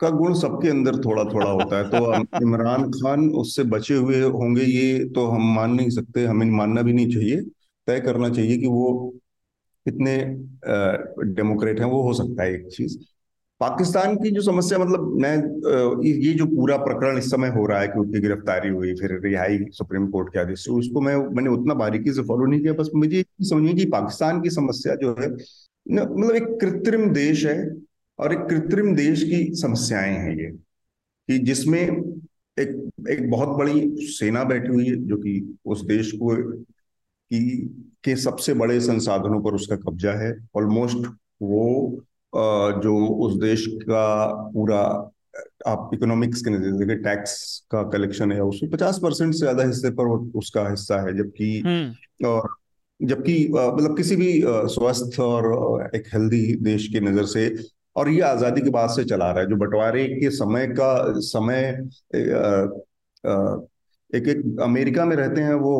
[0.00, 4.62] का गुण सबके अंदर थोड़ा थोड़ा होता है तो इमरान खान उससे बचे हुए होंगे
[4.62, 7.42] ये तो हम मान नहीं सकते हमें मानना भी नहीं चाहिए।
[7.90, 8.92] तय करना चाहिए कि वो
[9.86, 10.16] कितने
[11.34, 12.98] डेमोक्रेट हैं, वो हो सकता है एक चीज़।
[13.60, 15.34] पाकिस्तान की जो समस्या मतलब मैं
[16.04, 19.58] ये जो पूरा प्रकरण इस समय हो रहा है कि उनकी गिरफ्तारी हुई, फिर रिहाई
[19.72, 22.90] सुप्रीम कोर्ट के आदेश से, उसको मैं, मैंने उतना बारीकी से फॉलो नहीं किया, बस
[22.94, 27.58] मुझे समझिए कि पाकिस्तान की समस्या जो है मतलब एक कृत्रिम देश है
[28.18, 30.50] और एक कृत्रिम देश की समस्याएँ हैं ये,
[31.28, 31.80] कि जिसमें
[32.56, 32.70] एक
[33.10, 36.34] एक बहुत बड़ी सेना बैठी हुई है, जो कि उस देश को
[37.30, 37.40] की
[38.04, 41.06] के सबसे बड़े संसाधनों पर उसका कब्जा है ऑलमोस्ट
[41.42, 41.66] वो
[42.82, 44.04] जो उस देश का
[44.52, 44.80] पूरा
[45.66, 47.34] आप इकोनॉमिक्स के नज़रिए से टैक्स
[47.70, 50.08] का कलेक्शन है उसमें पचास परसेंट से ज़्यादा हिस्से पर
[50.38, 52.48] उसका हिस्सा है जबकि हम्म। और
[53.00, 54.32] जबकि मतलब किसी भी
[54.68, 57.54] स्वस्थ और एक हेल्दी देश की नज़र से
[57.96, 61.72] और ये आज़ादी के बाद से चला रहा है जो बंटवारे के समय का समय
[64.14, 65.72] एक एक अमेरिका में रहते हैं वो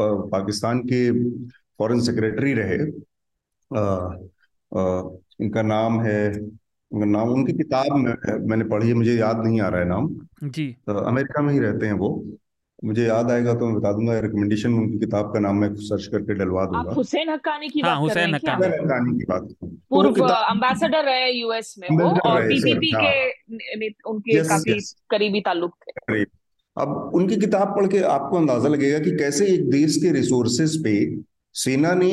[0.00, 1.00] पाकिस्तान के
[1.78, 2.78] फॉरेन सेक्रेटरी रहे।
[5.40, 6.20] इनका नाम है
[6.92, 8.12] उनका नाम उनकी किताब में
[8.48, 10.08] मैंने पढ़ी है मुझे याद नहीं आ रहा है नाम।
[10.44, 12.10] जी। अमेरिका में ही रहते हैं वो।
[12.84, 16.34] मुझे याद आएगा तो मैं बता दूँगा रिकमेंडेशन उनकी किताब का नाम मैं सर्च करके
[16.34, 19.48] डलवा दूँगा। हुसैन हक्कानी की हाँ, बात कर रहे हैं हक्कानी। की बात।
[19.90, 24.80] पूर्व अम्बेसडर रहे यूएस में वो और हाँ। के उनके काफ़ी
[25.10, 26.24] करीबी ताल्लुक थे।
[26.80, 30.94] अब उनकी किताब पढ़ के आपको अंदाज़ा लगेगा कि कैसे एक देश के रिसोर्सेज पे
[31.54, 32.12] सेना ने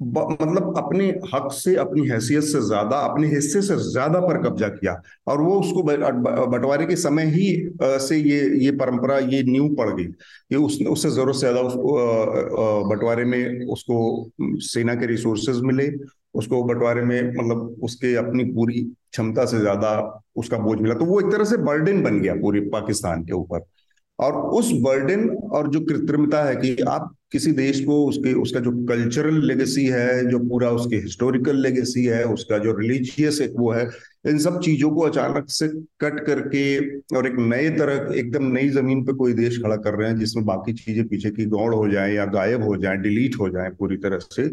[0.00, 4.92] मतलब अपने हक से, अपनी हैसियत से ज़्यादा, अपने हिस्से से ज़्यादा पर कब्जा किया
[5.28, 7.46] और वो उसको बंटवारे के समय ही
[7.82, 10.04] से ये ये परंपरा, ये न्यू पड़ गई।
[10.52, 14.30] ये उस, उससे ज़रूरत से ज़्यादा उसको बंटवारे में उसको
[14.64, 15.88] सेना के रिसोर्सेज मिले,
[16.34, 19.90] उसको बंटवारे में मतलब उसके अपनी पूरी क्षमता से ज़्यादा
[20.36, 23.66] उसका बोझ मिला। तो वो एक तरह से बर्डन बन गया पूरे पाकिस्तान के ऊपर।
[24.20, 28.70] और उस बर्डन और जो कृत्रिमता है कि आप किसी देश को उसके, उसका जो
[28.86, 33.88] कल्चरल लेगेसी है, जो पूरा उसकी हिस्टोरिकल लेगेसी है, उसका जो रिलीजियस एक वो है,
[34.28, 35.68] इन सब चीज़ों को अचानक से
[36.00, 36.78] कट करके
[37.16, 40.44] और एक नए तरह, एकदम नई ज़मीन पे कोई देश खड़ा कर रहे हैं, जिसमें
[40.46, 43.96] बाकी चीज़ें पीछे की गौड़ हो जाए या गायब हो जाए डिलीट हो जाए पूरी
[43.96, 44.48] तरह से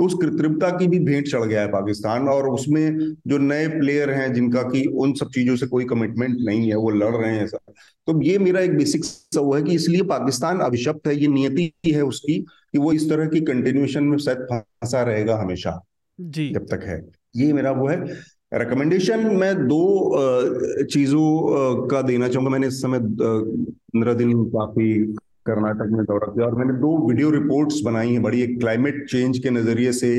[0.00, 4.10] तो उस कृत्रिमता की भी भेंट चढ़ गया है पाकिस्तान और उसमें जो नए प्लेयर
[4.10, 7.46] हैं जिनका कि उन सब चीज़ों से कोई कमिटमेंट नहीं है वो लड़ रहे हैं
[7.46, 7.72] सब।
[8.06, 9.04] तो ये मेरा एक बेसिक
[9.36, 12.38] वो है कि इसलिए पाकिस्तान अभिशप्त है ये नियति है उसकी
[12.72, 15.80] कि वो इस तरह की कंटिन्यूशन में शायद फंसा रहेगा हमेशा
[16.18, 17.00] जी। जब तक है।
[17.36, 18.04] ये मेरा वो है।
[18.54, 26.04] रिकमेंडेशन मैं दो चीज़ों का देना चाहूँगा। मैंने इस समय पंद्रह दिन काफ़ी कर्नाटक में
[26.04, 29.92] दौरा किया और मैंने दो वीडियो रिपोर्ट्स बनाई हैं। बड़ी एक क्लाइमेट चेंज के नज़रिए
[29.92, 30.14] से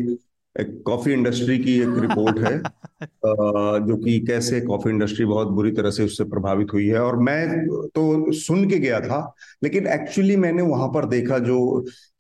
[0.56, 2.58] एक कॉफ़ी इंडस्ट्री की एक रिपोर्ट है।
[3.04, 7.66] जो कि कैसे कॉफ़ी इंडस्ट्री बहुत बुरी तरह से उससे प्रभावित हुई है और मैं
[7.96, 9.20] तो सुन के गया था
[9.64, 11.58] लेकिन एक्चुअली मैंने वहाँ पर देखा जो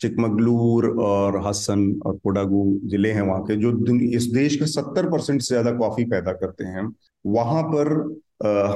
[0.01, 3.71] चिकमगलूर और हसन और कोडागू ज़िले हैं वहाँ के जो
[4.17, 6.87] इस देश के सत्तर परसेंट से ज़्यादा कॉफ़ी पैदा करते हैं
[7.25, 7.93] वहाँ पर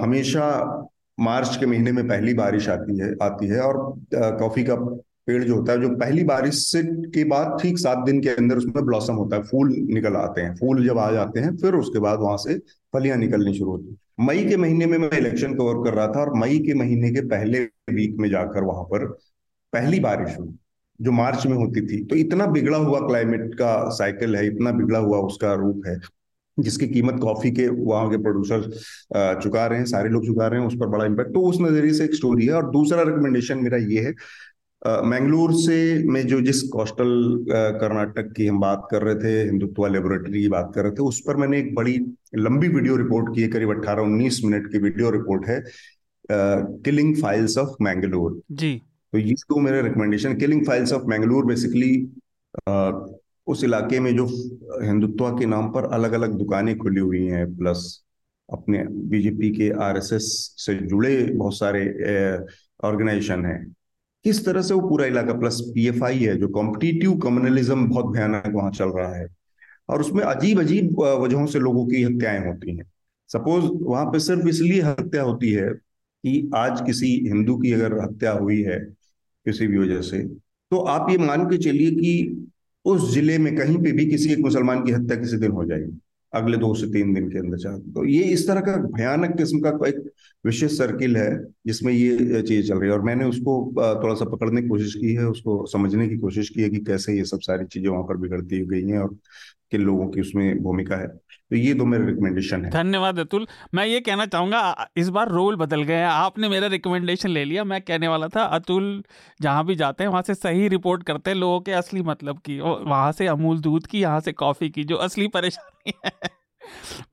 [0.01, 0.45] हमेशा
[1.17, 3.77] मार्च के महीने में पहली बारिश आती है आती है और
[4.13, 4.75] कॉफ़ी का
[5.27, 6.81] पेड़ जो होता है, जो पहली बारिश से
[7.11, 10.55] के बाद ठीक सात दिन के अंदर उसमें ब्लॉसम होता है, फूल निकल आते हैं,
[10.55, 12.57] फूल जब आ जाते हैं, फिर उसके बाद वहाँ से
[12.93, 16.33] फलियाँ निकलनी शुरू होती मई के महीने में मैं इलेक्शन कवर कर रहा था और
[16.35, 17.59] मई के महीने के पहले
[17.91, 19.05] वीक में जाकर वहाँ पर
[19.73, 20.53] पहली बारिश हुई,
[20.99, 24.99] जो मार्च में होती थी। तो इतना बिगड़ा हुआ क्लाइमेट का साइकिल है, इतना बिगड़ा
[24.99, 25.99] हुआ उसका रूप है
[26.57, 30.67] जिसकी कीमत कॉफ़ी के वहाँ के प्रोड्यूसर चुका रहे हैं सारे लोग चुका रहे हैं
[30.67, 33.77] उस पर बड़ा इम्पैक्ट तो उस नज़रिए से एक स्टोरी है। और दूसरा रिकमेंडेशन मेरा
[33.77, 34.13] ये है
[34.81, 35.77] मैंगलोर से
[36.09, 40.71] में जो जिस कोस्टल कर्नाटक की हम बात कर रहे थे हिंदुत्व लेबोरेटरी की बात
[40.75, 41.97] कर रहे थे उस पर मैंने एक बड़ी
[42.35, 45.63] लंबी वीडियो रिपोर्ट की है करीब अट्ठारह उन्नीस मिनट की वीडियो रिपोर्ट है
[46.29, 48.75] किलिंग फाइल्स ऑफ़ मैंगलोर जी।
[49.13, 51.91] तो ये तो मेरे recommendation killing files of Mangalore basically
[53.47, 54.25] उस इलाके में जो
[54.83, 58.03] हिंदुत्व के नाम पर अलग अलग दुकानें खुली हुई हैं, प्लस
[58.49, 60.25] अपने बीजेपी के आरएसएस
[60.57, 61.83] से जुड़े बहुत सारे
[62.83, 63.75] ऑर्गेनाइजेशन हैं।
[64.25, 68.71] किस तरह से वो पूरा इलाका, प्लस पीएफआई है, जो कॉम्पिटिटिव कम्युनलिज्म बहुत भयानक वहाँ
[68.71, 69.27] चल रहा है,
[69.89, 72.85] और उसमें अजीब अजीब वजहों से लोगों की हत्याएँ होती हैं।
[73.29, 78.31] सपोज़ वहाँ पे सिर्फ़ इसलिए हत्या होती है कि आज किसी हिंदू की अगर हत्या
[78.31, 78.79] हुई है
[79.45, 80.19] किसी भी वजह से
[80.71, 82.13] तो आप ये मान के चलिए कि
[82.85, 85.91] उस ज़िले में कहीं पे भी किसी एक मुसलमान की हत्या किसी दिन हो जाएगी,
[86.33, 89.59] अगले दो से तीन दिन के अंदर चाह। तो ये इस तरह का भयानक किस्म
[89.61, 90.03] का एक
[90.45, 91.29] विशेष सर्किल है,
[91.67, 93.55] जिसमें ये चीज़ चल रही है। और मैंने उसको
[94.03, 97.17] थोड़ा सा पकड़ने की कोशिश की है, उसको समझने की कोशिश की है कि कैसे
[97.17, 99.15] ये सब सारी चीज़ें वहाँ पर बिगड़ती गई हैं और
[99.75, 103.85] किन लोगों की उसमें भूमिका है। तो ये तो मेरा रिकमेंडेशन है। धन्यवाद अतुल। मैं
[103.85, 107.81] ये कहना चाहूँगा इस बार रोल बदल गए हैं। आपने मेरा रिकमेंडेशन ले लिया मैं
[107.83, 109.03] कहने वाला था अतुल
[109.39, 112.59] जहाँ भी जाते हैं वहाँ से सही रिपोर्ट करते हैं लोगों के असली मतलब की
[112.59, 116.11] वहाँ से अमूल दूध की यहाँ से कॉफ़ी की जो असली परेशानी है।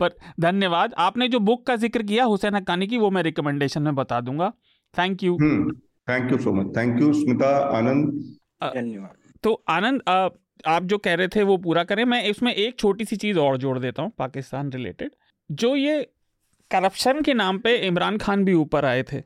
[0.01, 3.94] पर धन्यवाद। आपने जो बुक का ज़िक्र किया हुसैन हक्कानी की वो मैं रिकमेंडेशन में
[3.94, 4.52] बता दूँगा।
[4.94, 5.36] Thank you
[6.09, 8.06] thank you so much thank you Smita Anand.
[8.64, 10.01] धन्यवाद। तो आनंद
[10.66, 13.56] आप जो कह रहे थे वो पूरा करें। मैं इसमें एक छोटी सी चीज़ और
[13.59, 15.10] जोड़ देता हूँ, पाकिस्तान रिलेटेड
[15.51, 16.02] जो ये
[16.70, 19.22] करप्शन के नाम पे इमरान खान भी ऊपर आए थे,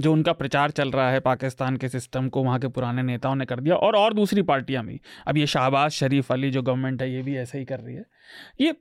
[0.00, 3.44] जो उनका प्रचार चल रहा है पाकिस्तान के सिस्टम को, वहाँ के पुराने नेताओं ने
[3.44, 7.12] कर दिया और और दूसरी पार्टियाँ भी। अब ये शाहबाज, शरीफ अली जो गवर्नमेंट है,
[7.14, 8.04] ये भी ऐसे ही कर रही है।
[8.60, 8.74] ये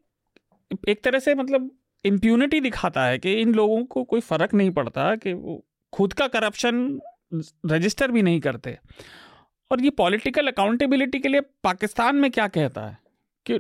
[0.90, 1.70] एक तरह से मतलब
[2.06, 5.64] इम्प्यूनिटी दिखाता है कि इन लोगों को कोई फ़र्क नहीं पड़ता कि वो
[5.94, 7.00] खुद का करप्शन
[7.66, 8.78] रजिस्टर भी नहीं करते।
[9.72, 12.98] और ये पॉलिटिकल अकाउंटेबिलिटी के लिए पाकिस्तान में क्या कहता है?
[13.46, 13.60] कि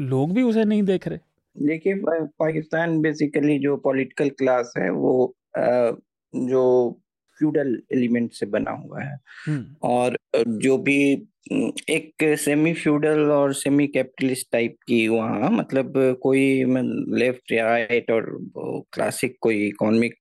[0.00, 1.18] लोग भी उसे नहीं देख रहे।
[1.66, 1.94] देखिए
[2.38, 7.00] पाकिस्तान बेसिकली जो पॉलिटिकल क्लास है वो जो
[7.38, 10.16] फ्यूडल एलिमेंट से बना हुआ है। हम्म। और
[10.48, 11.12] जो भी
[11.90, 15.92] एक सेमी फ्यूडल और सेमी कैपिटलिस्ट टाइप की वहाँ मतलब
[16.22, 16.64] कोई
[17.18, 18.38] लेफ़्ट या राइट और
[18.92, 20.14] क्लासिक कोई इकोनॉमिक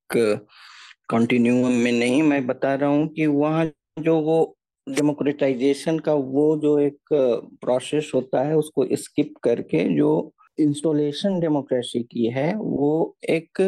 [1.10, 4.56] कंटिन्यूम में नहीं मैं बता रहा हूँ कि वहाँ जो वो
[4.88, 7.14] डेमोक्रेटाइजेशन का वो जो एक
[7.61, 13.61] प्रोसेस होता है, उसको स्किप करके जो इंस्टॉलेशन डेमोक्रेसी की है, वो एक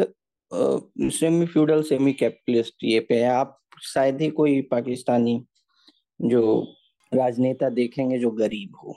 [0.50, 5.40] सेमी फ्यूडल सेमी कैपिटलिस्ट ये पे आप शायद ही कोई पाकिस्तानी
[6.20, 6.42] जो
[7.12, 8.94] राजनेता देखेंगे जो गरीब हो,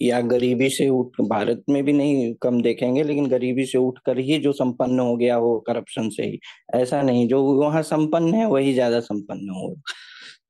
[0.00, 4.38] या गरीबी से उठ, भारत में भी नहीं कम देखेंगे, लेकिन गरीबी से उठकर ही
[4.40, 6.38] जो संपन्न हो गया हो करप्शन से ही।
[6.74, 9.74] ऐसा नहीं, जो वहाँ संपन्न है, वही ज़्यादा संपन्न हो।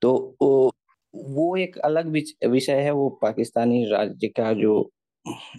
[0.03, 0.73] तो
[1.29, 2.09] वो एक अलग
[2.47, 4.91] विषय है, वो पाकिस्तानी राज्य का जो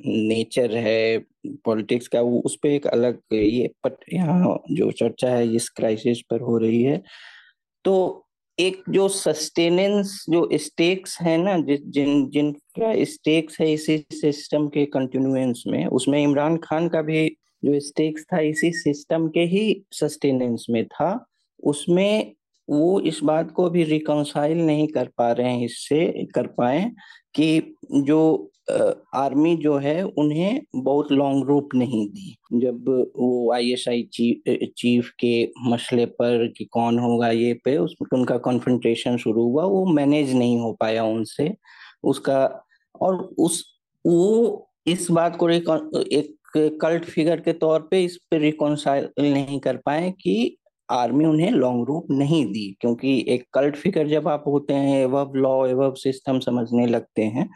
[0.05, 1.17] नेचर है,
[1.65, 6.21] पॉलिटिक्स का, वो उस पर एक अलग ये बट यहाँ जो चर्चा है, इस क्राइसिस
[6.21, 7.01] पर हो रही है।
[7.85, 8.23] तो
[8.57, 14.85] एक जो सस्टेनेंस, जो स्टेक्स है ना जिन जिन का स्टेक्स है इसी सिस्टम के
[14.85, 17.27] कंटिन्यूएंस में, उसमें इमरान खान का भी
[17.65, 21.25] जो स्टेक्स था, इसी सिस्टम के ही सस्टेनेंस में था।
[21.63, 22.33] उसमें
[22.69, 26.91] वो इस बात को भी रिकॉन्साइल नहीं कर पा रहे हैं, इससे कर पाए
[27.35, 28.51] कि जो
[29.15, 35.49] आर्मी जो है, उन्हें बहुत लॉन्ग रूप नहीं दी। जब वो आईएसआई चीफ चीफ के
[35.65, 40.59] मसले पर कि कौन होगा ये पे, उस, उनका कॉन्फ्रंटेशन शुरू हुआ, वो मैनेज नहीं
[40.59, 41.53] हो पाया उनसे।
[42.03, 42.43] उसका,
[43.01, 43.63] और उस,
[44.05, 46.35] वो इस बात को एक
[46.81, 50.57] कल्ट फिगर के तौर पे इस पे रिकॉन्साइल नहीं कर पाए कि
[50.89, 55.35] आर्मी उन्हें लॉन्ग रूप नहीं दी, क्योंकि एक कल्ट फिगर जब आप होते हैं एवब
[55.35, 57.49] लॉ एवब सिस्टम समझने लगते हैं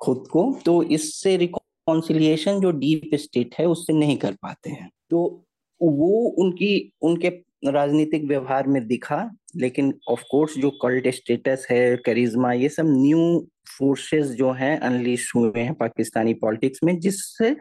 [0.00, 5.44] खुद को तो इससे रिकॉन्सिलिएशन जो डीप स्टेट है, उससे नहीं कर पाते हैं। तो
[5.80, 7.28] वो उनकी, उनके
[7.66, 13.46] राजनीतिक व्यवहार में दिखा, लेकिन ऑफ़ कोर्स जो कल्ट स्टेटस है करिश्मा ये सब न्यू
[13.68, 17.56] फोर्सेस जो हैं अनलिश हुए हैं पाकिस्तानी पॉलिटिक्स में, जिससे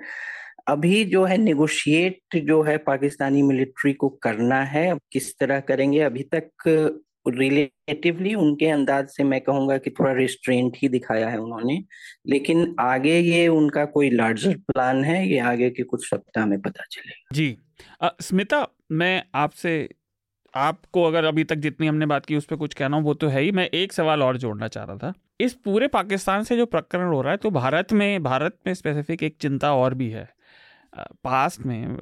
[0.67, 5.99] अभी जो है निगोशिएट जो है पाकिस्तानी मिलिट्री को करना है अब किस तरह करेंगे
[5.99, 6.49] अभी तक
[7.27, 11.83] रिलेटिवली उनके अंदाज से मैं कहूँगा कि थोड़ा रिस्ट्रेंट ही दिखाया है उन्होंने
[12.27, 16.83] लेकिन आगे ये उनका कोई लार्जर प्लान है ये आगे के कुछ सप्ताह में पता
[16.91, 17.57] चलेगा। जी।
[18.01, 19.89] आ, स्मिता मैं आपसे
[20.53, 23.27] आपको अगर अभी तक जितनी हमने बात की उस पर कुछ कहना हो वो तो
[23.27, 26.65] है ही। मैं एक सवाल और जोड़ना चाह रहा था। इस पूरे पाकिस्तान से जो
[26.65, 30.27] प्रकरण हो रहा है तो भारत में भारत में स्पेसिफिक एक चिंता और भी है।
[30.95, 31.97] पास्ट में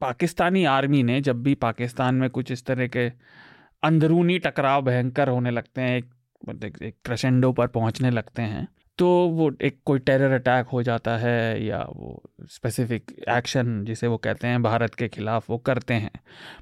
[0.00, 3.08] पाकिस्तानी आर्मी ने जब भी पाकिस्तान में कुछ इस तरह के
[3.82, 6.10] अंदरूनी टकराव भयंकर होने लगते हैं, एक
[6.48, 8.68] मतलब एक क्रशेंडो पर पहुँचने लगते हैं
[8.98, 14.16] तो वो एक कोई टेरर अटैक हो जाता है या वो स्पेसिफिक एक्शन जिसे वो
[14.16, 16.10] कहते हैं भारत के खिलाफ वो करते हैं,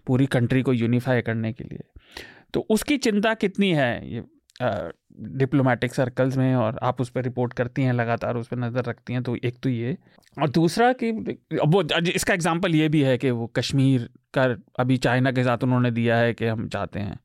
[0.06, 1.82] पूरी कंट्री को यूनिफाई करने के लिए।
[2.55, 4.20] तो उसकी चिंता कितनी है, ये
[5.19, 9.12] डिप्लोमेटिक सर्कल्स में और आप उस पर रिपोर्ट करती हैं, लगातार उस पर नज़र रखती
[9.12, 9.97] हैं तो एक तो ये।
[10.37, 14.45] और दूसरा कि वो इसका एग्जांपल ये भी है कि वो कश्मीर का
[14.78, 17.19] अभी चाइना के साथ उन्होंने दिया है कि हम चाहते हैं।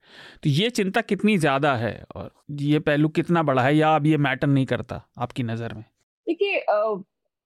[0.43, 2.31] तो ये चिंता कितनी ज़्यादा है और
[2.61, 5.83] ये पहलू कितना बड़ा है या अब ये मैटर नहीं करता आपकी नज़र में?
[6.27, 6.59] देखिए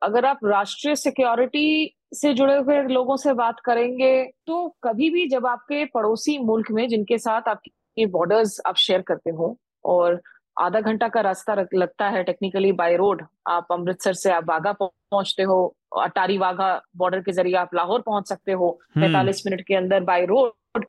[0.02, 4.12] अगर आप राष्ट्रीय सिक्योरिटी से जुड़े हुए लोगों से बात करेंगे
[4.48, 9.30] तो कभी भी जब आपके पड़ोसी मुल्क में जिनके साथ आपके बॉर्डर्स आप शेयर करते
[9.32, 9.58] हो
[9.90, 10.22] और
[10.58, 15.44] आधा घंटा का रास्ता लगता है टेक्निकली बाय रोड आप अमृतसर से आप बाघा पहुँचते
[15.44, 15.60] हो
[16.00, 20.04] अटारी वाघा बॉर्डर के ज़रिए आप लाहौर पहुँच सकते हो हम्म। पैतालीस मिनट के अंदर
[20.04, 20.86] बाय रोड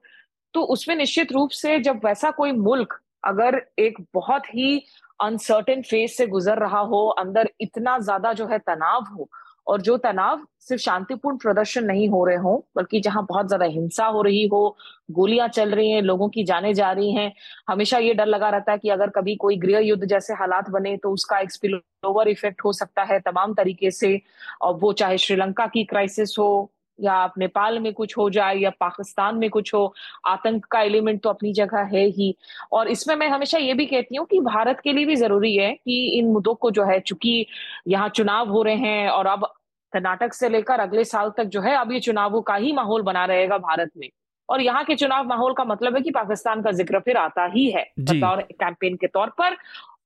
[0.54, 4.76] तो उसमें निश्चित रूप से जब वैसा कोई मुल्क अगर एक बहुत ही
[5.20, 9.28] अनसर्टेन फ़ेज़ से गुजर रहा हो अंदर इतना ज़्यादा जो है तनाव हो
[9.70, 14.06] और जो तनाव सिर्फ़ शांतिपूर्ण प्रदर्शन नहीं हो रहे हो, बल्कि जहाँ बहुत ज़्यादा हिंसा
[14.06, 14.76] हो रही हो,
[15.10, 17.32] गोलियाँ चल रही हैं, लोगों की जाने जा रही हैं,
[17.68, 20.96] हमेशा ये डर लगा रहता है कि अगर कभी कोई गृह युद्ध जैसे हालात बने
[20.96, 24.20] तो उसका एक स्पिल ओवर इफ़ेक्ट हो सकता है तमाम तरीके से,
[24.62, 28.70] और वो चाहे श्रीलंका की क्राइसिस हो, या आप नेपाल में कुछ हो जाए, या
[28.80, 29.92] पाकिस्तान में कुछ हो,
[30.26, 32.34] आतंक का एलिमेंट तो अपनी जगह है ही।
[32.72, 35.72] और इसमें मैं हमेशा ये भी कहती हूँ कि भारत के लिए भी ज़रूरी है
[35.74, 37.46] कि इन मुद्दों को जो है, चूँकि
[37.88, 39.52] यहाँ चुनाव हो रहे हैं और अब
[39.92, 43.24] कर्नाटक से लेकर अगले साल तक जो है अब ये चुनावों का ही माहौल बना
[43.24, 44.08] रहेगा भारत में।
[44.48, 47.70] और यहाँ के चुनाव माहौल का मतलब है कि पाकिस्तान का ज़िक्र फिर आता ही
[47.70, 49.56] है बतौर कैंपेन के तौर पर।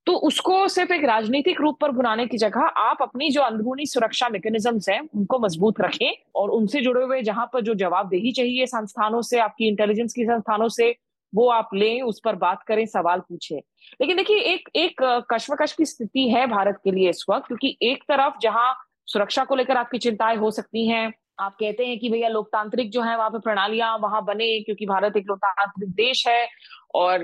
[0.05, 4.27] तो उसको सिर्फ़ एक राजनीतिक रूप पर बुनाने की जगह आप अपनी जो अंदरूनी सुरक्षा
[4.29, 9.21] मैकेनिज्म्स हैं उनको मज़बूत रखें और उनसे जुड़े हुए जहाँ पर जो जवाबदेही चाहिए संस्थानों
[9.21, 10.95] से आपकी इंटेलिजेंस की संस्थानों से
[11.33, 13.55] वो आप लें उस पर बात करें सवाल पूछे।
[14.01, 15.01] लेकिन देखिए एक एक
[15.33, 18.73] कश्मकश की स्थिति है भारत के लिए इस वक्त क्योंकि एक तरफ़ जहाँ
[19.05, 23.01] सुरक्षा को लेकर आपकी चिंताएँ हो सकती हैं। आप कहते हैं कि भैया लोकतांत्रिक जो
[23.01, 26.47] है वहाँ पे प्रणालियाँ वहाँ बने क्योंकि भारत एक लोकतांत्रिक देश है
[26.95, 27.19] और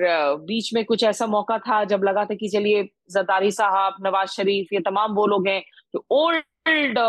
[0.47, 4.73] बीच में कुछ ऐसा मौका था जब लगा था कि चलिए जरदारी साहब नवाज़ शरीफ
[4.73, 5.63] ये तमाम वो लोग हैं
[5.93, 6.99] जो ओल्ड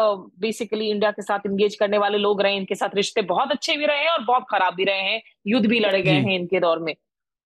[0.40, 3.86] बेसिकली इंडिया के साथ इंगेज करने वाले लोग रहे इनके साथ रिश्ते बहुत अच्छे भी
[3.86, 6.78] रहे हैं और बहुत खराब भी रहे हैं युद्ध भी लड़े गए हैं इनके दौर
[6.78, 6.94] में।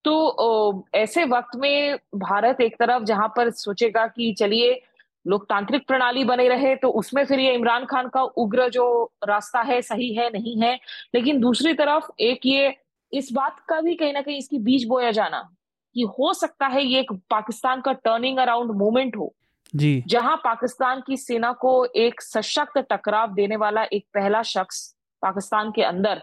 [0.04, 4.82] तो ऐसे वक्त में भारत एक तरफ़ जहाँ पर सोचेगा कि चलिए
[5.26, 8.86] लोकतांत्रिक प्रणाली बने रहे तो उसमें फिर ये इमरान खान का उग्र जो
[9.28, 10.74] रास्ता है सही है नहीं है।
[11.14, 12.74] लेकिन दूसरी तरफ़ एक ये
[13.12, 15.48] इस बात का भी कहीं ना कहीं इसकी बीज बोया जाना
[15.96, 19.32] कि हो सकता है ये एक पाकिस्तान का टर्निंग अराउंड मोमेंट हो।
[19.74, 24.84] जी। जहाँ पाकिस्तान की सेना को एक सशक्त टकराव देने वाला एक पहला शख्स
[25.22, 26.22] पाकिस्तान के अंदर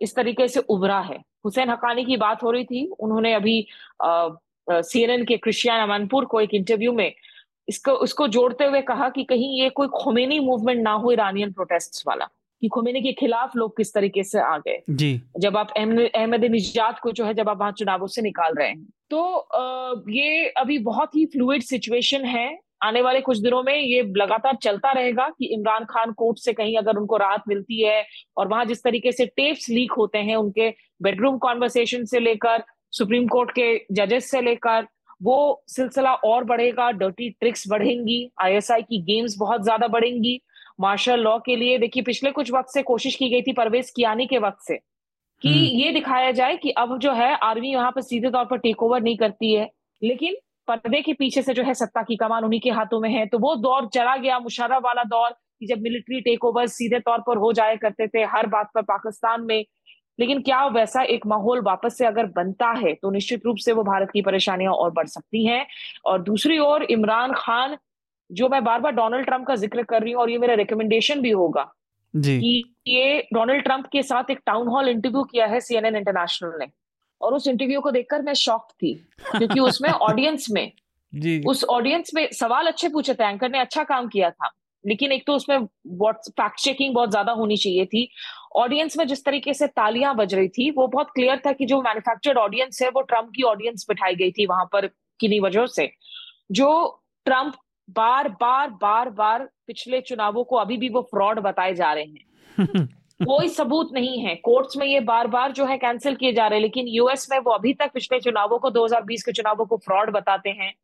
[0.00, 3.66] इस तरीके से उभरा है। हुसैन हकानी की बात हो रही थी उन्होंने अभी
[4.00, 7.12] सीएनएन के क्रिश्चियन अमनपुर को एक इंटरव्यू में
[7.68, 12.02] इसको उसको जोड़ते हुए कहा कि कहीं ये कोई खोमेनी मूवमेंट ना हो ईरानियन प्रोटेस्ट
[12.08, 12.28] वाला
[12.62, 16.98] कि खोमेनी के खिलाफ लोग किस तरीके से आ गए। जी। जब आप अहमद निजात
[16.98, 20.78] को जो है जब आप वहाँ चुनावों से निकाल रहे हैं तो आ, ये अभी
[20.84, 25.46] बहुत ही फ्लूड सिचुएशन है। आने वाले कुछ दिनों में ये लगातार चलता रहेगा कि
[25.54, 28.04] इमरान खान कोर्ट से कहीं अगर उनको राहत मिलती है
[28.36, 30.68] और वहाँ जिस तरीके से टेप्स लीक होते हैं उनके
[31.02, 34.86] बेडरूम कॉन्वर्सेशन से लेकर सुप्रीम कोर्ट के जजेस से लेकर
[35.20, 40.40] वो सिलसिला और बढ़ेगा डर्टी ट्रिक्स बढ़ेंगी आईएसआई की गेम्स बहुत ज़्यादा बढ़ेंगी।
[40.80, 44.26] मार्शल लॉ के लिए देखिए पिछले कुछ वक्त से कोशिश की गई थी परवेज कियानी
[44.26, 44.76] के वक्त से
[45.42, 48.58] कि हम्म। ये दिखाया जाए कि अब जो है आर्मी यहाँ पर सीधे तौर पर
[48.58, 49.70] टेक ओवर नहीं करती है।
[50.02, 50.36] लेकिन
[50.68, 53.38] पर्दे के पीछे से जो है सत्ता की कमान उन्हीं के हाथों में है। तो
[53.38, 57.36] वो दौर चला गया मुशर्रफ वाला दौर कि जब मिलिट्री टेक ओवर सीधे तौर पर
[57.36, 59.64] हो जाया करते थे हर बात पर पाकिस्तान में।
[60.18, 63.82] लेकिन क्या वैसा एक माहौल वापस से अगर बनता है तो निश्चित रूप से वो
[63.82, 65.66] भारत की परेशानियाँ और बढ़ सकती हैं।
[66.04, 67.76] और दूसरी ओर इमरान खान
[68.30, 71.20] जो मैं बार बार डोनाल्ड ट्रंप का ज़िक्र कर रही हूँ और ये मेरा रिकमेंडेशन
[71.20, 71.70] भी होगा
[72.14, 76.58] जी। कि ये डोनाल्ड ट्रंप के साथ एक टाउन हॉल इंटरव्यू किया है सीएनएन इंटरनेशनल
[76.58, 76.66] ने।
[77.20, 78.94] और उस इंटरव्यू को देखकर मैं शॉक थी
[79.30, 80.70] क्योंकि उसमें ऑडियंस में
[81.12, 84.50] जी। उस ऑडियंस में सवाल अच्छे पूछे थे एंकर ने अच्छा काम किया था
[84.84, 85.64] लेकिन एक तो उसमें
[86.02, 88.08] फैक्ट चेकिंग बहुत ज़्यादा होनी चाहिए थी
[88.56, 91.82] ऑडियंस में जिस तरीके से तालियाँ बज रही थी वो बहुत क्लियर था कि जो
[91.82, 94.86] मैन्युफैक्चर्ड ऑडियंस है वो ट्रंप की ऑडियंस बिठाई गई थी वहाँ पर
[95.20, 95.92] किन्हीं वजह से।
[96.50, 97.54] जो ट्रंप
[97.90, 102.86] बार बार बार बार पिछले चुनावों को अभी भी वो फ्रॉड बताए जा रहे हैं।
[103.22, 106.58] कोई सबूत नहीं है। कोर्ट्स में ये बार बार जो है कैंसिल किए जा रहे
[106.58, 110.10] हैं लेकिन यूएस में वो अभी तक पिछले चुनावों को 2020 के चुनावों को फ्रॉड
[110.10, 110.74] बताते हैं।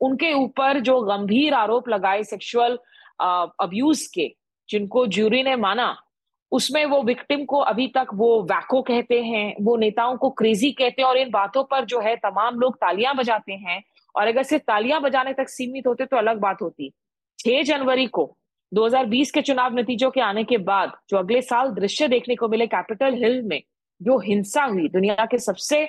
[0.00, 2.78] उनके ऊपर जो गंभीर आरोप लगाए सेक्सुअल
[3.60, 4.34] अब्यूज के
[4.68, 5.96] जिनको ज्यूरी ने माना
[6.52, 11.02] उसमें वो विक्टिम को अभी तक वो वैको कहते हैं, वो नेताओं को क्रेजी कहते
[11.02, 13.82] हैं और इन बातों पर जो है तमाम लोग तालियाँ बजाते हैं
[14.14, 16.92] और अगर सिर्फ़ तालियाँ बजाने तक सीमित होते तो अलग बात होती।
[17.38, 18.24] छह जनवरी को
[18.72, 22.66] 2020 के चुनाव नतीजों के आने के बाद जो अगले साल दृश्य देखने को मिले
[22.66, 23.62] कैपिटल हिल में,
[24.00, 25.84] जो हिंसा हुई दुनिया के सबसे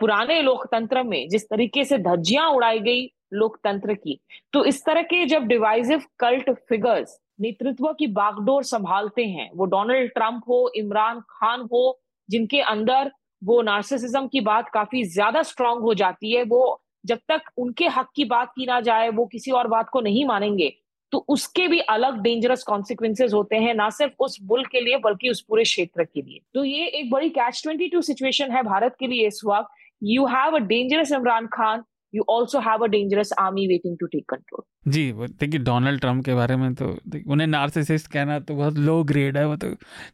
[0.00, 4.18] पुराने लोकतंत्र में, जिस तरीके से धज्जियाँ उड़ाई गई लोकतंत्र की।
[4.52, 10.10] तो इस तरह के जब डिवाइसिव कल्ट फिगर्स नेतृत्व की बागडोर संभालते हैं। वो डोनाल्ड
[10.10, 13.10] ट्रंप हो, इमरान खान हो, जिनके अंदर
[13.42, 18.08] वो नार्सिसिज्म की बात काफ़ी ज़्यादा स्ट्रांग हो जाती है, वो जब तक उनके हक
[18.16, 20.72] की बात की ना जाए, वो किसी और बात को नहीं मानेंगे
[21.12, 25.30] तो उसके भी अलग डेंजरस कॉन्सिक्वेंसेज होते हैं, ना सिर्फ़ उस मुल्क के लिए, बल्कि
[25.30, 28.96] उस पूरे क्षेत्र के लिए। तो ये एक बड़ी कैच ट्वेंटी टू सिचुएशन है भारत
[29.00, 29.68] के लिए इस वक्त।
[30.02, 31.82] You have a dangerous Imran Khan
[32.12, 34.64] you also have a dangerous army waiting to take control.
[34.88, 36.86] जी वो देखिए डोनाल्ड ट्रंप के बारे में तो
[37.32, 39.68] उन्हें नार्सिसिस्ट कहना तो बहुत लो ग्रेड है वो तो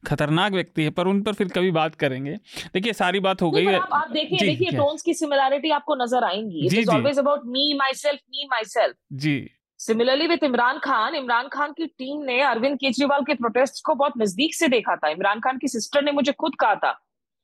[0.07, 2.37] खतरनाक व्यक्ति है पर उन पर फिर कभी बात करेंगे।
[2.75, 6.25] देखिए सारी बात हो गई है। आप, आप देखिए देखिए टोन्स की सिमिलरिटी आपको नज़र
[6.25, 9.37] आएँगी। It is always about me myself me myself ji.
[9.81, 14.13] Similarly with Imran Khan Imran Khan की टीम ने अरविंद केजरीवाल के प्रोटेस्ट को बहुत
[14.19, 16.93] नज़दीक से देखा था। इमरान खान की सिस्टर ने मुझे खुद कहा था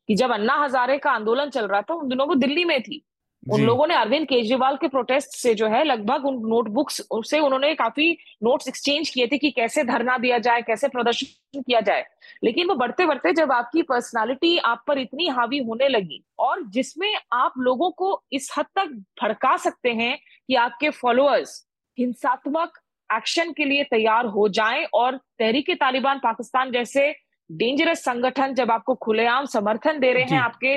[0.08, 3.02] कि जब अन्ना हजारे का आंदोलन चल रहा था उन दिनों वो दिल्ली में थी।
[3.48, 7.74] उन लोगों ने अरविंद केजरीवाल के प्रोटेस्ट से जो है लगभग उन नोटबुक्स से उन्होंने
[7.74, 12.04] काफ़ी नोट्स एक्सचेंज किए थे कि कैसे धरना दिया जाए कैसे प्रदर्शन किया जाए।
[12.44, 17.14] लेकिन वो बढ़ते बढ़ते जब आपकी पर्सनालिटी आप पर इतनी हावी होने लगी और जिसमें
[17.32, 20.18] आप लोगों को इस हद तक भड़का सकते हैं
[20.48, 21.66] कि आपके फॉलोअर्स
[21.98, 22.78] हिंसात्मक
[23.12, 27.14] एक्शन के लिए तैयार हो जाएँ और तहरीके तालिबान पाकिस्तान जैसे
[27.52, 30.76] डेंजरस संगठन जब आपको खुलेआम समर्थन दे रहे हैं आपके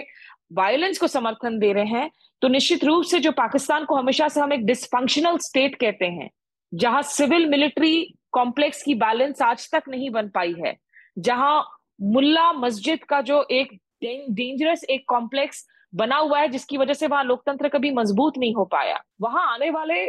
[0.53, 2.11] वायलेंस को समर्थन दे रहे हैं
[2.43, 6.29] तो निश्चित रूप से जो पाकिस्तान को हमेशा से हम एक डिस्फंक्शनल स्टेट कहते हैं,
[6.71, 10.75] जहाँ सिविल मिलिट्री कॉम्प्लेक्स की बैलेंस आज तक नहीं बन पाई है,
[11.19, 11.63] जहाँ
[12.03, 13.71] मुल्ला मस्जिद का जो एक
[14.03, 18.65] डेंजरस एक कॉम्प्लेक्स बना हुआ है, जिसकी वजह से वहाँ लोकतंत्र कभी मज़बूत नहीं हो
[18.65, 20.05] पाया। वहाँ आने वाले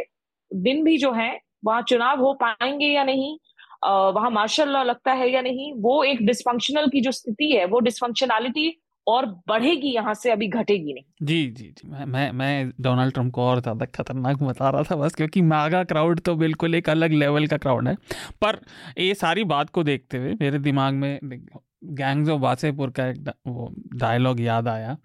[0.51, 3.37] दिन भी जो है, वहाँ चुनाव हो पाएँगे या नहीं
[3.85, 7.79] वहाँ मार्शल लॉ लगता है या नहीं, वो एक डिस्फंक्शनल की जो स्थिति है, वो
[7.79, 8.69] डिस्फंक्शनैलिटी
[9.07, 13.31] और बढ़ेगी, यहाँ से अभी घटेगी नहीं। जी जी जी, मैं मैं मैं डोनाल्ड ट्रंप
[13.33, 17.11] को और ज़्यादा खतरनाक बता रहा था बस, क्योंकि मागा क्राउड तो बिल्कुल एक अलग
[17.13, 17.95] लेवल का क्राउड है।
[18.41, 18.59] पर
[18.99, 23.71] ये सारी बात को देखते हुए मेरे दिमाग में गैंग्स ऑफ़ वासेपुर का एक वो
[23.95, 24.97] डायलॉग याद आया।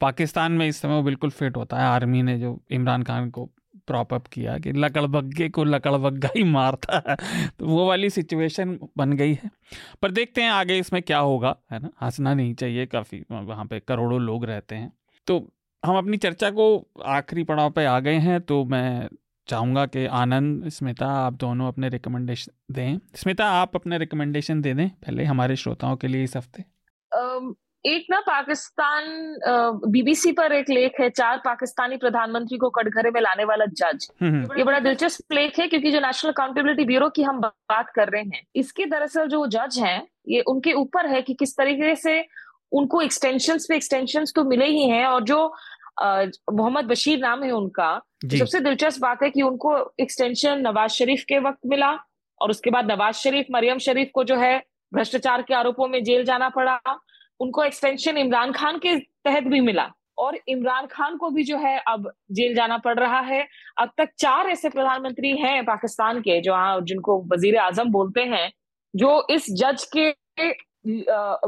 [0.00, 3.48] पाकिस्तान में इस समय वो बिल्कुल फिट होता है। आर्मी ने जो इमरान खान को
[3.88, 7.16] प्रॉप अप किया कि लकड़बग्गे को लकड़बग्गा ही मारता है।
[7.58, 9.50] तो वो वाली सिचुएशन बन गई है।
[10.02, 11.90] पर देखते हैं आगे इसमें क्या होगा, है ना?
[12.02, 14.92] हंसना नहीं चाहिए, काफ़ी वहाँ पे करोड़ों लोग रहते हैं।
[15.26, 15.38] तो
[15.82, 16.66] हम अपनी चर्चा को
[17.06, 19.08] आखिरी पड़ाव पे आ गए हैं तो मैं
[19.48, 24.88] चाहूँगा कि आनंद, स्मिता, आप दोनों अपने रिकमेंडेशन दें। स्मिता, आप अपने रिकमेंडेशन दे दें
[24.88, 26.64] पहले हमारे श्रोताओं के लिए इस हफ़्ते।
[27.84, 29.04] एक ना पाकिस्तान
[29.86, 34.34] बीबीसी पर एक लेख है चार पाकिस्तानी प्रधानमंत्री को कटघरे में लाने वाला जज हम्म,
[34.34, 38.08] हम्म। ये बड़ा दिलचस्प लेख है क्योंकि जो नेशनल अकाउंटेबिलिटी ब्यूरो की हम बात कर
[38.08, 42.20] रहे हैं इसके दरअसल जो जज हैं ये उनके ऊपर है कि किस तरीके से
[42.72, 45.46] उनको एक्सटेंशन पे एक्सटेंशन तो मिले ही हैं और जो
[46.00, 47.94] मोहम्मद बशीर नाम है उनका
[48.28, 51.96] सबसे दिलचस्प बात है कि उनको एक्सटेंशन नवाज़ शरीफ के वक्त मिला
[52.40, 54.56] और उसके बाद नवाज़ शरीफ मरियम शरीफ को जो है
[54.92, 56.78] भ्रष्टाचार के आरोपों में जेल जाना पड़ा
[57.40, 61.78] उनको एक्सटेंशन इमरान खान के तहत भी मिला। और इमरान खान को भी जो है
[61.88, 63.46] अब जेल जाना पड़ रहा है।
[63.78, 68.50] अब तक चार ऐसे प्रधानमंत्री हैं पाकिस्तान के जो जिनको वज़ीर आज़म बोलते हैं
[68.94, 70.10] जो इस जज के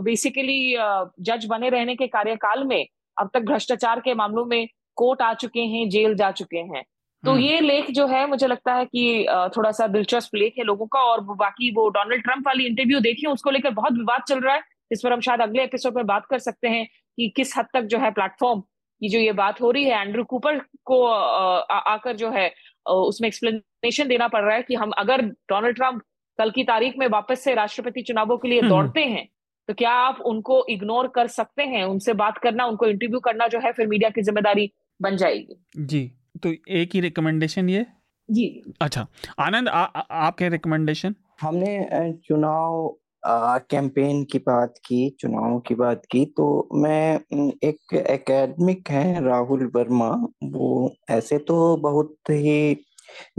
[0.01, 0.75] बेसिकली
[1.23, 2.87] जज बने रहने के कार्यकाल में
[3.17, 6.83] अब तक भ्रष्टाचार के मामलों में कोर्ट आ चुके हैं जेल जा चुके हैं।
[7.25, 9.27] तो हम्म। ये लेख जो है मुझे लगता है कि
[9.57, 13.31] थोड़ा सा दिलचस्प लेख है लोगों का और बाकी वो डोनाल्ड ट्रंप वाली इंटरव्यू देखिए
[13.31, 16.27] उसको लेकर बहुत विवाद चल रहा है। इस पर हम शायद अगले एपिसोड में बात
[16.27, 19.71] कर सकते हैं कि किस हद तक जो है प्लेटफॉर्म की जो ये बात हो
[19.71, 22.53] रही है एंड्रू कूपर को आकर जो है
[22.87, 26.03] उसमें एक्सप्लेनेशन देना पड़ रहा है कि हम अगर डोनाल्ड ट्रंप
[26.39, 29.29] कल की तारीख में वापस से राष्ट्रपति चुनावों के लिए हम्म। दौड़ते हैं
[29.69, 31.83] तो क्या आप उनको इग्नोर कर सकते हैं?
[31.85, 36.01] उनसे बात करना उनको इंटरव्यू करना जो है फिर मीडिया की ज़िम्मेदारी बन जाएगी। जी
[36.43, 37.87] तो एक ही रिकमेंडेशन ये?
[38.29, 39.07] जी। अच्छा
[39.39, 47.21] आनंद आपके रिकमेंडेशन हमने चुनाव कैंपेन की बात की, चुनाव की बात की तो मैं
[47.65, 50.11] एक एकेडमिक है, राहुल वर्मा।
[50.45, 52.75] वो ऐसे तो बहुत ही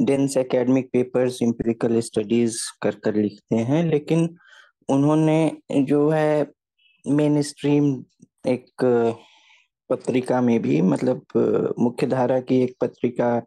[0.02, 4.30] dense academic papers empirical studies कर कर लिखते हैं, लेकिन
[4.90, 6.48] उन्होंने जो है
[7.06, 7.94] मेन स्ट्रीम
[8.48, 8.86] एक
[9.90, 11.22] पत्रिका में भी मतलब
[11.80, 13.42] मुख्य धारा की एक पत्रिका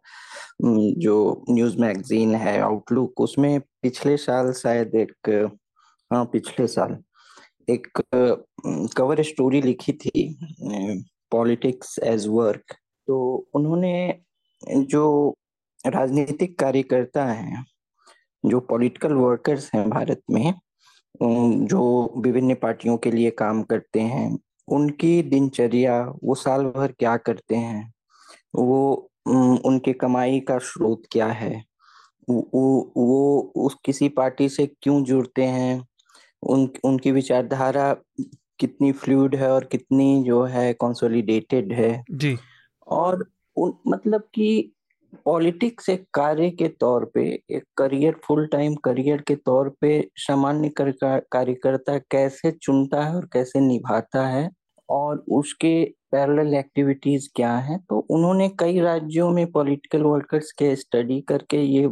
[0.61, 5.29] जो न्यूज़ मैगजीन है आउटलुक उसमें पिछले साल शायद एक
[6.11, 6.97] हाँ पिछले साल।
[7.69, 7.87] एक
[8.97, 10.37] कवर स्टोरी लिखी थी
[11.31, 12.73] पॉलिटिक्स एज वर्क
[13.07, 14.19] तो उन्होंने
[14.69, 15.35] जो
[15.85, 17.65] राजनीतिक कार्यकर्ता हैं
[18.43, 20.53] जो पॉलिटिकल वर्कर्स हैं भारत में
[21.65, 24.37] जो विभिन्न पार्टियों के लिए काम करते हैं
[24.67, 27.93] उनकी दिनचर्या वो साल भर क्या करते हैं
[28.55, 29.09] वो
[29.65, 31.63] उनके कमाई का स्रोत क्या है
[32.29, 35.85] वो, वो उस किसी पार्टी से क्यों जुड़ते हैं
[36.45, 37.95] उन उनकी विचारधारा
[38.59, 42.37] कितनी फ्लूड है और कितनी जो है कंसोलिडेटेड है। जी।
[42.87, 43.25] और
[43.57, 44.71] उन मतलब कि
[45.25, 50.71] पॉलिटिक्स एक कार्य के तौर पे एक करियर फुल टाइम करियर के तौर पे सामान्य
[50.79, 54.49] कार्यकर्ता कैसे चुनता है और कैसे निभाता है
[54.89, 57.79] और उसके पैरेलल एक्टिविटीज़ क्या हैं?
[57.89, 61.89] तो उन्होंने कई राज्यों में पॉलिटिकल वर्कर्स के स्टडी करके ये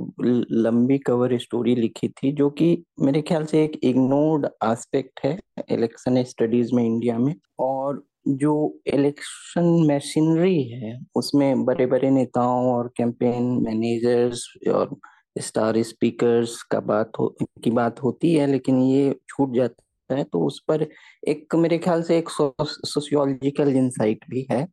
[0.52, 5.38] लंबी कवर स्टोरी लिखी थी, जो कि मेरे ख्याल से एक इग्नोर्ड एस्पेक्ट है
[5.70, 8.54] इलेक्शन स्टडीज़ में इंडिया में। और जो
[8.88, 14.95] इलेक्शन मशीनरी है, उसमें बड़े बड़े नेताओं और कैंपेन मैनेजर्स और
[15.38, 20.46] स्टार स्पीकर्स का बात हो, की बात होती है, लेकिन ये छूट जाता है तो
[20.48, 20.88] उस पर
[21.28, 24.66] एक मेरे ख्याल से एक सोशियोलॉजिकल इंसाइट भी है।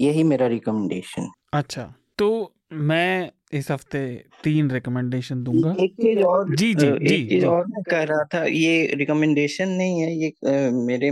[0.00, 2.28] यही मेरा रिकमेंडेशन अच्छा तो
[2.72, 4.00] मैं इस हफ़्ते
[4.44, 8.02] तीन रिकमेंडेशन दूँगा। एक चीज़ और जी जी एक जी चीज़ जी। और मैं कह
[8.02, 11.10] रहा था ये रिकमेंडेशन नहीं है ये मेरे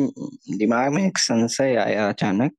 [0.59, 2.53] दिमाग में एक संशय आया अचानक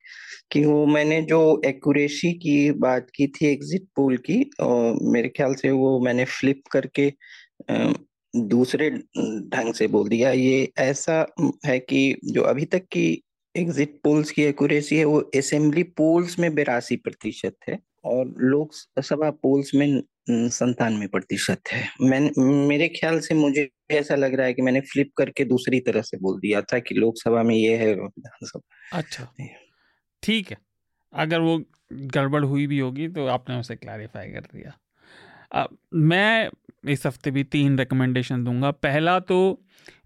[0.52, 5.54] कि वो मैंने जो एक्यूरेसी की बात की थी एग्जिट पोल की और मेरे ख्याल
[5.56, 7.10] से वो मैंने फ्लिप करके
[8.34, 11.26] दूसरे ढंग से बोल दिया। ये ऐसा
[11.66, 13.06] है कि जो अभी तक की
[13.56, 19.72] एग्जिट पोल्स की एक्यूरेसी है, वो असेंबली पोल्स में बेरासी प्रतिशत है और लोकसभा पोल्स
[19.76, 22.30] में संतानवे प्रतिशत है। मैंने,
[22.68, 26.18] मेरे ख्याल से मुझे ऐसा लग रहा है कि मैंने फ्लिप करके दूसरी तरह से
[26.18, 28.62] बोल दिया था कि लोकसभा में ये है विधानसभा।
[28.94, 29.28] अच्छा
[30.24, 30.58] ठीक है।
[31.14, 31.58] अगर वो
[31.94, 34.74] गड़बड़ हुई भी होगी तो आपने उसे क्लैरिफाई कर दिया।
[35.54, 36.50] मैं
[36.88, 39.38] इस हफ़्ते भी तीन रिकमेंडेशन दूँगा। पहला तो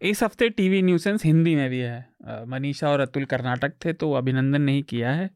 [0.04, 4.62] इस हफ़्ते टीवी न्यूसेंस हिंदी में भी है। मनीषा और अतुल कर्नाटक थे तो अभिनंदन
[4.62, 5.30] नहीं किया है।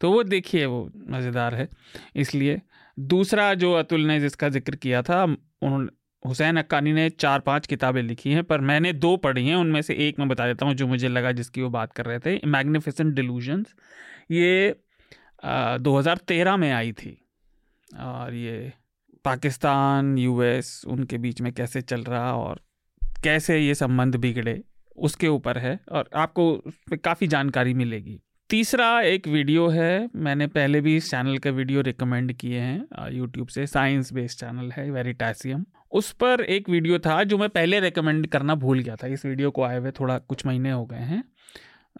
[0.00, 1.68] तो वो देखिए, वो मज़ेदार है,
[2.16, 2.60] इसलिए।
[2.98, 5.88] दूसरा जो अतुल ने जिसका ज़िक्र किया था उन्होंने
[6.22, 9.94] हुसैन अक्कानी ने चार पाँच किताबें लिखी हैं, पर मैंने दो पढ़ी हैं, उनमें से
[10.00, 13.14] एक मैं बता देता हूँ जो मुझे लगा जिसकी वो बात कर रहे थे मैग्निफिसेंट
[13.14, 13.74] डिलूजन्स
[14.30, 14.74] ये
[15.44, 17.18] दो हज़ार तेरह में आई थी,
[17.88, 18.72] और ये
[19.24, 22.60] पाकिस्तान, यूएस, उनके बीच में कैसे चल रहा और
[23.24, 24.60] कैसे ये संबंध बिगड़े,
[24.98, 28.20] उसके ऊपर है और आपको उस पर काफ़ी जानकारी मिलेगी।
[28.50, 33.48] तीसरा एक वीडियो है, मैंने पहले भी इस चैनल का वीडियो रिकमेंड किए हैं यूट्यूब
[33.48, 38.26] से साइंस बेस्ड चैनल है वेरिटासियम उस पर एक वीडियो था जो मैं पहले रिकमेंड
[38.26, 41.22] करना भूल गया था, इस वीडियो को आए हुए थोड़ा कुछ महीने हो गए हैं।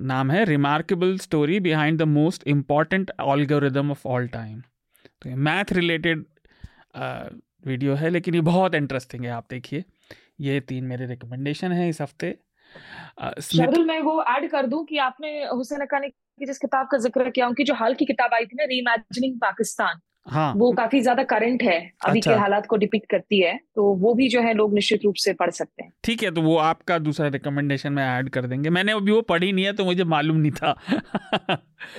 [0.03, 4.61] नाम है remarkable story behind the most important algorithm of all time
[5.23, 6.25] तो मैथ रिलेटेड
[6.95, 9.85] वीडियो है लेकिन ये बहुत इंटरेस्टिंग है आप देखिए।
[10.41, 12.35] ये तीन मेरे रिकमेंडेशन हैं इस हफ़्ते।
[13.43, 17.31] शार्दुल मैं वो ऐड कर दूँ कि आपने हुसैन अकानी की जिस किताब का ज़िक्र
[17.31, 21.23] किया उनकी जो हाल की किताब आई थी ना रीइमेजिनिंग पाकिस्तान हाँ। वो काफ़ी ज़्यादा
[21.25, 24.53] करंट है अभी अच्छा। के। हालात को डिपिक्ट करती है तो वो भी जो है
[24.55, 28.03] लोग निश्चित रूप से पढ़ सकते हैं। ठीक है तो वो आपका दूसरा रिकमेंडेशन में
[28.05, 30.77] ऐड कर देंगे। मैंने अभी वो पढ़ी नहीं है तो मुझे मालूम नहीं था।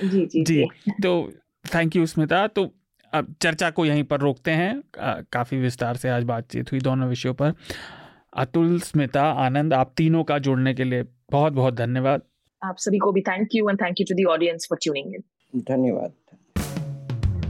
[0.04, 0.64] जी जी जी
[1.02, 1.12] तो
[1.64, 2.64] थैंक यू स्मिता। तो
[3.14, 4.82] अब चर्चा को यहीं पर रोकते हैं।
[5.32, 7.52] काफ़ी विस्तार से आज बातचीत हुई दोनों विषयों पर।
[8.36, 12.22] अतुल स्मिता आनंद आप तीनों का जुड़ने के लिए बहुत बहुत धन्यवाद।
[12.62, 15.60] आप सभी को भी thank you and thank you to the audience for tuning in
[15.60, 16.12] धन्यवाद।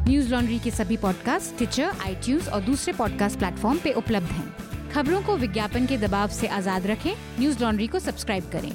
[0.09, 5.23] न्यूज़ लॉन्ड्री के सभी पॉडकास्ट ट्विटर आईटीज और दूसरे पॉडकास्ट प्लेटफॉर्म पे उपलब्ध हैं। खबरों
[5.23, 8.73] को विज्ञापन के दबाव से आज़ाद रखें। न्यूज़ लॉन्ड्री को सब्सक्राइब करें।